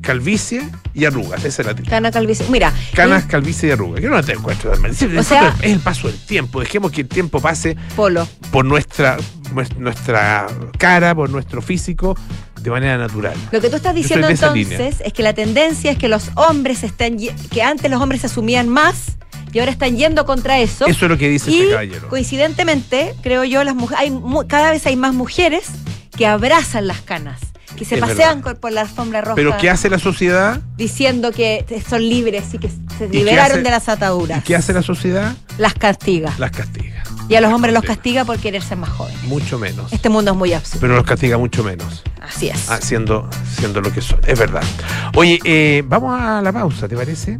calvicie 0.00 0.62
y 0.92 1.04
arrugas. 1.06 1.44
Esa 1.44 1.62
es 1.62 1.68
la 1.68 1.74
Cana 1.74 2.10
calvicie. 2.10 2.46
Mira. 2.50 2.72
Canas, 2.94 3.24
eh, 3.24 3.26
calvicie 3.28 3.68
y 3.68 3.72
arrugas. 3.72 4.02
Yo 4.02 4.10
no 4.10 4.22
te 4.22 4.32
encuentro 4.32 4.72
O 4.72 5.22
sea- 5.22 5.54
es 5.62 5.72
el 5.72 5.80
paso 5.80 6.08
del 6.08 6.18
tiempo. 6.18 6.60
Dejemos 6.60 6.92
que 6.92 7.02
el 7.02 7.08
tiempo 7.08 7.40
pase 7.40 7.76
Polo. 7.96 8.28
por 8.50 8.64
nuestra, 8.64 9.16
nues- 9.52 9.74
nuestra 9.76 10.46
cara, 10.78 11.14
por 11.14 11.30
nuestro 11.30 11.62
físico, 11.62 12.16
de 12.60 12.70
manera 12.70 12.96
natural. 12.98 13.34
Lo 13.50 13.60
que 13.60 13.68
tú 13.70 13.76
estás 13.76 13.94
diciendo 13.94 14.28
entonces 14.28 14.96
es 15.04 15.12
que 15.12 15.22
la 15.22 15.32
tendencia 15.34 15.90
es 15.90 15.98
que 15.98 16.08
los 16.08 16.30
hombres 16.36 16.82
están 16.82 17.18
ye- 17.18 17.34
que 17.50 17.62
antes 17.62 17.90
los 17.90 18.00
hombres 18.00 18.20
se 18.22 18.26
asumían 18.28 18.68
más 18.68 19.16
y 19.52 19.58
ahora 19.58 19.70
están 19.70 19.96
yendo 19.96 20.24
contra 20.24 20.58
eso. 20.58 20.86
Eso 20.86 21.04
es 21.06 21.10
lo 21.10 21.18
que 21.18 21.28
dice 21.28 21.50
y 21.50 21.60
este 21.60 21.70
caballero. 21.72 22.08
coincidentemente, 22.08 23.14
creo 23.22 23.44
yo, 23.44 23.62
las 23.64 23.74
mujeres 23.74 24.00
hay 24.00 24.46
cada 24.48 24.70
vez 24.70 24.86
hay 24.86 24.96
más 24.96 25.12
mujeres 25.14 25.66
que 26.16 26.26
abrazan 26.26 26.86
las 26.86 27.00
canas, 27.00 27.40
que 27.76 27.84
se 27.84 27.96
Es 27.96 28.00
pasean 28.00 28.40
verdad. 28.42 28.60
por 28.60 28.72
la 28.72 28.82
alfombra 28.82 29.20
roja 29.20 29.34
Pero 29.34 29.56
¿qué 29.58 29.70
hace 29.70 29.90
la 29.90 29.98
sociedad? 29.98 30.60
diciendo 30.76 31.32
que 31.32 31.64
son 31.88 32.00
libres 32.08 32.54
y 32.54 32.58
que 32.58 32.68
se 32.68 33.06
¿Y 33.06 33.08
qué 33.08 33.18
liberaron 33.18 33.62
de 33.62 33.70
las 33.70 33.88
ataduras. 33.88 34.38
¿Y 34.38 34.42
qué 34.42 34.56
hace 34.56 34.72
la 34.72 34.82
sociedad? 34.82 35.34
Las 35.58 35.74
castiga. 35.74 36.32
Las 36.38 36.50
castiga. 36.52 37.02
Y 37.28 37.34
a 37.36 37.40
los 37.40 37.52
hombres 37.52 37.72
los 37.74 37.82
castiga 37.82 38.24
por 38.24 38.38
querer 38.38 38.62
ser 38.62 38.76
más 38.76 38.90
jóvenes. 38.90 39.22
Mucho 39.24 39.58
menos. 39.58 39.92
Este 39.92 40.08
mundo 40.10 40.32
es 40.32 40.36
muy 40.36 40.52
absurdo. 40.52 40.80
Pero 40.82 40.94
los 40.96 41.04
castiga 41.04 41.38
mucho 41.38 41.64
menos. 41.64 42.02
Así 42.20 42.48
es. 42.50 42.68
Ah, 42.70 42.78
siendo, 42.82 43.28
siendo 43.56 43.80
lo 43.80 43.90
que 43.92 44.02
son. 44.02 44.20
Es 44.26 44.38
verdad. 44.38 44.62
Oye, 45.16 45.40
eh, 45.44 45.82
vamos 45.86 46.20
a 46.20 46.42
la 46.42 46.52
pausa, 46.52 46.86
¿te 46.86 46.94
parece? 46.96 47.38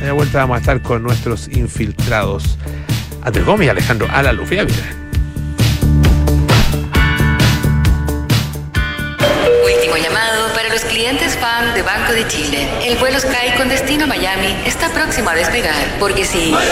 A 0.00 0.06
la 0.06 0.12
vuelta 0.12 0.38
vamos 0.38 0.56
a 0.56 0.60
estar 0.60 0.80
con 0.82 1.02
nuestros 1.02 1.46
infiltrados. 1.48 2.56
Andrés 3.22 3.44
Gómez 3.44 3.66
y 3.66 3.70
Alejandro 3.70 4.08
Alaluf. 4.10 4.50
Clientes 10.98 11.27
FAM 11.40 11.74
de 11.74 11.82
Banco 11.82 12.12
de 12.12 12.26
Chile. 12.26 12.68
El 12.84 12.96
vuelo 12.98 13.18
Sky 13.20 13.56
con 13.56 13.68
destino 13.68 14.06
Miami 14.06 14.56
está 14.64 14.88
próximo 14.88 15.30
a 15.30 15.34
despegar, 15.34 15.96
porque 15.98 16.24
si... 16.24 16.52
Banco 16.52 16.66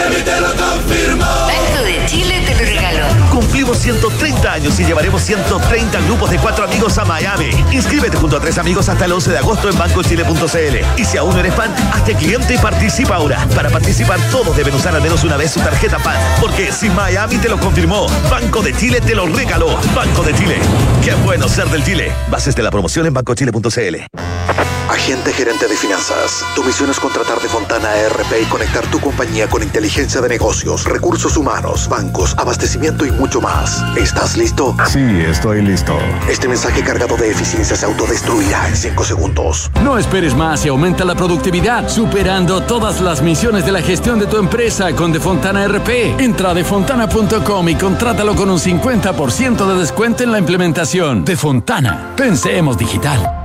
de 1.85 2.07
Chile 2.07 2.42
te 2.46 2.55
lo 2.55 2.61
regaló. 2.61 3.07
Cumplimos 3.31 3.79
130 3.79 4.52
años 4.52 4.79
y 4.81 4.85
llevaremos 4.85 5.22
130 5.22 6.00
grupos 6.00 6.31
de 6.31 6.38
cuatro 6.38 6.64
amigos 6.64 6.98
a 6.98 7.05
Miami. 7.05 7.50
Inscríbete 7.70 8.16
junto 8.16 8.37
a 8.37 8.40
tres 8.40 8.59
amigos 8.59 8.88
hasta 8.88 9.05
el 9.05 9.12
11 9.12 9.31
de 9.31 9.38
agosto 9.38 9.68
en 9.68 9.79
bancochile.cl. 9.79 11.00
Y 11.00 11.05
si 11.05 11.16
aún 11.16 11.35
no 11.35 11.40
eres 11.40 11.55
fan, 11.55 11.74
hazte 11.92 12.14
cliente 12.14 12.55
y 12.55 12.59
participa 12.59 13.16
ahora. 13.16 13.46
Para 13.55 13.70
participar, 13.70 14.18
todos 14.31 14.57
deben 14.57 14.74
usar 14.74 14.94
al 14.94 15.02
menos 15.02 15.22
una 15.24 15.37
vez 15.37 15.52
su 15.52 15.61
tarjeta 15.61 15.98
PAN. 15.98 16.16
Porque 16.40 16.72
si 16.72 16.88
Miami 16.90 17.38
te 17.38 17.48
lo 17.48 17.59
confirmó, 17.59 18.07
Banco 18.31 18.62
de 18.62 18.74
Chile 18.74 19.00
te 19.00 19.14
lo 19.14 19.26
regaló. 19.26 19.76
Banco 19.94 20.22
de 20.22 20.35
Chile. 20.35 20.59
Qué 21.05 21.14
bueno 21.24 21.48
ser 21.48 21.68
del 21.68 21.85
Chile. 21.85 22.12
Bases 22.29 22.57
de 22.57 22.62
la 22.62 22.70
promoción 22.70 23.07
en 23.07 23.14
bancochile.cl. 23.14 24.65
Agente 24.90 25.33
gerente 25.33 25.66
de 25.66 25.77
finanzas. 25.77 26.44
Tu 26.55 26.62
misión 26.62 26.88
es 26.90 27.01
contratar 27.01 27.40
de 27.40 27.49
Fontana 27.49 27.92
ERP 27.96 28.42
y 28.42 28.44
conectar 28.44 28.87
tu 28.87 29.01
compañía 29.01 29.49
con 29.49 29.62
inteligencia 29.62 30.20
de 30.20 30.29
negocios, 30.29 30.85
recursos 30.85 31.37
humanos, 31.37 31.88
bancos, 31.88 32.35
abastecimiento 32.38 33.05
y 33.05 33.11
mucho 33.11 33.40
más. 33.40 33.83
¿Estás 33.96 34.37
listo? 34.37 34.77
Sí, 34.87 35.05
estoy 35.29 35.62
listo. 35.62 35.99
Este 36.29 36.46
mensaje 36.46 36.83
cargado 36.83 37.16
de 37.16 37.33
eficiencia 37.33 37.75
se 37.75 37.85
autodestruirá 37.85 38.68
en 38.68 38.77
5 38.77 39.05
segundos. 39.05 39.70
No 39.83 39.99
esperes 39.99 40.37
más 40.37 40.64
y 40.64 40.68
aumenta 40.68 41.05
la 41.05 41.16
productividad, 41.16 41.88
superando 41.88 42.61
todas 42.62 43.01
las 43.01 43.22
misiones 43.22 43.66
de 43.66 43.72
la 43.72 43.83
gestión 43.83 44.20
de 44.20 44.27
tu 44.27 44.37
empresa 44.37 44.92
con 44.94 45.12
Defontana 45.12 45.66
RP. 45.66 46.20
Entra 46.20 46.51
a 46.51 46.55
defontana.com 46.55 47.68
y 47.68 47.75
contrátalo 47.75 48.37
con 48.37 48.51
un 48.51 48.61
50% 48.61 49.66
de 49.66 49.81
descuento 49.81 50.22
en 50.22 50.31
la 50.31 50.38
implementación. 50.38 51.25
Defontana, 51.25 52.14
pensemos 52.16 52.79
digital. 52.79 53.36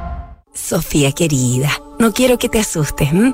Sofía 0.54 1.14
querida, 1.14 1.70
no 1.98 2.14
quiero 2.14 2.38
que 2.38 2.50
te 2.50 2.60
asustes. 2.60 3.10
¿m? 3.12 3.34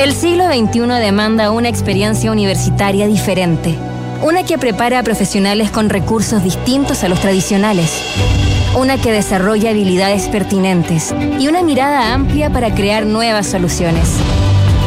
El 0.00 0.14
siglo 0.14 0.46
XXI 0.46 0.80
demanda 0.98 1.50
una 1.50 1.68
experiencia 1.68 2.32
universitaria 2.32 3.06
diferente, 3.06 3.76
una 4.22 4.44
que 4.44 4.56
prepara 4.56 4.98
a 4.98 5.02
profesionales 5.02 5.70
con 5.70 5.90
recursos 5.90 6.42
distintos 6.42 7.04
a 7.04 7.10
los 7.10 7.20
tradicionales, 7.20 8.00
una 8.78 8.96
que 8.96 9.12
desarrolla 9.12 9.68
habilidades 9.68 10.26
pertinentes 10.28 11.14
y 11.38 11.48
una 11.48 11.62
mirada 11.62 12.14
amplia 12.14 12.48
para 12.48 12.74
crear 12.74 13.04
nuevas 13.04 13.48
soluciones. 13.48 14.14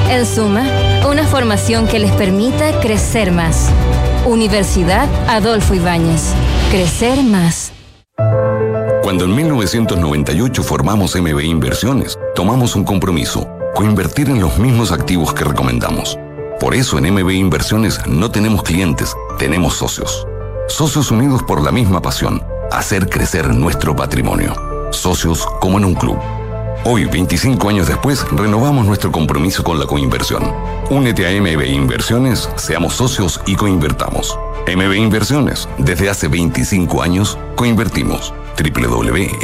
En 0.09 0.25
suma, 0.25 0.65
una 1.07 1.27
formación 1.27 1.87
que 1.87 1.99
les 1.99 2.11
permita 2.13 2.79
crecer 2.79 3.31
más. 3.31 3.69
Universidad 4.25 5.07
Adolfo 5.27 5.75
Ibáñez. 5.75 6.33
Crecer 6.71 7.21
más. 7.21 7.71
Cuando 9.03 9.25
en 9.25 9.35
1998 9.35 10.63
formamos 10.63 11.15
MB 11.15 11.39
Inversiones, 11.41 12.17
tomamos 12.33 12.75
un 12.75 12.83
compromiso, 12.83 13.47
coinvertir 13.75 14.29
en 14.29 14.39
los 14.39 14.57
mismos 14.59 14.91
activos 14.91 15.33
que 15.33 15.43
recomendamos. 15.43 16.17
Por 16.59 16.75
eso 16.75 16.97
en 16.97 17.13
MB 17.13 17.31
Inversiones 17.31 17.99
no 18.07 18.29
tenemos 18.31 18.63
clientes, 18.63 19.13
tenemos 19.39 19.75
socios. 19.75 20.27
Socios 20.67 21.11
unidos 21.11 21.43
por 21.43 21.61
la 21.61 21.71
misma 21.71 22.01
pasión, 22.01 22.43
hacer 22.71 23.09
crecer 23.09 23.53
nuestro 23.53 23.95
patrimonio. 23.95 24.53
Socios 24.91 25.45
como 25.59 25.77
en 25.79 25.85
un 25.85 25.95
club. 25.95 26.17
Hoy, 26.85 27.05
25 27.05 27.69
años 27.69 27.87
después, 27.87 28.25
renovamos 28.31 28.85
nuestro 28.85 29.11
compromiso 29.11 29.63
con 29.63 29.79
la 29.79 29.85
coinversión. 29.85 30.43
Únete 30.89 31.25
a 31.25 31.41
MB 31.41 31.65
Inversiones, 31.65 32.49
seamos 32.55 32.93
socios 32.93 33.41
y 33.45 33.55
coinvertamos. 33.55 34.37
MB 34.67 34.93
Inversiones, 34.95 35.67
desde 35.77 36.09
hace 36.09 36.27
25 36.27 37.01
años, 37.01 37.37
coinvertimos. 37.55 38.33
www.mbi.cl 38.57 39.43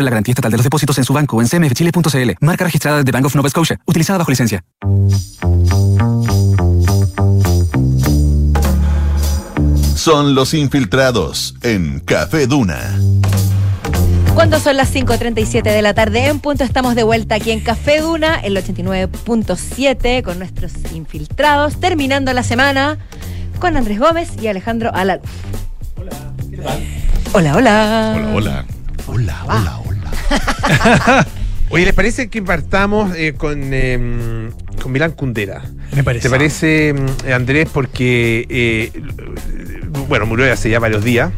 sobre 0.00 0.04
la 0.04 0.10
garantía 0.10 0.32
estatal 0.32 0.50
de 0.50 0.56
los 0.56 0.64
depósitos 0.64 0.96
en 0.98 1.04
su 1.04 1.12
banco 1.12 1.36
o 1.36 1.42
en 1.42 1.48
cmfchile.cl. 1.48 2.30
Marca 2.40 2.64
registrada 2.64 3.02
de 3.02 3.12
Bank 3.12 3.26
of 3.26 3.34
Nova 3.34 3.50
Scotia. 3.50 3.78
Utilizada 3.86 4.18
bajo 4.18 4.30
licencia. 4.30 4.64
Son 9.94 10.34
los 10.34 10.54
infiltrados 10.54 11.54
en 11.62 12.00
Café 12.00 12.46
Duna. 12.46 12.98
Cuando 14.34 14.58
son 14.58 14.78
las 14.78 14.94
5.37 14.94 15.62
de 15.62 15.82
la 15.82 15.92
tarde 15.92 16.26
en 16.26 16.40
punto, 16.40 16.64
estamos 16.64 16.94
de 16.94 17.02
vuelta 17.02 17.34
aquí 17.34 17.50
en 17.50 17.60
Café 17.60 18.00
Duna, 18.00 18.36
el 18.36 18.56
89.7, 18.56 20.22
con 20.22 20.38
nuestros 20.38 20.72
infiltrados, 20.94 21.78
terminando 21.78 22.32
la 22.32 22.42
semana 22.42 22.96
con 23.58 23.76
Andrés 23.76 23.98
Gómez 23.98 24.30
y 24.40 24.46
Alejandro 24.46 24.90
Alaluf. 24.94 25.28
Hola, 25.96 26.12
¿qué 26.50 26.56
tal? 26.56 26.80
Hola, 27.32 27.56
hola. 27.56 28.14
Hola, 28.16 28.32
hola. 28.34 28.79
Hola, 29.06 29.44
hola, 29.46 29.80
hola. 29.86 31.26
Oye, 31.70 31.84
¿les 31.84 31.94
parece 31.94 32.28
que 32.28 32.42
partamos 32.42 33.14
eh, 33.16 33.34
con, 33.36 33.60
eh, 33.72 34.50
con 34.82 34.92
Milán 34.92 35.12
Kundera? 35.12 35.62
Me 35.94 36.02
parece. 36.02 36.28
¿Te 36.28 36.30
parece, 36.30 36.94
mm, 36.94 37.32
Andrés? 37.32 37.68
Porque, 37.72 38.46
eh, 38.48 38.92
bueno, 40.08 40.26
murió 40.26 40.52
hace 40.52 40.68
ya 40.68 40.80
varios 40.80 41.04
días, 41.04 41.30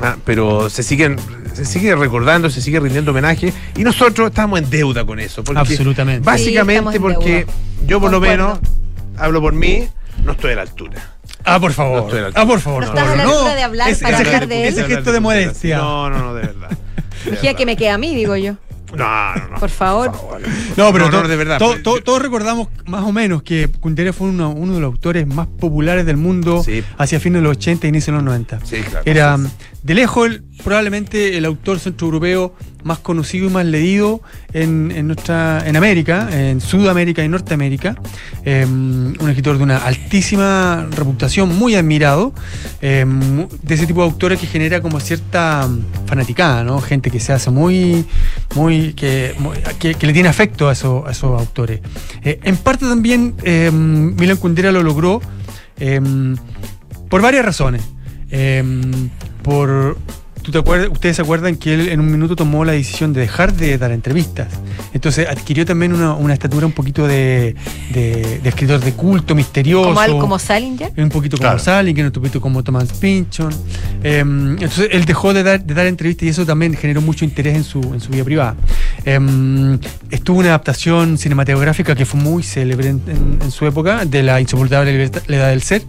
ah, 0.00 0.16
pero 0.24 0.70
se 0.70 0.82
siguen 0.82 1.16
se 1.52 1.64
sigue 1.64 1.94
recordando, 1.96 2.48
se 2.48 2.62
sigue 2.62 2.80
rindiendo 2.80 3.10
homenaje 3.10 3.52
y 3.76 3.82
nosotros 3.82 4.28
estamos 4.28 4.60
en 4.60 4.70
deuda 4.70 5.04
con 5.04 5.18
eso. 5.18 5.42
Porque 5.42 5.60
Absolutamente. 5.60 6.24
Básicamente 6.24 6.92
Sí, 6.92 6.98
porque 6.98 7.46
yo 7.86 8.00
por 8.00 8.10
lo 8.10 8.20
menos, 8.20 8.58
hablo 9.18 9.40
por 9.40 9.52
mí, 9.52 9.88
no 10.24 10.32
estoy 10.32 10.52
a 10.52 10.56
la 10.56 10.62
altura. 10.62 11.16
Ah, 11.54 11.60
por 11.60 11.70
No 11.70 11.74
favor. 11.74 11.98
altura. 12.04 12.30
ah, 12.34 12.46
por 12.46 12.60
favor. 12.60 12.82
No 12.84 12.88
estás 12.88 13.08
a 13.08 13.16
la 13.16 13.22
altura 13.24 13.54
de 13.54 13.62
hablar 13.62 13.86
para 14.00 14.18
ese, 14.20 14.26
hablar 14.26 14.48
de 14.48 14.62
él. 14.62 14.68
ese 14.74 14.84
gesto 14.84 15.12
de 15.12 15.20
modestia. 15.20 15.78
No, 15.78 16.10
no, 16.10 16.18
no, 16.18 16.34
de 16.34 16.42
verdad. 16.46 16.70
De 17.24 17.32
Dije 17.32 17.54
que 17.54 17.66
me 17.66 17.76
queda 17.76 17.94
a 17.94 17.98
mí, 17.98 18.14
digo 18.14 18.34
yo. 18.36 18.54
No, 18.96 19.34
no, 19.36 19.48
no. 19.50 19.56
Por 19.60 19.70
favor. 19.70 20.10
No, 20.76 20.92
pero 20.92 21.10
No, 21.10 21.22
no, 21.22 21.28
de 21.28 21.36
verdad, 21.36 21.58
to- 21.58 21.80
to- 21.80 22.02
todos 22.02 22.20
recordamos 22.20 22.66
más 22.86 23.04
o 23.04 23.12
menos 23.12 23.42
que 23.44 23.68
Kundera 23.78 24.12
fue 24.12 24.26
uno, 24.28 24.50
uno 24.50 24.74
de 24.74 24.80
los 24.80 24.88
autores 24.92 25.26
más 25.28 25.46
populares 25.46 26.04
del 26.06 26.16
mundo 26.16 26.64
Sí. 26.64 26.82
hacia 26.98 27.20
fines 27.20 27.40
de 27.40 27.48
los 27.48 27.56
80 27.56 27.86
e 27.86 27.90
inicio 27.90 28.12
de 28.12 28.16
los 28.16 28.24
90. 28.24 28.58
Sí, 28.64 28.78
claro. 28.78 29.02
Era 29.04 29.38
de 29.82 29.94
lejos 29.94 30.40
probablemente 30.62 31.38
el 31.38 31.44
autor 31.46 31.78
centroeuropeo 31.80 32.54
más 32.84 32.98
conocido 32.98 33.46
y 33.46 33.50
más 33.50 33.64
leído 33.66 34.20
en, 34.52 34.90
en 34.90 35.06
nuestra 35.06 35.62
en 35.66 35.76
América, 35.76 36.28
en 36.32 36.60
Sudamérica 36.60 37.24
y 37.24 37.28
Norteamérica. 37.28 37.96
Eh, 38.44 38.66
un 38.66 39.16
escritor 39.28 39.56
de 39.58 39.62
una 39.64 39.78
altísima 39.78 40.86
reputación, 40.90 41.56
muy 41.58 41.74
admirado, 41.76 42.32
mu- 43.06 43.48
de 43.62 43.74
ese 43.74 43.86
tipo 43.86 44.00
de 44.02 44.06
autores 44.10 44.38
que 44.38 44.46
genera 44.46 44.80
como 44.82 45.00
cierta 45.00 45.66
mm, 45.66 46.06
fanaticada, 46.06 46.62
¿no? 46.64 46.80
Gente 46.80 47.10
que 47.10 47.20
se 47.20 47.32
hace 47.32 47.50
muy, 47.50 48.04
muy, 48.54 48.92
que, 48.94 49.34
que, 49.78 50.06
le 50.06 50.12
tiene 50.12 50.28
afecto 50.28 50.68
a, 50.68 50.72
eso- 50.72 51.04
a 51.06 51.12
esos 51.12 51.38
autores. 51.38 51.80
Eh, 52.22 52.38
en 52.42 52.56
parte 52.58 52.86
también 52.86 53.34
eh, 53.44 53.70
Milan 53.72 54.36
Kundera 54.36 54.72
lo 54.72 54.82
logró 54.82 55.20
por 57.08 57.22
varias 57.22 57.44
razones. 57.44 57.82
Por, 59.42 59.96
¿tú 60.42 60.50
te 60.52 60.58
acuerdas, 60.58 60.88
ustedes 60.90 61.16
se 61.16 61.22
acuerdan 61.22 61.56
que 61.56 61.74
él 61.74 61.88
en 61.88 62.00
un 62.00 62.10
minuto 62.10 62.34
tomó 62.36 62.64
la 62.64 62.72
decisión 62.72 63.12
de 63.12 63.20
dejar 63.20 63.52
de 63.54 63.76
dar 63.78 63.90
entrevistas. 63.92 64.48
Entonces 64.92 65.28
adquirió 65.28 65.64
también 65.64 65.92
una, 65.92 66.14
una 66.14 66.32
estatura 66.34 66.66
un 66.66 66.72
poquito 66.72 67.06
de, 67.06 67.54
de- 67.92 68.40
de 68.42 68.48
escritor 68.48 68.80
de 68.80 68.92
culto, 68.92 69.34
misterioso. 69.34 69.88
Como, 69.88 70.00
al- 70.00 70.18
como 70.18 70.38
Salinger. 70.38 70.92
Un 70.96 71.08
poquito 71.10 71.36
como 71.36 71.48
Claro. 71.48 71.58
Salinger, 71.58 72.06
un 72.06 72.12
poquito 72.12 72.40
como 72.40 72.62
Thomas 72.62 72.92
Pynchon. 72.94 73.52
Eh, 74.02 74.18
entonces 74.20 74.88
él 74.92 75.04
dejó 75.04 75.32
de 75.34 75.42
dar, 75.42 75.62
de 75.64 75.74
dar 75.74 75.86
entrevistas 75.86 76.26
y 76.26 76.28
eso 76.30 76.44
también 76.46 76.74
generó 76.74 77.00
mucho 77.00 77.24
interés 77.24 77.54
en 77.56 77.64
su, 77.64 77.80
en 77.94 78.00
su 78.00 78.10
vida 78.10 78.24
privada. 78.24 78.56
Eh, 79.04 79.78
estuvo 80.10 80.38
una 80.40 80.48
adaptación 80.48 81.18
cinematográfica 81.18 81.94
que 81.94 82.04
fue 82.06 82.20
muy 82.20 82.42
célebre 82.42 82.88
en, 82.88 83.02
en- 83.06 83.38
en 83.42 83.50
su 83.50 83.66
época, 83.66 84.04
de 84.04 84.22
La 84.22 84.40
insoportable 84.40 84.90
libertad- 84.92 85.22
la 85.26 85.36
edad 85.36 85.48
del 85.50 85.62
ser, 85.62 85.82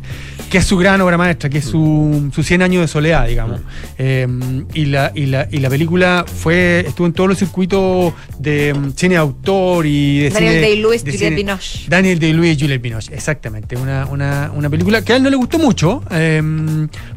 que 0.50 0.58
es 0.60 0.66
su 0.66 0.78
gran 0.78 1.00
obra 1.02 1.18
maestra, 1.18 1.50
que 1.50 1.60
es 1.60 1.66
su, 1.66 2.30
su 2.34 2.44
100 2.44 2.62
años 2.62 2.82
de 2.82 2.88
soledad, 2.88 3.28
digamos. 3.28 3.62
Eh, 3.98 4.28
y, 4.74 4.86
la, 4.86 5.12
y, 5.16 5.26
la, 5.26 5.48
y 5.52 5.58
la 5.58 5.70
película 5.70 6.26
fue 6.28 6.86
estuvo 6.88 7.08
en 7.08 7.14
todos 7.14 7.30
los 7.30 7.38
circuitos 7.40 8.14
de 8.40 8.74
mm, 8.74 8.92
cine 8.96 9.18
autor 9.18 9.86
y 9.86 10.20
de 10.22 10.30
Daniel 10.30 10.54
cine- 10.54 10.62
Day-Lewis, 10.62 11.04
de 11.04 11.12
Juliette 11.12 11.30
cine- 11.34 11.36
Binoche. 11.36 11.80
Daniel 11.90 12.20
Day-Lewis 12.20 12.58
y 12.58 12.62
Juliette 12.62 12.82
Binoche, 12.82 13.14
exactamente. 13.14 13.76
Una, 13.78 14.06
una, 14.08 14.52
una 14.56 14.70
película 14.70 15.02
que 15.04 15.14
a 15.14 15.16
él 15.18 15.24
no 15.24 15.30
le 15.30 15.36
gustó 15.36 15.60
mucho, 15.60 16.04
eh, 16.12 16.42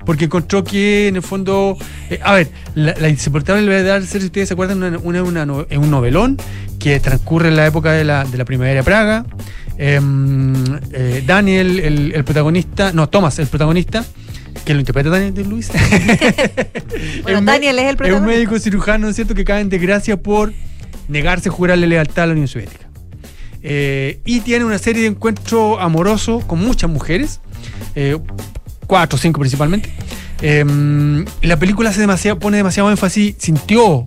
porque 0.06 0.26
encontró 0.26 0.62
que 0.64 1.08
en 1.08 1.16
el 1.16 1.22
fondo. 1.22 1.76
eh, 2.10 2.18
a 2.22 2.34
ver, 2.34 2.48
La, 2.74 2.94
la 2.98 3.08
insoportable 3.08 3.66
verdad 3.66 3.94
del 3.94 4.06
ser, 4.08 4.20
si 4.20 4.26
ustedes 4.26 4.48
se 4.48 4.54
acuerdan, 4.54 4.82
una, 4.82 4.98
una- 4.98 5.22
una 5.44 5.64
es 5.70 5.78
un 5.78 5.90
novelón 5.90 6.36
que 6.78 7.00
transcurre 7.00 7.48
en 7.48 7.56
la 7.56 7.66
época 7.66 7.92
de 7.92 8.04
la, 8.04 8.24
de 8.24 8.36
la 8.38 8.44
primavera 8.44 8.80
de 8.80 8.84
Praga. 8.84 9.24
Eh, 9.78 10.00
eh, 10.92 11.22
Daniel, 11.26 11.80
el, 11.80 12.12
el 12.14 12.24
protagonista, 12.24 12.92
no, 12.92 13.08
Thomas, 13.08 13.38
el 13.38 13.46
protagonista, 13.48 14.04
que 14.64 14.74
lo 14.74 14.80
interpreta 14.80 15.10
Daniel 15.10 15.34
Day-Lewis. 15.34 15.70
Bueno, 17.22 17.40
Daniel 17.42 17.78
es 17.78 17.84
el 17.84 17.88
Es 17.88 17.92
un 17.92 17.96
protagonista. 17.96 18.26
médico 18.26 18.58
cirujano, 18.58 18.98
¿no 19.06 19.08
es 19.10 19.16
cierto?, 19.16 19.34
que 19.34 19.44
cae 19.44 19.60
en 19.60 19.68
desgracia 19.68 20.16
por 20.16 20.52
negarse 21.08 21.48
a 21.48 21.52
jurarle 21.52 21.86
lealtad 21.86 22.24
a 22.24 22.26
la 22.28 22.32
Unión 22.32 22.48
Soviética. 22.48 22.86
Eh, 23.62 24.20
y 24.24 24.40
tiene 24.40 24.64
una 24.64 24.78
serie 24.78 25.02
de 25.02 25.08
encuentros 25.08 25.78
amorosos 25.80 26.44
con 26.44 26.58
muchas 26.60 26.90
mujeres, 26.90 27.40
eh, 27.94 28.18
cuatro 28.86 29.16
o 29.16 29.18
cinco 29.20 29.40
principalmente. 29.40 29.90
Eh, 30.42 30.64
la 31.42 31.58
película 31.58 31.90
hace 31.90 32.00
demasiado, 32.00 32.38
pone 32.38 32.58
demasiado 32.58 32.90
énfasis, 32.90 33.34
sintió 33.38 34.06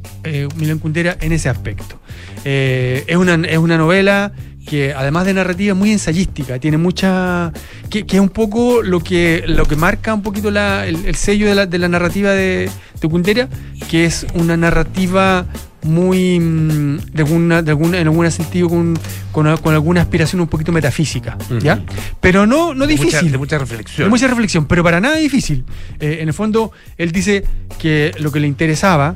Milan 0.55 0.77
Kundera 0.79 1.17
en 1.19 1.31
ese 1.31 1.49
aspecto. 1.49 1.99
Es, 2.43 3.15
una, 3.15 3.35
es 3.47 3.57
una 3.57 3.77
novela 3.77 4.31
que 4.70 4.93
además 4.93 5.26
de 5.26 5.34
narrativa 5.34 5.72
es 5.72 5.78
muy 5.78 5.91
ensayística, 5.91 6.59
tiene 6.59 6.78
mucha... 6.78 7.51
que, 7.89 8.05
que 8.05 8.18
es 8.18 8.22
un 8.22 8.30
poco 8.30 8.82
lo 8.84 8.99
que, 8.99 9.43
lo 9.47 9.65
que 9.65 9.76
marca 9.78 10.13
un 10.13 10.22
poquito 10.22 10.51
la- 10.51 10.86
el, 10.86 11.05
el 11.05 11.15
sello 11.15 11.47
de 11.47 11.55
la, 11.55 11.65
de 11.65 11.78
la 11.80 11.88
narrativa 11.88 12.32
de, 12.32 12.70
de 13.01 13.09
Kundera, 13.09 13.47
que 13.89 14.05
es 14.05 14.28
una 14.34 14.57
narrativa 14.57 15.45
muy, 15.84 16.39
mm, 16.39 16.97
de 17.13 17.24
alguna, 17.24 17.61
de 17.61 17.72
alguna, 17.72 17.99
en 17.99 18.07
algún 18.07 18.30
sentido, 18.30 18.68
con, 18.68 18.99
con, 19.32 19.55
con 19.57 19.74
alguna 19.74 20.01
aspiración 20.01 20.41
un 20.41 20.47
poquito 20.47 20.72
metafísica, 20.74 21.38
¿ya? 21.61 21.82
Pero 22.20 22.45
no, 22.45 22.74
no 22.74 22.86
De 22.88 22.93
mucha- 22.97 23.05
difícil. 23.05 23.32
de 23.32 23.38
mucha 23.38 23.57
reflexión. 23.57 24.05
De 24.07 24.09
mucha 24.09 24.28
reflexión, 24.28 24.65
pero 24.65 24.84
para 24.84 24.99
nada 24.99 25.15
difícil. 25.15 25.63
Eh, 26.01 26.18
en 26.22 26.28
el 26.28 26.34
fondo, 26.34 26.72
él 26.97 27.11
dice 27.13 27.45
que 27.80 28.11
lo 28.20 28.32
que 28.34 28.41
le 28.41 28.47
interesaba 28.47 29.15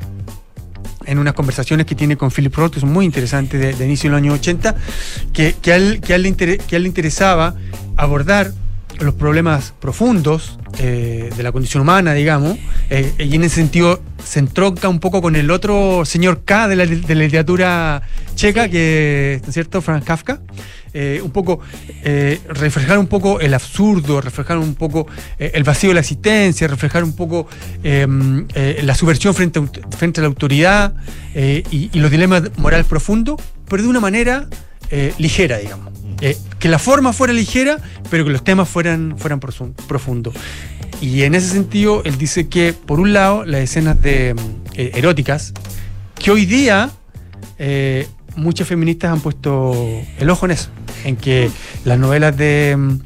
en 1.06 1.18
unas 1.18 1.34
conversaciones 1.34 1.86
que 1.86 1.94
tiene 1.94 2.16
con 2.16 2.30
Philip 2.30 2.54
Roth, 2.54 2.78
son 2.78 2.92
muy 2.92 3.04
interesantes 3.04 3.78
de, 3.78 3.84
inicio 3.84 4.08
de 4.08 4.12
los 4.12 4.18
años 4.22 4.38
80, 4.38 4.74
que, 5.32 5.54
que, 5.60 5.74
él, 5.74 6.00
que, 6.00 6.14
inter- 6.16 6.58
que 6.58 6.74
a 6.74 6.78
él 6.78 6.82
le 6.84 6.88
interesaba 6.88 7.54
abordar 7.96 8.52
los 9.04 9.14
problemas 9.14 9.72
profundos 9.80 10.58
eh, 10.78 11.30
de 11.36 11.42
la 11.42 11.52
condición 11.52 11.82
humana, 11.82 12.14
digamos, 12.14 12.58
eh, 12.90 13.12
y 13.18 13.34
en 13.34 13.44
ese 13.44 13.56
sentido 13.56 14.00
se 14.24 14.38
entronca 14.38 14.88
un 14.88 15.00
poco 15.00 15.20
con 15.20 15.36
el 15.36 15.50
otro 15.50 16.04
señor 16.04 16.44
K 16.44 16.68
de 16.68 16.76
la, 16.76 16.84
literatura 16.84 18.02
checa, 18.34 18.68
que 18.68 19.40
¿no 19.42 19.48
es 19.48 19.54
cierto? 19.54 19.80
Franz 19.82 20.04
Kafka. 20.04 20.40
Eh, 20.94 21.22
un 21.24 21.30
poco 21.30 21.58
reflejar 22.48 22.98
un 22.98 23.06
poco 23.06 23.40
el 23.40 23.54
absurdo, 23.54 24.20
reflejar 24.20 24.58
un 24.58 24.74
poco 24.74 25.06
el 25.38 25.64
vacío 25.64 25.88
de 25.88 25.94
la 25.94 26.00
existencia, 26.00 26.68
reflejar 26.68 27.02
un 27.02 27.14
poco 27.14 27.46
la 27.82 28.94
subversión 28.94 29.34
frente 29.34 29.58
a, 29.58 29.96
frente 29.96 30.20
a 30.20 30.22
la 30.22 30.28
autoridad 30.28 30.92
y, 31.34 31.98
los 31.98 32.10
dilemas 32.10 32.42
morales 32.58 32.86
profundos, 32.86 33.40
pero 33.70 33.82
de 33.82 33.88
una 33.88 34.00
manera 34.00 34.48
ligera, 35.16 35.56
digamos. 35.56 36.01
Eh, 36.24 36.38
que 36.60 36.68
la 36.68 36.78
forma 36.78 37.12
fuera 37.12 37.32
ligera, 37.32 37.78
pero 38.08 38.24
que 38.24 38.30
los 38.30 38.44
temas 38.44 38.68
fueran, 38.68 39.16
fueran 39.18 39.40
profundos. 39.40 40.32
Y 41.00 41.24
en 41.24 41.34
ese 41.34 41.48
sentido, 41.48 42.00
él 42.04 42.16
dice 42.16 42.46
que, 42.48 42.72
por 42.72 43.00
un 43.00 43.12
lado, 43.12 43.44
las 43.44 43.62
escenas 43.62 44.00
de, 44.00 44.34
mm, 44.34 44.38
eh, 44.74 44.92
eróticas, 44.94 45.52
que 46.14 46.30
hoy 46.30 46.46
día 46.46 46.90
eh, 47.58 48.06
muchas 48.36 48.68
feministas 48.68 49.10
han 49.10 49.20
puesto 49.20 49.74
el 50.16 50.30
ojo 50.30 50.46
en 50.46 50.52
eso, 50.52 50.70
en 51.04 51.16
que 51.16 51.50
las 51.84 51.98
novelas 51.98 52.36
de, 52.36 52.76
mm, 52.78 53.00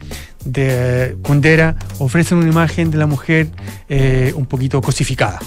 de 0.44 1.16
Kundera 1.22 1.76
ofrecen 1.98 2.36
una 2.36 2.50
imagen 2.50 2.90
de 2.90 2.98
la 2.98 3.06
mujer 3.06 3.48
eh, 3.88 4.34
un 4.36 4.44
poquito 4.44 4.82
cosificada. 4.82 5.38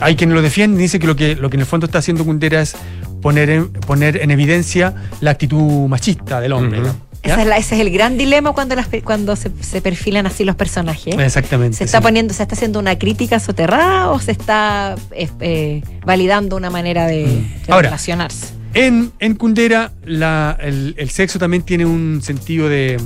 Hay 0.00 0.16
quien 0.16 0.32
lo 0.32 0.40
defiende 0.40 0.80
dice 0.80 1.00
que 1.00 1.06
lo, 1.06 1.16
que 1.16 1.34
lo 1.34 1.50
que 1.50 1.56
en 1.56 1.60
el 1.60 1.66
fondo 1.66 1.86
está 1.86 1.98
haciendo 1.98 2.24
Kundera 2.24 2.60
es 2.62 2.76
poner 3.20 3.50
en, 3.50 3.68
poner 3.72 4.16
en 4.22 4.30
evidencia 4.30 4.94
la 5.20 5.32
actitud 5.32 5.88
machista 5.88 6.40
del 6.40 6.52
hombre. 6.52 6.80
¿no? 6.80 6.96
¿Ya? 7.22 7.32
Esa 7.34 7.42
es 7.42 7.46
la- 7.48 7.56
ese 7.58 7.74
es 7.74 7.80
el 7.82 7.90
gran 7.90 8.16
dilema 8.16 8.52
cuando, 8.52 8.74
las, 8.74 8.88
pe- 8.88 9.02
cuando 9.02 9.36
se, 9.36 9.50
se 9.60 9.82
perfilan 9.82 10.26
así 10.26 10.44
los 10.44 10.56
personajes. 10.56 11.14
Exactamente. 11.18 11.76
¿Se 11.76 11.84
está 11.84 11.98
sí. 11.98 12.02
poniendo, 12.02 12.32
se 12.32 12.42
está 12.42 12.54
haciendo 12.54 12.78
una 12.78 12.98
crítica 12.98 13.38
soterrada 13.40 14.10
o 14.10 14.18
se 14.20 14.32
está 14.32 14.94
eh, 15.12 15.28
eh, 15.40 15.82
validando 16.04 16.56
una 16.56 16.70
manera 16.70 17.06
de, 17.06 17.26
de 17.26 17.26
Mm. 17.68 17.72
Ahora, 17.72 17.88
relacionarse? 17.88 18.46
En, 18.72 19.12
en 19.18 19.34
Kundera, 19.34 19.92
la- 20.04 20.56
el, 20.60 20.94
el 20.96 21.10
sexo 21.10 21.38
también 21.38 21.62
tiene 21.62 21.84
un 21.84 22.20
sentido 22.22 22.68
de, 22.70 22.98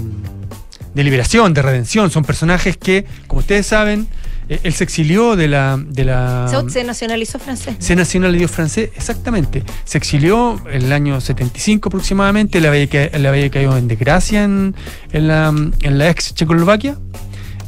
de 0.94 1.04
liberación, 1.04 1.52
de 1.54 1.62
redención. 1.62 2.10
Son 2.10 2.22
personajes 2.24 2.76
que, 2.76 3.06
como 3.26 3.40
ustedes 3.40 3.66
saben, 3.66 4.06
él 4.48 4.72
se 4.74 4.84
exilió 4.84 5.36
de 5.36 5.48
la. 5.48 5.78
De 5.78 6.04
la 6.04 6.50
Se, 6.68 6.84
nacionalizó 6.84 7.38
francés. 7.38 7.76
se 7.78 7.96
nacionalizó 7.96 8.48
francés, 8.48 8.90
exactamente. 8.96 9.64
Se 9.84 9.98
exilió 9.98 10.60
en 10.70 10.82
el 10.82 10.92
año 10.92 11.20
75 11.20 11.88
aproximadamente, 11.88 12.58
él 12.58 12.66
había, 12.66 12.84
él 12.84 13.26
había 13.26 13.50
caído 13.50 13.76
en 13.76 13.88
desgracia 13.88 14.44
en, 14.44 14.74
en 15.12 15.28
la, 15.28 15.48
en 15.48 15.98
la 15.98 16.10
ex 16.10 16.34
Checoslovaquia, 16.34 16.98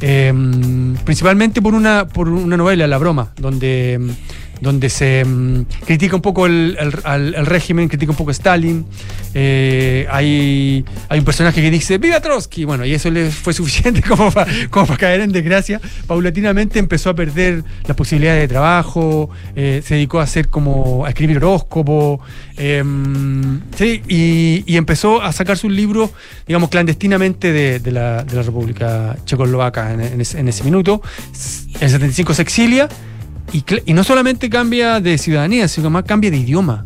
eh, 0.01 0.33
principalmente 1.05 1.62
por 1.62 1.74
una, 1.74 2.07
por 2.07 2.29
una 2.29 2.57
novela, 2.57 2.87
La 2.87 2.99
Broma, 2.99 3.33
donde, 3.37 3.99
donde 4.61 4.89
se 4.91 5.25
mm, 5.25 5.67
critica 5.85 6.17
un 6.17 6.23
poco 6.23 6.47
el, 6.47 6.77
régimen, 7.45 7.89
critica 7.89 8.11
un 8.11 8.17
poco 8.17 8.31
a 8.31 8.33
Stalin. 8.33 8.87
Eh, 9.35 10.07
hay, 10.11 10.85
hay 11.09 11.19
un 11.19 11.25
personaje 11.25 11.61
que 11.61 11.71
dice 11.71 11.99
¡Viva 11.99 12.21
Trotsky! 12.21 12.65
Bueno, 12.65 12.85
y 12.87 12.95
eso 12.95 13.11
le 13.11 13.31
fue 13.31 13.53
suficiente 13.53 14.03
como 14.09 14.31
para 14.31 14.97
caer 14.97 15.21
en 15.21 15.33
desgracia. 15.33 15.81
Paulatinamente 16.07 16.79
empezó 16.79 17.11
a 17.11 17.15
perder 17.15 17.65
las 17.87 17.97
posibilidades 17.97 18.43
de 18.43 18.49
trabajo, 18.49 19.31
eh, 19.55 19.83
se 19.85 19.95
dedicó 19.95 20.21
a 20.21 20.25
hacer 20.25 20.49
como 20.49 21.05
a 21.05 21.11
escribir 21.11 21.37
horóscopo, 21.39 22.21
eh, 22.57 22.83
sí, 23.77 24.03
y, 24.09 24.77
empezó 24.77 25.23
a 25.23 25.33
sacar 25.33 25.57
sus 25.57 25.73
libros, 25.73 26.11
digamos, 26.47 26.69
clandestinamente 26.69 27.51
de, 27.53 27.93
la, 27.93 28.25
República 28.25 29.17
Checoslovaca 29.25 29.93
en, 29.93 30.01
en 30.01 30.21
ese, 30.21 30.39
en 30.39 30.49
ese 30.49 30.65
minuto. 30.65 31.01
En 31.77 31.83
el 31.85 31.91
75 31.91 32.35
se 32.35 32.43
exilia 32.43 32.89
y, 33.53 33.65
y 33.85 33.93
no 33.95 34.05
solamente 34.05 34.51
cambia 34.51 35.01
de 35.01 35.19
ciudadanía, 35.19 35.69
sino 35.69 35.91
más 35.91 36.05
cambia 36.05 36.31
de 36.31 36.39
idioma. 36.39 36.85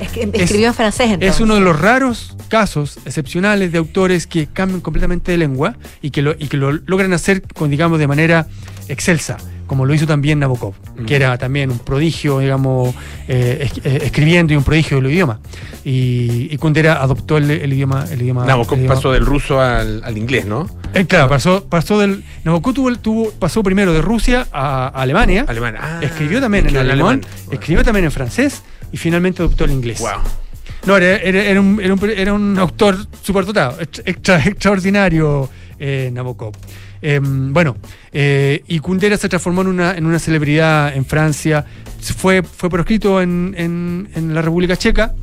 Es 0.00 0.10
que 0.10 0.28
escribió 0.34 0.68
en 0.68 0.74
francés 0.74 1.06
entonces. 1.06 1.34
Es 1.34 1.40
uno 1.40 1.54
de 1.54 1.60
los 1.60 1.80
raros 1.80 2.36
casos 2.48 2.98
excepcionales 3.04 3.72
de 3.72 3.78
autores 3.78 4.26
que 4.26 4.46
cambian 4.46 4.80
completamente 4.80 5.32
de 5.32 5.38
lengua 5.38 5.76
y 6.02 6.10
que 6.10 6.22
lo, 6.22 6.32
y 6.32 6.48
que 6.48 6.56
lo 6.56 6.72
logran 6.72 7.12
hacer, 7.12 7.42
con, 7.42 7.70
digamos, 7.70 7.98
de 7.98 8.06
manera 8.06 8.46
excelsa, 8.88 9.36
como 9.66 9.86
lo 9.86 9.94
hizo 9.94 10.06
también 10.06 10.38
Nabokov, 10.38 10.74
que 11.06 11.16
era 11.16 11.36
también 11.38 11.70
un 11.70 11.78
prodigio, 11.78 12.38
digamos, 12.40 12.94
eh, 13.28 13.68
eh, 13.84 14.00
escribiendo 14.04 14.52
y 14.52 14.56
un 14.56 14.64
prodigio 14.64 15.00
del 15.00 15.10
idioma. 15.10 15.40
Y, 15.84 16.48
y 16.50 16.56
Kundera 16.58 17.02
adoptó 17.02 17.36
el, 17.36 17.50
el 17.50 17.72
idioma. 17.72 18.04
El 18.10 18.22
idioma 18.22 18.44
Nabokov 18.46 18.74
el 18.78 18.84
idioma- 18.84 18.94
pasó 18.94 19.12
del 19.12 19.24
ruso 19.26 19.60
al, 19.60 20.02
al 20.04 20.16
inglés, 20.18 20.46
¿no? 20.46 20.68
Eh, 20.94 21.06
claro, 21.06 21.28
pasó, 21.28 21.64
pasó 21.68 21.98
del. 21.98 22.24
Nabokov 22.44 22.74
tuvo, 22.74 22.92
tuvo- 22.96 23.32
pasó 23.38 23.62
primero 23.62 23.92
de 23.92 24.00
Rusia 24.02 24.46
a, 24.52 24.86
a 24.88 25.02
Alemania. 25.02 25.44
Alemania. 25.48 25.80
Ah, 25.82 25.98
escribió 26.02 26.40
también 26.40 26.66
en 26.68 26.76
alemán, 26.76 26.92
alemán. 26.92 27.20
escribió 27.50 27.82
también 27.84 28.04
en 28.06 28.12
francés 28.12 28.62
y 28.92 28.96
finalmente 28.96 29.42
adoptó 29.42 29.64
el 29.64 29.72
inglés. 29.72 30.02
No, 30.86 30.96
era, 30.98 31.16
era- 31.16 31.42
era 31.42 31.60
un, 31.60 31.80
era 31.82 31.94
un- 31.94 32.10
era 32.10 32.32
un 32.34 32.58
autor 32.58 32.96
súper 33.22 33.44
dotado, 33.46 33.80
extra, 33.80 34.04
extra- 34.06 34.44
extraordinario 34.44 35.48
eh, 35.78 36.10
Nabokov. 36.12 36.52
Eh, 37.06 37.20
bueno, 37.22 37.76
eh, 38.12 38.62
y 38.66 38.78
Kundera 38.78 39.18
se 39.18 39.28
transformó 39.28 39.60
en 39.60 39.66
una, 39.68 39.94
en 39.94 40.06
una 40.06 40.18
celebridad 40.18 40.96
en 40.96 41.04
Francia, 41.04 41.66
fue, 42.16 42.42
fue 42.42 42.70
proscrito 42.70 43.20
en- 43.20 43.54
en 44.14 44.34
la 44.34 44.40
República 44.40 44.74
Checa. 44.74 45.14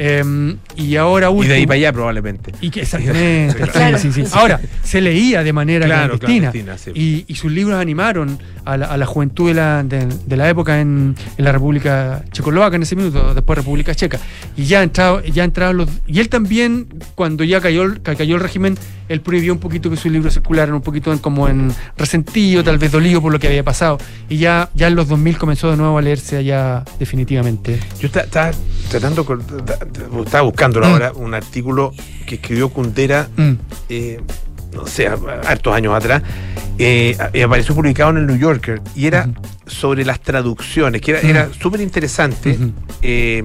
Eh, 0.00 0.56
y 0.76 0.94
ahora 0.96 1.26
Y 1.28 1.30
de 1.30 1.54
ahí 1.54 1.60
último- 1.62 1.66
para 1.68 1.76
allá 1.76 1.92
probablemente. 1.92 2.52
y 2.60 2.70
que 2.70 2.80
exactamente. 2.82 3.54
Claro. 3.72 3.98
sí, 3.98 4.12
sí, 4.12 4.24
sí. 4.24 4.30
Ahora, 4.32 4.60
se 4.84 5.00
leía 5.00 5.42
de 5.42 5.52
manera 5.52 5.86
Claro, 5.86 6.18
clandestina. 6.18 6.52
clandestina, 6.52 6.78
sí. 6.94 7.24
y, 7.26 7.32
y 7.32 7.34
sus 7.34 7.50
libros 7.50 7.80
animaron 7.80 8.38
a 8.64 8.76
la, 8.76 8.86
a 8.86 8.96
la 8.96 9.06
juventud 9.06 9.48
de 9.48 9.54
la, 9.54 9.82
de, 9.82 10.06
de 10.06 10.36
la 10.36 10.48
época 10.48 10.80
en, 10.80 11.16
en 11.36 11.44
la 11.44 11.50
República 11.52 12.22
Checoslovaca 12.32 12.76
en 12.76 12.82
ese 12.82 12.94
minuto, 12.96 13.34
después 13.34 13.56
República 13.58 13.94
Checa. 13.94 14.18
Y 14.56 14.64
ya 14.64 14.82
entrado, 14.82 15.22
ya 15.24 15.42
entraron 15.44 15.78
los. 15.78 15.88
Y 16.06 16.20
él 16.20 16.28
también, 16.28 16.86
cuando 17.14 17.42
ya 17.44 17.60
cayó, 17.60 17.82
el- 17.82 18.00
ca- 18.02 18.14
cayó 18.14 18.36
el 18.36 18.40
régimen, 18.42 18.78
él 19.08 19.20
prohibió 19.22 19.52
un 19.54 19.58
poquito 19.58 19.88
que 19.90 19.96
sus 19.96 20.12
libros 20.12 20.34
circularan 20.34 20.74
un 20.74 20.82
poquito 20.82 21.12
en- 21.12 21.18
como 21.18 21.48
en 21.48 21.72
resentido, 21.96 22.62
tal 22.62 22.78
vez 22.78 22.92
dolido 22.92 23.20
por 23.22 23.32
lo 23.32 23.38
que 23.38 23.48
había 23.48 23.64
pasado. 23.64 23.98
Y 24.28 24.36
ya, 24.36 24.68
ya 24.74 24.86
en 24.88 24.94
los 24.94 25.08
2000 25.08 25.38
comenzó 25.38 25.70
de 25.70 25.76
nuevo 25.76 25.96
a 25.98 26.02
leerse 26.02 26.36
allá 26.36 26.84
definitivamente. 27.00 27.80
Yo 28.00 28.06
esta- 28.06 28.20
estaba 28.24 28.50
tratando, 28.90 29.24
estaba 30.24 30.42
buscando 30.42 30.80
Mm. 30.80 30.84
ahora 30.84 31.12
un 31.14 31.34
artículo 31.34 31.92
que 32.26 32.36
escribió 32.36 32.68
Kundera, 32.68 33.28
Mm. 33.36 33.52
eh, 33.88 34.20
no 34.72 34.86
sé, 34.86 35.08
hartos 35.08 35.74
años 35.74 35.94
atrás, 35.94 36.22
eh, 36.78 37.16
apareció 37.44 37.74
publicado 37.74 38.10
en 38.10 38.18
el 38.18 38.26
New 38.26 38.36
Yorker, 38.38 38.80
y 38.94 39.06
era 39.06 39.28
sobre 39.66 40.04
las 40.04 40.20
traducciones, 40.20 41.00
que 41.00 41.12
era, 41.12 41.20
era 41.20 41.46
Mm. 41.46 41.52
súper 41.60 41.80
interesante. 41.80 42.56
Eh, 43.02 43.42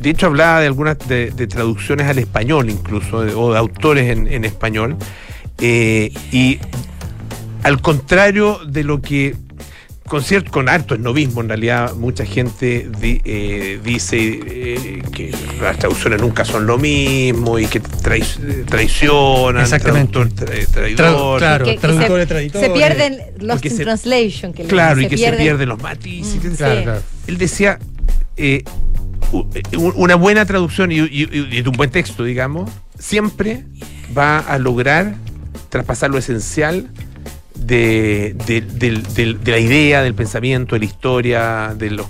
de 0.00 0.10
hecho, 0.10 0.26
hablaba 0.26 0.60
de 0.60 0.66
algunas 0.66 0.98
de, 1.08 1.30
de 1.30 1.46
traducciones 1.46 2.06
al 2.06 2.18
español 2.18 2.68
incluso, 2.70 3.22
de- 3.22 3.34
o 3.34 3.52
de 3.52 3.58
autores 3.58 4.10
en, 4.10 4.26
en 4.26 4.44
español. 4.44 4.96
eh, 5.62 6.10
y 6.32 6.58
al 7.62 7.82
contrario 7.82 8.58
de 8.66 8.82
lo 8.84 9.02
que 9.02 9.36
con 10.10 10.24
cierto, 10.24 10.50
con 10.50 10.68
harto 10.68 10.94
esnovismo 10.96 11.40
en 11.40 11.48
realidad 11.48 11.94
mucha 11.94 12.24
gente 12.26 12.90
di- 13.00 13.20
eh, 13.24 13.78
dice 13.84 14.16
eh, 14.18 15.02
que 15.12 15.32
las 15.62 15.78
traducciones 15.78 16.20
nunca 16.20 16.44
son 16.44 16.66
lo 16.66 16.78
mismo 16.78 17.60
y 17.60 17.66
que 17.66 17.80
trai- 17.80 18.64
traicionan 18.66 19.62
Exactamente. 19.62 20.12
traductor, 20.12 20.48
tra- 20.48 20.66
traidor 20.66 21.38
claro, 21.38 21.64
Que- 21.64 21.78
traductores, 21.78 22.28
se, 22.52 22.70
pierden 22.70 23.18
los 23.38 23.64
in 23.64 23.70
se- 23.70 23.84
translation. 23.84 24.52
Que 24.52 24.64
le 24.64 24.68
claro 24.68 25.00
y 25.00 25.06
que 25.06 25.16
se 25.16 25.32
pierden 25.34 25.68
los 25.68 25.80
matices 25.80 26.42
Mm, 26.44 26.56
Claro, 26.56 26.76
sí. 26.76 26.82
claro. 26.82 27.02
él 27.28 27.38
decía 27.38 27.78
eh, 28.36 28.64
una 29.76 30.16
buena 30.16 30.44
traducción 30.44 30.90
y, 30.90 30.96
y- 30.96 31.28
y- 31.30 31.48
y 31.56 31.60
un 31.64 31.72
buen 31.76 31.90
texto 31.90 32.24
digamos 32.24 32.68
siempre 32.98 33.62
va 34.16 34.40
a 34.40 34.58
lograr 34.58 35.14
traspasar 35.68 36.10
lo 36.10 36.18
esencial 36.18 36.88
de, 37.60 38.34
la 39.44 39.58
idea, 39.58 40.02
del 40.02 40.14
pensamiento, 40.14 40.74
de 40.74 40.80
la 40.80 40.84
historia, 40.84 41.74
de 41.76 41.90
los, 41.90 42.06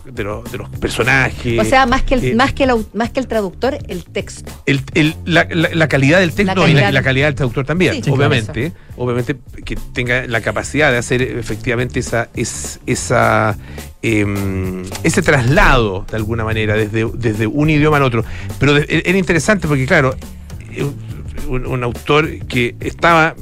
personajes. 0.81 1.59
O 1.59 1.65
sea, 1.65 1.87
más 1.87 2.03
que, 2.03 2.15
el, 2.15 2.25
Eh, 2.25 2.35
más, 2.35 2.53
que 2.53 2.65
el, 2.65 2.87
más 2.95 3.11
que 3.11 3.21
el 3.21 3.27
traductor, 3.27 3.77
el 3.89 4.05
texto. 4.05 4.51
el- 4.67 4.83
el- 4.95 5.15
la, 5.25 5.47
la- 5.51 5.71
la 5.73 5.89
calidad 5.89 6.21
del 6.21 6.33
texto 6.33 6.55
La 6.55 6.69
y 6.69 6.73
la- 6.75 6.81
calidad. 6.81 6.93
la, 6.93 7.03
calidad 7.03 7.27
del 7.27 7.35
traductor 7.35 7.67
también, 7.67 8.03
Sí, 8.03 8.11
obviamente. 8.11 8.73
Obviamente 8.97 9.37
que 9.65 9.77
tenga 9.95 10.27
la 10.27 10.41
capacidad 10.41 10.91
de 10.91 10.99
hacer 10.99 11.23
efectivamente 11.23 12.01
esa, 12.01 12.29
es- 12.35 12.81
esa, 12.87 13.57
em, 14.03 14.83
ese 15.03 15.23
traslado 15.23 16.07
de 16.11 16.17
alguna 16.17 16.45
manera 16.45 16.75
desde, 16.75 17.07
desde 17.15 17.47
un 17.47 17.71
idioma 17.71 17.97
al 17.99 18.03
otro. 18.05 18.25
Pero 18.59 18.77
era 18.77 19.19
interesante 19.19 19.67
porque, 19.69 19.87
claro, 19.87 20.15
eh, 20.73 20.87
un, 21.49 21.67
un 21.67 21.83
autor 21.83 22.29
que 22.47 22.77
estaba 22.81 23.35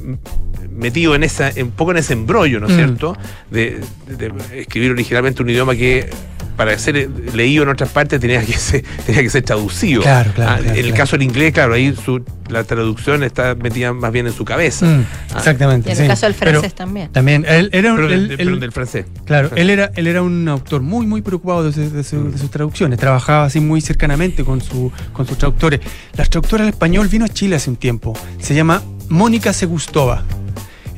metido 0.79 1.13
en 1.15 1.23
esa, 1.23 1.51
un 1.61 1.71
poco 1.71 1.91
en 1.91 1.97
ese 1.97 2.13
embrollo, 2.13 2.59
¿no 2.59 2.67
es 2.67 2.73
Mm. 2.73 2.77
cierto? 2.77 3.17
De, 3.51 3.81
de- 4.07 4.15
de 4.29 4.59
escribir 4.61 4.91
originalmente 4.91 5.41
un 5.43 5.49
idioma 5.49 5.75
que 5.75 6.09
para 6.55 6.77
ser 6.77 7.09
leído 7.33 7.63
en 7.63 7.69
otras 7.69 7.89
partes 7.89 8.19
tenía 8.19 8.43
que 8.45 8.51
ser, 8.51 8.83
tenía 9.05 9.21
que 9.21 9.29
ser 9.29 9.43
traducido. 9.43 10.01
Claro, 10.01 10.31
claro, 10.33 10.51
Ah, 10.51 10.57
claro, 10.57 10.71
en 10.71 10.75
el 10.77 10.85
claro. 10.87 10.97
caso 10.97 11.15
del 11.17 11.23
inglés, 11.23 11.53
claro, 11.53 11.73
ahí 11.73 11.95
su, 11.95 12.21
la 12.49 12.65
traducción 12.65 13.23
está 13.23 13.55
metida 13.55 13.93
más 13.93 14.11
bien 14.11 14.27
en 14.27 14.33
su 14.33 14.43
cabeza. 14.43 14.85
Mm, 14.85 15.05
Ah, 15.31 15.37
exactamente. 15.37 15.87
Y 15.87 15.91
en 15.91 15.97
sí. 15.97 16.03
el 16.03 16.09
caso 16.09 16.25
del 16.25 16.35
Pero 16.35 16.51
francés 16.59 16.75
también. 16.75 17.11
También, 17.13 17.45
él 17.47 17.69
era 17.71 17.91
un- 17.91 17.95
Pero, 17.95 18.07
del- 18.09 18.19
él- 18.25 18.31
él- 18.31 18.37
pero 18.37 18.57
del 18.57 18.71
francés. 18.73 19.05
Claro, 19.25 19.47
Francés. 19.49 19.63
él 19.63 19.69
era, 19.69 19.91
él 19.95 20.07
era 20.07 20.21
un 20.21 20.47
autor 20.49 20.81
muy, 20.81 21.05
muy 21.07 21.21
preocupado 21.21 21.63
de, 21.63 21.71
su- 21.71 21.91
de 21.95 22.03
su- 22.03 22.17
Mm. 22.17 22.31
de 22.31 22.37
sus 22.37 22.51
traducciones. 22.51 22.99
Trabajaba 22.99 23.45
así 23.45 23.61
muy 23.61 23.79
cercanamente 23.79 24.43
con, 24.43 24.59
su, 24.59 24.91
con 25.13 25.25
sus 25.27 25.37
traductores. 25.37 25.79
La 26.17 26.25
traductora 26.25 26.63
al 26.63 26.69
español 26.69 27.07
vino 27.07 27.23
a 27.23 27.29
Chile 27.29 27.55
hace 27.55 27.69
un 27.69 27.77
tiempo. 27.77 28.17
Se 28.39 28.53
llama 28.53 28.81
Mónica 29.07 29.53
Segustova. 29.53 30.25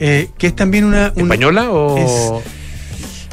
Eh, 0.04 0.30
que 0.38 0.47
es 0.47 0.56
también 0.56 0.84
una. 0.86 1.14
un- 1.16 1.22
¿Española 1.24 1.70
o.? 1.72 2.41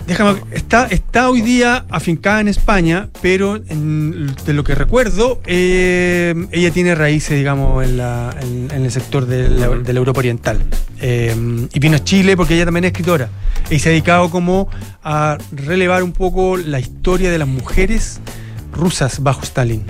Déjame, 0.07 0.41
está, 0.53 0.87
está 0.87 1.29
hoy 1.29 1.43
día 1.43 1.85
afincada 1.91 2.41
en 2.41 2.49
España, 2.49 3.09
pero 3.21 3.57
en- 3.57 4.35
de 4.47 4.53
lo 4.55 4.65
que 4.65 4.75
recuerdo, 4.75 5.41
eh, 5.47 6.35
ella 6.51 6.71
tiene 6.71 6.95
raíces, 6.95 7.37
digamos, 7.37 7.85
en, 7.85 7.99
la- 7.99 8.35
en- 8.41 8.69
en 8.75 8.85
el 8.87 8.91
sector 8.91 9.27
de 9.27 9.49
la, 9.51 9.69
de 9.69 9.93
la 9.93 9.99
Europa 9.99 10.21
Oriental. 10.21 10.61
Eh, 11.01 11.35
y 11.75 11.79
vino 11.79 11.97
a 11.97 12.05
Chile 12.05 12.37
porque 12.39 12.55
ella 12.55 12.65
también 12.65 12.85
es 12.85 12.93
escritora. 12.93 13.29
Y 13.71 13.79
se 13.81 13.89
ha 13.89 13.93
dedicado 13.93 14.31
como 14.31 14.69
a 15.05 15.37
relevar 15.53 16.03
un 16.03 16.13
poco 16.13 16.57
la 16.57 16.81
historia 16.81 17.31
de 17.31 17.37
las 17.39 17.49
mujeres 17.49 18.21
rusas 18.73 19.23
bajo 19.23 19.43
Stalin. 19.43 19.83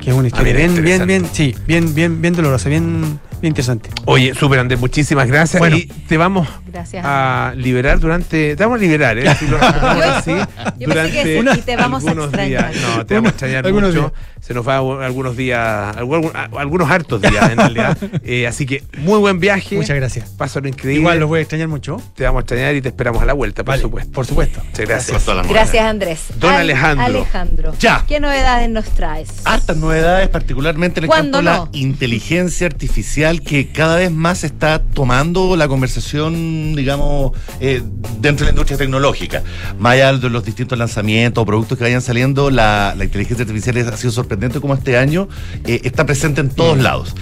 Que 0.00 0.10
es 0.10 0.16
una 0.16 0.26
historia 0.26 0.54
mira, 0.54 0.66
bien, 0.66 0.84
bien, 0.84 1.06
bien, 1.06 1.26
sí, 1.32 1.54
bien, 1.68 1.94
bien, 1.94 2.20
bien 2.20 2.34
dolorosa, 2.34 2.68
bien, 2.68 3.20
bien 3.42 3.50
interesante. 3.50 3.90
Oye, 4.06 4.34
súper 4.34 4.58
Andrés, 4.60 4.80
muchísimas 4.80 5.26
gracias. 5.28 5.58
Bueno. 5.58 5.76
y 5.76 5.84
te 5.86 6.16
vamos 6.16 6.48
Gracias. 6.66 7.04
a 7.06 7.52
liberar 7.56 8.00
durante. 8.00 8.56
Te 8.56 8.62
vamos 8.64 8.78
a 8.78 8.80
liberar, 8.82 9.18
¿eh? 9.18 9.34
Si 9.38 9.46
lo 9.46 9.56
hacemos 9.60 10.04
así, 10.06 10.32
Yo 10.78 10.88
pensé 10.88 11.10
que 11.12 11.22
sí, 11.42 11.58
y 11.58 11.62
te 11.62 11.76
vamos 11.76 12.06
a 12.06 12.12
extrañar. 12.12 12.72
días. 12.72 12.96
No, 12.96 13.04
te 13.04 13.14
vamos 13.14 13.28
a 13.28 13.30
extrañar 13.32 13.66
Algunos 13.66 13.90
mucho. 13.94 14.00
días. 14.08 14.12
Se 14.40 14.54
nos 14.54 14.66
va 14.66 14.78
algunos 14.78 15.36
días, 15.36 15.96
algunos 15.96 16.90
hartos 16.90 17.20
días 17.20 17.50
en 17.50 17.58
realidad. 17.58 17.96
Eh, 18.24 18.46
así 18.46 18.66
que 18.66 18.82
muy 18.98 19.18
buen 19.18 19.40
viaje. 19.40 19.74
Muchas 19.76 19.96
gracias. 19.96 20.30
Pásalo 20.30 20.68
increíble. 20.68 21.00
Igual 21.00 21.18
los 21.20 21.28
voy 21.28 21.38
a 21.38 21.42
extrañar 21.42 21.68
mucho. 21.68 22.00
Te 22.14 22.24
vamos 22.24 22.40
a 22.40 22.42
extrañar 22.42 22.74
y 22.74 22.80
te 22.82 22.88
esperamos 22.88 23.20
a 23.22 23.26
la 23.26 23.32
vuelta, 23.32 23.62
por 23.64 23.72
Vale, 23.72 23.82
supuesto. 23.82 24.12
Por 24.12 24.26
supuesto. 24.26 24.60
Muchas 24.64 24.86
gracias. 24.88 25.26
Gracias, 25.48 25.84
Andrés. 25.84 26.20
Don 26.38 26.52
Al- 26.52 26.60
Alejandro. 26.62 27.04
Alejandro. 27.04 27.74
Ya. 27.78 28.04
¿Qué 28.06 28.20
novedades 28.20 28.68
nos 28.70 28.84
traes? 28.90 29.28
Hartas 29.44 29.76
novedades, 29.76 30.28
particularmente 30.28 31.00
en 31.00 31.06
¿Cuándo 31.06 31.38
cuanto 31.42 31.50
a 31.50 31.64
la 31.64 31.68
inteligencia 31.72 32.66
artificial 32.66 33.31
que 33.40 33.68
cada 33.68 33.96
vez 33.96 34.10
más 34.10 34.44
está 34.44 34.80
tomando 34.80 35.56
la 35.56 35.68
conversación, 35.68 36.74
digamos, 36.74 37.32
eh, 37.60 37.82
dentro 38.20 38.44
de 38.44 38.44
la 38.44 38.50
industria 38.50 38.78
tecnológica. 38.78 39.42
Más 39.78 39.94
allá 39.94 40.12
de 40.16 40.30
los 40.30 40.44
distintos 40.44 40.78
lanzamientos 40.78 41.42
o 41.42 41.46
productos 41.46 41.78
que 41.78 41.84
vayan 41.84 42.02
saliendo, 42.02 42.50
la, 42.50 42.94
la 42.96 43.04
inteligencia 43.04 43.42
artificial 43.44 43.76
ha 43.78 43.96
sido 43.96 44.12
sorprendente 44.12 44.60
como 44.60 44.74
este 44.74 44.96
año 44.96 45.28
eh, 45.66 45.80
está 45.84 46.04
presente 46.04 46.40
en 46.40 46.50
todos 46.50 46.78
lados. 46.78 47.14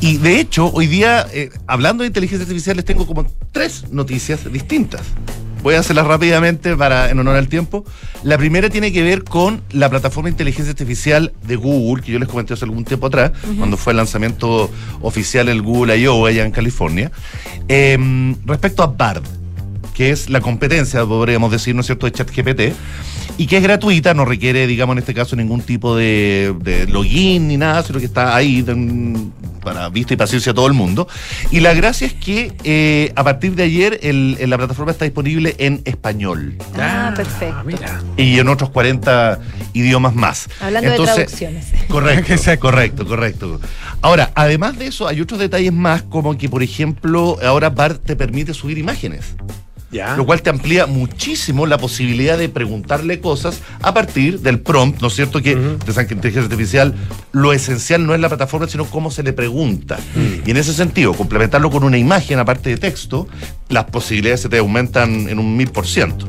Y 0.00 0.16
de 0.16 0.40
hecho, 0.40 0.70
hoy 0.72 0.86
día, 0.86 1.26
eh, 1.32 1.50
hablando 1.66 2.02
de 2.02 2.08
inteligencia 2.08 2.44
artificial, 2.44 2.76
les 2.76 2.84
tengo 2.84 3.06
como 3.06 3.26
tres 3.52 3.90
noticias 3.90 4.50
distintas. 4.50 5.02
Voy 5.62 5.74
a 5.74 5.80
hacerlas 5.80 6.06
rápidamente 6.06 6.76
para 6.76 7.10
en 7.10 7.18
honor 7.18 7.36
al 7.36 7.48
tiempo. 7.48 7.84
La 8.22 8.38
primera 8.38 8.70
tiene 8.70 8.92
que 8.92 9.02
ver 9.02 9.24
con 9.24 9.62
la 9.72 9.90
plataforma 9.90 10.28
de 10.28 10.32
inteligencia 10.32 10.70
artificial 10.70 11.32
de 11.42 11.56
Google, 11.56 12.02
que 12.02 12.12
yo 12.12 12.18
les 12.18 12.28
comenté 12.28 12.54
hace 12.54 12.64
algún 12.64 12.84
tiempo 12.84 13.06
atrás, 13.06 13.32
cuando 13.58 13.76
fue 13.76 13.92
el 13.92 13.98
lanzamiento 13.98 14.70
oficial 15.02 15.46
del 15.46 15.62
Google 15.62 15.98
I.O. 15.98 16.26
allá 16.26 16.44
en 16.44 16.52
California. 16.52 17.10
Em, 17.68 18.36
respecto 18.46 18.82
a 18.82 18.86
Bard, 18.86 19.22
que 19.94 20.10
es 20.10 20.30
la 20.30 20.40
competencia, 20.40 21.04
podríamos 21.04 21.50
decir, 21.52 21.74
¿no 21.74 21.80
es 21.80 21.86
cierto?, 21.86 22.06
de 22.06 22.12
ChatGPT, 22.12 22.60
y 23.38 23.46
que 23.46 23.56
es 23.56 23.62
gratuita, 23.62 24.12
no 24.14 24.24
requiere, 24.24 24.66
digamos, 24.66 24.94
en 24.94 24.98
este 24.98 25.14
caso, 25.14 25.34
ningún 25.36 25.62
tipo 25.62 25.96
de, 25.96 26.54
de 26.60 26.86
login 26.86 27.48
ni 27.48 27.56
nada, 27.56 27.82
sino 27.82 27.98
que 27.98 28.04
está 28.06 28.34
ahí 28.36 28.64
para 29.62 29.88
vista 29.90 30.14
y 30.14 30.16
paciencia 30.16 30.52
a 30.52 30.54
todo 30.54 30.66
el 30.66 30.72
mundo. 30.72 31.06
Y 31.50 31.60
la 31.60 31.74
gracia 31.74 32.06
es 32.06 32.14
que 32.14 32.52
eh, 32.64 33.12
a 33.14 33.24
partir 33.24 33.54
de 33.54 33.62
ayer 33.64 33.98
el- 34.02 34.36
el- 34.40 34.48
la 34.50 34.56
plataforma 34.58 34.92
está 34.92 35.04
disponible 35.04 35.54
en 35.58 35.82
español 35.84 36.56
Ah, 36.78 37.12
perfecto. 37.14 37.64
y 38.16 38.38
en 38.38 38.48
otros 38.48 38.70
40 38.70 39.38
idiomas 39.74 40.14
más. 40.14 40.48
Hablando 40.60 40.90
Entonces, 40.90 41.16
de 41.16 41.24
traducciones. 41.24 41.66
Correcto, 41.88 42.34
correcto, 42.60 43.06
correcto. 43.06 43.60
Ahora, 44.02 44.32
además 44.34 44.78
de 44.78 44.86
eso, 44.86 45.06
hay 45.08 45.20
otros 45.20 45.40
detalles 45.40 45.72
más, 45.72 46.02
como 46.02 46.36
que, 46.38 46.48
por 46.48 46.62
ejemplo, 46.62 47.36
ahora 47.44 47.68
BART 47.70 48.02
te 48.04 48.16
permite 48.16 48.54
subir 48.54 48.78
imágenes. 48.78 49.34
Lo 50.16 50.24
cual 50.24 50.40
te 50.40 50.50
amplía 50.50 50.86
muchísimo 50.86 51.66
la 51.66 51.76
posibilidad 51.76 52.38
de 52.38 52.48
preguntarle 52.48 53.20
cosas 53.20 53.60
a 53.82 53.92
partir 53.92 54.40
del 54.40 54.60
prompt, 54.60 55.00
¿no 55.00 55.08
es 55.08 55.14
cierto? 55.14 55.42
Que 55.42 55.56
de 55.56 55.78
esa 55.88 56.02
inteligencia 56.02 56.42
artificial, 56.42 56.94
lo 57.32 57.52
esencial 57.52 58.06
no 58.06 58.14
es 58.14 58.20
la 58.20 58.28
plataforma, 58.28 58.68
sino 58.68 58.84
cómo 58.84 59.10
se 59.10 59.24
le 59.24 59.32
pregunta. 59.32 59.98
Y 60.46 60.50
en 60.50 60.56
ese 60.56 60.72
sentido, 60.74 61.12
complementarlo 61.14 61.70
con 61.70 61.82
una 61.82 61.98
imagen 61.98 62.38
aparte 62.38 62.70
de 62.70 62.76
texto, 62.76 63.26
las 63.68 63.84
posibilidades 63.86 64.42
se 64.42 64.48
te 64.48 64.58
aumentan 64.58 65.28
en 65.28 65.38
un 65.38 65.56
mil 65.56 65.68
por 65.68 65.86
ciento. 65.86 66.28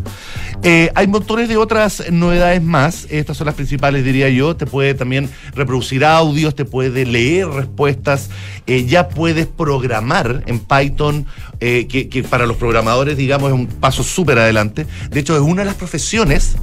Eh, 0.64 0.92
hay 0.94 1.08
montones 1.08 1.50
de 1.50 1.58
otras 1.58 2.04
novedades 2.12 2.62
más. 2.62 3.08
Estas 3.10 3.38
son 3.38 3.46
las 3.46 3.56
principales, 3.56 4.06
diría 4.06 4.30
yo. 4.30 4.56
Te 4.56 4.68
puede 4.68 4.94
también 4.94 5.30
reproducir 5.56 6.06
audios, 6.06 6.56
te 6.56 6.66
puede 6.66 7.06
leer 7.06 7.48
respuestas. 7.48 8.30
eh, 8.68 8.86
ya 8.86 9.10
puedes 9.10 9.48
programar 9.48 10.44
en 10.46 10.60
Python, 10.60 11.26
eh, 11.62 11.88
que, 11.88 12.10
que 12.10 12.24
para 12.24 12.46
los 12.46 12.58
programadores, 12.58 13.16
digamos, 13.16 13.48
es 13.50 13.54
un 13.56 13.68
paso 13.68 14.04
súper 14.04 14.38
adelante. 14.40 14.86
De 15.10 15.20
hecho, 15.20 15.36
es 15.36 15.42
una 15.42 15.62
de 15.62 15.66
las 15.68 15.76
profesiones 15.76 16.56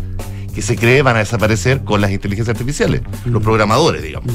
que 0.55 0.61
se 0.63 0.75
cree 0.77 1.03
van 1.03 1.15
a 1.15 1.21
desaparecer 1.21 1.85
con 1.85 2.01
las 2.01 2.11
inteligencias 2.11 2.53
artificiales, 2.57 3.03
los 3.25 3.41
programadores, 3.43 4.03
digamos. 4.03 4.35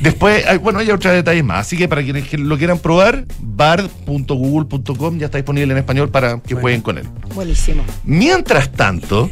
Después, 0.00 0.46
hay- 0.46 0.58
bueno, 0.58 0.78
hay 0.78 0.88
otros 0.92 1.12
detalles 1.12 1.42
más. 1.42 1.66
Así 1.66 1.76
que 1.76 1.88
para 1.88 2.02
quienes 2.04 2.32
lo 2.38 2.56
quieran 2.56 2.78
probar, 2.78 3.26
bard.google.com 3.40 5.18
ya 5.18 5.26
está 5.26 5.38
disponible 5.38 5.72
en 5.72 5.78
español 5.78 6.10
para 6.10 6.40
que 6.40 6.54
jueguen 6.54 6.80
con 6.80 6.98
él. 6.98 7.06
Buenísimo. 7.34 7.82
Mientras 8.04 8.70
tanto, 8.70 9.28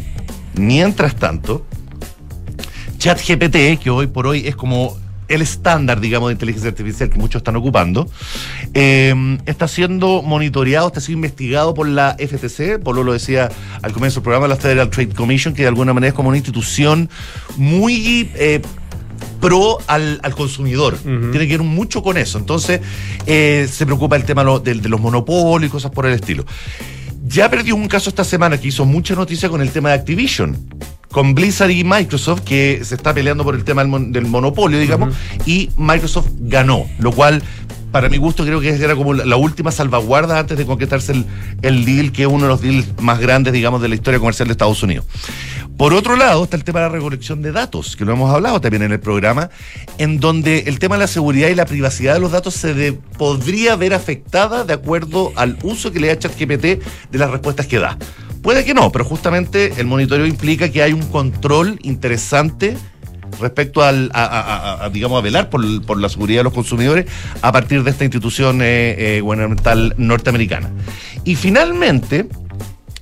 mientras 0.54 1.14
tanto, 1.14 1.64
ChatGPT, 2.98 3.78
que 3.80 3.90
hoy 3.90 4.06
por 4.08 4.26
hoy 4.26 4.46
es 4.48 4.56
como 4.56 4.96
el 5.28 5.42
estándar, 5.42 6.00
digamos, 6.00 6.28
de 6.28 6.34
inteligencia 6.34 6.70
artificial 6.70 7.10
que 7.10 7.18
muchos 7.18 7.40
están 7.40 7.56
ocupando, 7.56 8.08
eh, 8.74 9.38
está 9.46 9.68
siendo 9.68 10.22
monitoreado, 10.22 10.86
está 10.88 11.00
siendo 11.00 11.26
investigado 11.26 11.74
por 11.74 11.88
la 11.88 12.16
FTC, 12.18 12.78
por 12.82 12.96
lo 12.96 13.12
decía 13.12 13.48
al 13.82 13.92
comienzo 13.92 14.16
del 14.20 14.24
programa, 14.24 14.48
la 14.48 14.56
Federal 14.56 14.90
Trade 14.90 15.08
Commission, 15.14 15.54
que 15.54 15.62
de 15.62 15.68
alguna 15.68 15.92
manera 15.92 16.08
es 16.08 16.14
como 16.14 16.28
una 16.28 16.38
institución 16.38 17.08
muy... 17.56 18.30
eh, 18.34 18.60
pro 19.40 19.78
al, 19.86 20.18
al 20.22 20.34
consumidor. 20.34 20.96
Tiene 21.30 21.46
que 21.46 21.56
ver 21.58 21.62
mucho 21.62 22.02
con 22.02 22.16
eso. 22.16 22.38
Entonces, 22.38 22.80
eh, 23.26 23.68
se 23.70 23.84
preocupa 23.86 24.16
el 24.16 24.24
tema 24.24 24.42
lo- 24.44 24.60
de, 24.60 24.74
de 24.74 24.88
los 24.88 25.00
monopolios 25.00 25.68
y 25.68 25.72
cosas 25.72 25.90
por 25.90 26.06
el 26.06 26.14
estilo. 26.14 26.44
Ya 27.26 27.50
perdió 27.50 27.76
un 27.76 27.86
caso 27.88 28.08
esta 28.08 28.24
semana 28.24 28.58
que 28.58 28.68
hizo 28.68 28.84
mucha 28.84 29.14
noticia 29.14 29.48
con 29.48 29.60
el 29.60 29.70
tema 29.70 29.90
de 29.90 29.96
Activision. 29.96 30.56
Con 31.16 31.34
Blizzard 31.34 31.70
y 31.70 31.82
Microsoft, 31.82 32.40
que 32.42 32.82
se 32.84 32.94
está 32.94 33.14
peleando 33.14 33.42
por 33.42 33.54
el 33.54 33.64
tema 33.64 33.80
del, 33.80 33.88
mon- 33.90 34.12
del 34.12 34.26
monopolio, 34.26 34.78
digamos, 34.78 35.14
y 35.46 35.70
Microsoft 35.78 36.26
ganó, 36.40 36.84
lo 36.98 37.10
cual, 37.10 37.42
para 37.90 38.10
mi 38.10 38.18
gusto, 38.18 38.44
creo 38.44 38.60
que 38.60 38.68
era 38.68 38.94
como 38.94 39.14
la, 39.14 39.36
última 39.36 39.72
salvaguarda 39.72 40.38
antes 40.38 40.58
de 40.58 40.66
concretarse 40.66 41.12
el, 41.12 41.24
el 41.62 41.86
deal, 41.86 42.12
que 42.12 42.24
es 42.24 42.28
uno 42.28 42.42
de 42.42 42.48
los 42.50 42.60
deals 42.60 42.86
más 43.00 43.18
grandes, 43.18 43.54
digamos, 43.54 43.80
de 43.80 43.88
la 43.88 43.94
historia 43.94 44.20
comercial 44.20 44.46
de 44.48 44.52
Estados 44.52 44.82
Unidos. 44.82 45.06
Por 45.78 45.94
otro 45.94 46.16
lado, 46.16 46.44
está 46.44 46.56
el 46.58 46.64
tema 46.64 46.80
de 46.80 46.86
la 46.86 46.92
recolección 46.92 47.40
de 47.40 47.50
datos, 47.52 47.96
que 47.96 48.04
lo 48.04 48.12
hemos 48.12 48.30
hablado 48.34 48.60
también 48.60 48.82
en 48.82 48.92
el 48.92 49.00
programa, 49.00 49.48
en 49.96 50.20
donde 50.20 50.64
el 50.66 50.78
tema 50.78 50.96
de 50.96 51.00
la 51.00 51.06
seguridad 51.06 51.48
y 51.48 51.54
la 51.54 51.64
privacidad 51.64 52.12
de 52.12 52.20
los 52.20 52.32
datos 52.32 52.52
se 52.52 52.74
de- 52.74 52.92
podría 52.92 53.74
ver 53.76 53.94
afectada 53.94 54.64
de 54.64 54.74
acuerdo 54.74 55.32
al 55.34 55.56
uso 55.62 55.92
que 55.92 55.98
le 56.00 56.08
da 56.08 56.18
ChatGPT 56.18 56.62
de 57.10 57.18
las 57.18 57.30
respuestas 57.30 57.66
que 57.66 57.78
da. 57.78 57.96
Puede 58.46 58.64
que 58.64 58.74
no, 58.74 58.92
pero 58.92 59.04
justamente 59.04 59.72
el 59.78 59.86
monitoreo 59.86 60.24
implica 60.24 60.68
que 60.68 60.80
hay 60.80 60.92
un 60.92 61.02
control 61.08 61.80
interesante 61.82 62.76
respecto 63.40 63.82
al, 63.82 64.08
a, 64.14 64.88
digamos, 64.92 65.18
a 65.18 65.20
velar 65.20 65.50
por, 65.50 65.84
por 65.84 66.00
la 66.00 66.08
seguridad 66.08 66.38
de 66.38 66.44
los 66.44 66.52
consumidores 66.52 67.06
a 67.42 67.50
partir 67.50 67.82
de 67.82 67.90
esta 67.90 68.04
institución 68.04 68.62
eh, 68.62 69.16
eh, 69.16 69.20
gubernamental 69.20 69.94
norteamericana. 69.96 70.70
Y 71.24 71.34
finalmente, 71.34 72.28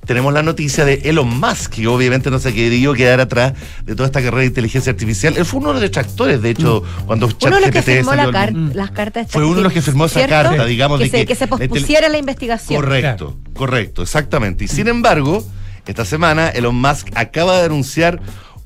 tenemos 0.05 0.33
la 0.33 0.43
noticia 0.43 0.85
de 0.85 1.01
Elon 1.05 1.39
Musk, 1.39 1.71
que 1.73 1.87
obviamente 1.87 2.29
no 2.31 2.39
se 2.39 2.53
quería 2.53 2.93
quedar 2.93 3.19
atrás 3.21 3.53
de 3.83 3.95
toda 3.95 4.07
esta 4.07 4.21
carrera 4.21 4.41
de 4.41 4.47
inteligencia 4.47 4.91
artificial. 4.91 5.35
Él 5.37 5.45
fue 5.45 5.59
uno 5.59 5.69
de 5.69 5.73
los 5.75 5.81
detractores, 5.81 6.41
de 6.41 6.49
hecho, 6.51 6.83
cuando 7.05 7.25
Uno 7.27 7.55
de 7.55 7.61
los 7.61 7.69
que 7.71 7.71
ChatGPT 7.79 7.85
firmó 7.85 8.15
la 8.15 8.51
las 8.73 8.91
cartas 8.91 9.27
de 9.27 9.31
Fue 9.33 9.45
uno 9.45 9.57
de 9.57 9.63
los 9.63 9.73
que 9.73 9.81
firmó 9.81 10.05
esa 10.05 10.19
¿cierto? 10.19 10.31
carta, 10.49 10.65
digamos, 10.65 10.99
que 10.99 11.05
de 11.09 11.17
se, 11.19 11.25
que 11.25 11.35
se 11.35 11.47
pospusiera 11.47 12.07
la 12.09 12.17
investigación. 12.17 12.81
Correcto, 12.81 13.37
correcto, 13.53 14.01
exactamente. 14.03 14.63
Y 14.63 14.67
sin 14.67 14.87
embargo, 14.87 15.43
esta 15.87 16.05
semana 16.05 16.49
Elon 16.49 16.75
Musk 16.75 17.09
acaba 17.15 17.57
de 17.59 17.65
anunciar 17.65 18.19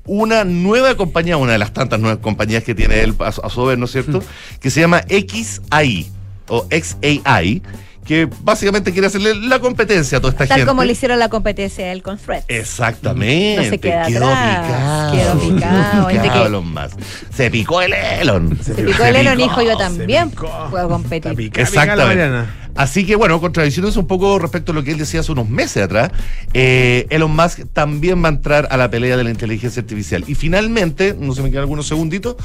una 0.06 0.44
nueva 0.44 0.96
compañía, 0.96 1.38
una 1.38 1.52
de 1.52 1.58
las 1.60 1.72
tantas 1.74 2.00
nuevas 2.00 2.20
compañías 2.20 2.64
que 2.64 2.74
tiene 2.74 3.02
él 3.04 3.14
a, 3.20 3.32
su- 3.32 3.42
a 3.42 3.50
su 3.50 3.64
ver, 3.66 3.78
¿no 3.78 3.86
es 3.86 3.92
cierto? 3.92 4.24
Que 4.60 4.70
se 4.72 4.80
llama 4.82 5.04
XAI 5.08 6.08
o 6.48 6.66
XAI, 6.70 7.62
que 8.10 8.28
básicamente 8.42 8.92
quiere 8.92 9.06
hacerle 9.06 9.36
la 9.36 9.60
competencia 9.60 10.18
a 10.18 10.22
toda 10.22 10.32
esta 10.32 10.48
Tal 10.48 10.58
gente. 10.58 10.68
como 10.68 10.84
le 10.84 10.94
hicieron 10.94 11.20
la 11.20 11.30
competencia 11.30 11.86
a 11.86 11.92
él 11.92 12.02
con 12.02 12.18
Threads. 12.18 12.46
Exactamente. 12.48 13.64
No 13.64 13.70
se 13.70 13.80
queda 13.80 14.08
quedó 14.08 14.28
atrás, 14.28 15.12
picado. 15.12 15.40
quedó 15.40 15.56
picado. 15.56 16.08
Picado 16.08 16.46
Elon 16.48 16.74
Musk. 16.74 17.00
Se 17.32 17.52
picó 17.52 17.84
el 17.84 17.94
Elon. 17.94 18.58
Se 18.64 18.74
picó 18.74 19.04
el 19.06 19.16
Elon, 19.16 19.40
hijo, 19.40 19.62
yo 19.62 19.78
también 19.78 20.32
puedo 20.32 20.90
competir. 20.90 21.52
Exactamente. 21.56 22.50
Así 22.76 23.06
que 23.06 23.16
bueno, 23.16 23.42
contradiciéndose 23.42 24.00
un 24.00 24.08
poco 24.08 24.40
respecto 24.40 24.72
a 24.72 24.76
lo 24.76 24.84
que 24.84 24.92
él 24.92 24.98
decía 24.98 25.20
hace 25.20 25.32
unos 25.34 25.50
meses 25.50 25.84
atrás, 25.84 26.12
eh, 26.54 27.08
Elon 27.10 27.36
Musk 27.36 27.60
también 27.74 28.24
va 28.24 28.30
a 28.30 28.32
entrar 28.32 28.70
a 28.72 28.78
la 28.78 28.90
pelea 28.90 29.18
de 29.18 29.24
la 29.26 29.32
inteligencia 29.32 29.82
artificial. 29.82 30.24
Y 30.28 30.36
finalmente, 30.36 31.14
no 31.20 31.36
se 31.36 31.42
me 31.42 31.50
quedan 31.50 31.64
algunos 31.64 31.88
segunditos, 31.88 32.38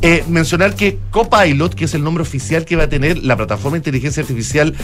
eh, 0.00 0.24
mencionar 0.28 0.74
que 0.76 0.98
Copilot, 1.10 1.74
que 1.74 1.84
es 1.84 1.94
el 1.94 2.02
nombre 2.02 2.22
oficial 2.22 2.64
que 2.64 2.74
va 2.74 2.84
a 2.84 2.88
tener 2.88 3.18
la 3.18 3.36
plataforma 3.36 3.72
de 3.72 3.78
inteligencia 3.80 4.22
artificial 4.22 4.74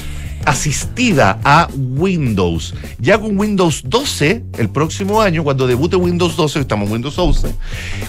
asistida 0.44 1.38
a 1.44 1.68
Windows. 1.76 2.74
Ya 2.98 3.18
con 3.18 3.38
Windows 3.38 3.82
12, 3.86 4.44
el 4.58 4.68
próximo 4.70 5.20
año, 5.20 5.44
cuando 5.44 5.66
debute 5.66 5.96
Windows 5.96 6.36
12, 6.36 6.60
estamos 6.60 6.86
en 6.86 6.92
Windows 6.94 7.18
11, 7.18 7.54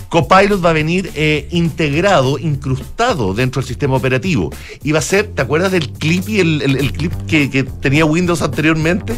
Copilot 0.09 0.63
va 0.63 0.69
a 0.69 0.73
venir 0.73 1.11
eh, 1.15 1.47
integrado, 1.51 2.37
incrustado 2.39 3.33
dentro 3.33 3.61
del 3.61 3.67
sistema 3.67 3.95
operativo. 3.95 4.51
Y 4.83 4.91
va 4.91 4.99
a 4.99 5.03
ser, 5.03 5.27
¿te 5.27 5.41
acuerdas 5.41 5.71
del 5.71 5.89
clip 5.91 6.27
y 6.29 6.39
el, 6.39 6.61
el- 6.61 6.77
el 6.77 6.91
clip 6.93 7.13
que, 7.27 7.49
que 7.49 7.63
tenía 7.63 8.05
Windows 8.05 8.41
anteriormente? 8.41 9.13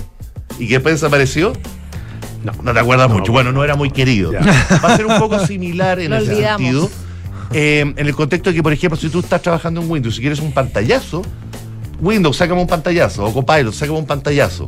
Y 0.59 0.67
que 0.67 0.75
después 0.75 0.95
desapareció. 0.95 1.53
No, 2.43 2.51
no 2.63 2.73
te 2.73 2.79
acuerdas 2.79 3.09
mucho. 3.09 3.31
Bueno, 3.31 3.51
no 3.51 3.63
era 3.63 3.75
muy 3.75 3.91
querido. 3.91 4.31
Va 4.33 4.93
a 4.93 4.97
ser 4.97 5.05
un 5.05 5.19
poco 5.19 5.45
similar 5.45 5.99
en 5.99 6.11
ese 6.13 6.31
olvidamos. 6.31 6.61
sentido. 6.61 6.89
Eh, 7.53 7.81
en 7.81 8.07
el 8.07 8.15
contexto 8.15 8.49
de 8.49 8.55
que, 8.55 8.63
por 8.63 8.71
ejemplo, 8.73 8.97
si 8.97 9.09
tú 9.09 9.19
estás 9.19 9.41
trabajando 9.41 9.81
en 9.81 9.89
Windows 9.91 10.17
y 10.17 10.21
quieres 10.21 10.39
un 10.39 10.51
pantallazo, 10.53 11.21
Windows, 12.01 12.35
sácame 12.35 12.61
un 12.61 12.67
pantallazo, 12.67 13.25
o 13.25 13.33
Copilot, 13.33 13.73
sácame 13.73 13.99
un 13.99 14.05
pantallazo. 14.05 14.67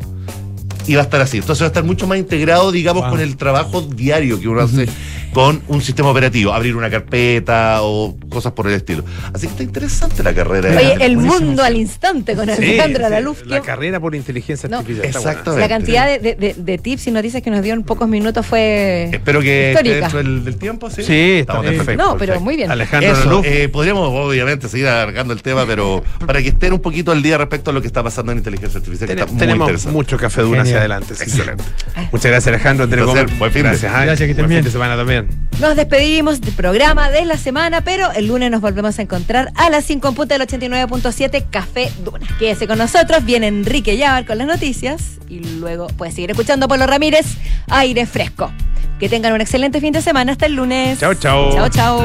Y 0.86 0.96
va 0.96 1.02
a 1.02 1.04
estar 1.06 1.22
así. 1.22 1.38
Entonces 1.38 1.62
va 1.62 1.68
a 1.68 1.70
estar 1.70 1.84
mucho 1.84 2.08
más 2.08 2.18
integrado, 2.18 2.72
digamos, 2.72 3.10
con 3.10 3.20
el 3.20 3.38
trabajo 3.38 3.82
diario 3.82 4.40
que 4.40 4.48
uno 4.48 4.62
hace 4.62 4.88
con 5.34 5.62
un 5.68 5.82
sistema 5.82 6.10
operativo. 6.10 6.54
Abrir 6.54 6.76
una 6.76 6.90
carpeta 6.90 7.82
o 7.82 8.16
cosas 8.34 8.54
por 8.54 8.68
el 8.68 8.74
estilo. 8.74 9.04
Así 9.34 9.48
que 9.48 9.52
está 9.54 9.64
interesante 9.64 10.24
la 10.24 10.34
carrera. 10.34 10.70
de- 10.70 10.78
Oye, 10.78 10.98
el 11.06 11.18
mundo 11.18 11.64
al 11.64 11.76
instante 11.78 12.36
con 12.36 12.46
Sí, 12.46 12.52
Alejandro 12.52 13.00
sí, 13.00 13.06
Araluz. 13.06 13.46
La 13.46 13.60
que- 13.62 13.66
carrera 13.68 14.00
por 14.00 14.16
inteligencia 14.16 14.68
No. 14.70 14.80
artificial. 14.80 15.08
Exactamente. 15.08 15.60
La 15.62 15.70
cantidad 15.70 16.08
de, 16.08 16.20
de- 16.20 16.36
de- 16.36 16.56
de 16.58 16.78
tips 16.78 17.08
y 17.08 17.12
noticias 17.12 17.42
que 17.44 17.50
nos 17.50 17.62
dio 17.62 17.74
en 17.74 17.84
pocos 17.84 18.08
minutos 18.08 18.46
fue 18.46 19.10
Espero 19.12 19.42
que 19.42 19.72
histórica. 19.72 19.96
dentro 19.96 20.18
del, 20.20 20.44
del 20.46 20.56
tiempo, 20.58 20.90
¿sí? 20.90 21.04
Sí, 21.04 21.38
Estamos 21.40 21.64
bien. 21.64 21.78
perfecto. 21.78 22.04
No, 22.04 22.18
pero 22.18 22.40
muy 22.40 22.56
bien. 22.56 22.72
Alejandro 22.72 23.12
Eso, 23.12 23.22
Araluz. 23.22 23.46
eh, 23.46 23.70
podríamos 23.70 24.10
obviamente 24.10 24.68
seguir 24.70 24.88
alargando 24.88 25.34
el 25.34 25.42
tema, 25.42 25.66
pero 25.66 26.04
para 26.26 26.42
que 26.42 26.50
estén 26.50 26.74
un 26.74 26.80
poquito 26.80 27.12
al 27.12 27.22
día 27.22 27.38
respecto 27.38 27.70
a 27.70 27.74
lo 27.74 27.82
que 27.82 27.88
está 27.88 28.04
pasando 28.04 28.32
en 28.32 28.40
inteligencia 28.40 28.78
artificial, 28.80 29.08
que 29.08 29.22
está 29.22 29.38
tenemos 29.38 29.86
mucho 29.88 30.18
café 30.18 30.42
duna 30.42 30.62
hacia 30.64 30.78
adelante. 30.80 31.16
sí. 31.16 31.24
Excelente. 31.24 31.64
Muchas 32.12 32.32
gracias, 32.32 32.48
Alejandro. 32.48 32.88
Placer. 32.90 33.28
Buen 33.38 33.52
fin 33.52 33.64
de- 33.64 33.70
Gracias, 33.70 33.92
Ay. 33.94 34.06
Gracias, 34.06 34.26
que 34.28 34.32
estén 34.32 34.44
Buen 34.46 34.50
bien. 34.50 34.60
fin 34.64 34.66
de 34.66 34.72
semana 34.72 34.96
también. 34.96 35.28
Nos 35.60 35.76
despedimos 35.76 36.42
del 36.42 36.54
programa 36.54 37.10
de 37.10 37.26
la 37.26 37.38
semana, 37.38 37.82
pero 37.82 38.12
el 38.14 38.23
lunes 38.28 38.52
nos 38.52 38.62
volvemos 38.62 38.98
a 39.00 39.02
encontrar 39.02 39.52
a 39.56 39.70
las 39.70 39.86
5 39.86 40.08
en 40.08 40.16
punto 40.16 40.38
del 40.38 40.48
89.7 40.48 41.46
Café 41.50 41.92
Duna. 42.04 42.28
Quédese 42.40 42.68
con 42.68 42.78
nosotros, 42.78 43.24
viene 43.26 43.48
Enrique 43.48 43.98
Llávar 43.98 44.26
con 44.26 44.38
las 44.38 44.48
noticias 44.48 45.20
y 45.30 45.40
luego 45.40 45.88
puede 45.88 46.12
seguir 46.12 46.32
escuchando 46.32 46.66
a 46.66 46.70
Polo 46.70 46.86
Ramírez, 46.88 47.26
Aire 47.68 48.06
Fresco. 48.06 48.52
Que 49.00 49.10
tengan 49.10 49.34
un 49.34 49.42
excelente 49.42 49.82
fin 49.82 49.94
de 49.94 50.02
semana. 50.02 50.34
Hasta 50.34 50.46
el 50.46 50.56
lunes. 50.56 51.00
Chao, 51.00 51.14
chao. 51.14 51.54
Chao, 51.54 51.70
chao. 51.70 52.02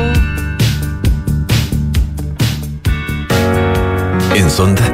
En 4.35 4.51
Sonda 4.51 4.85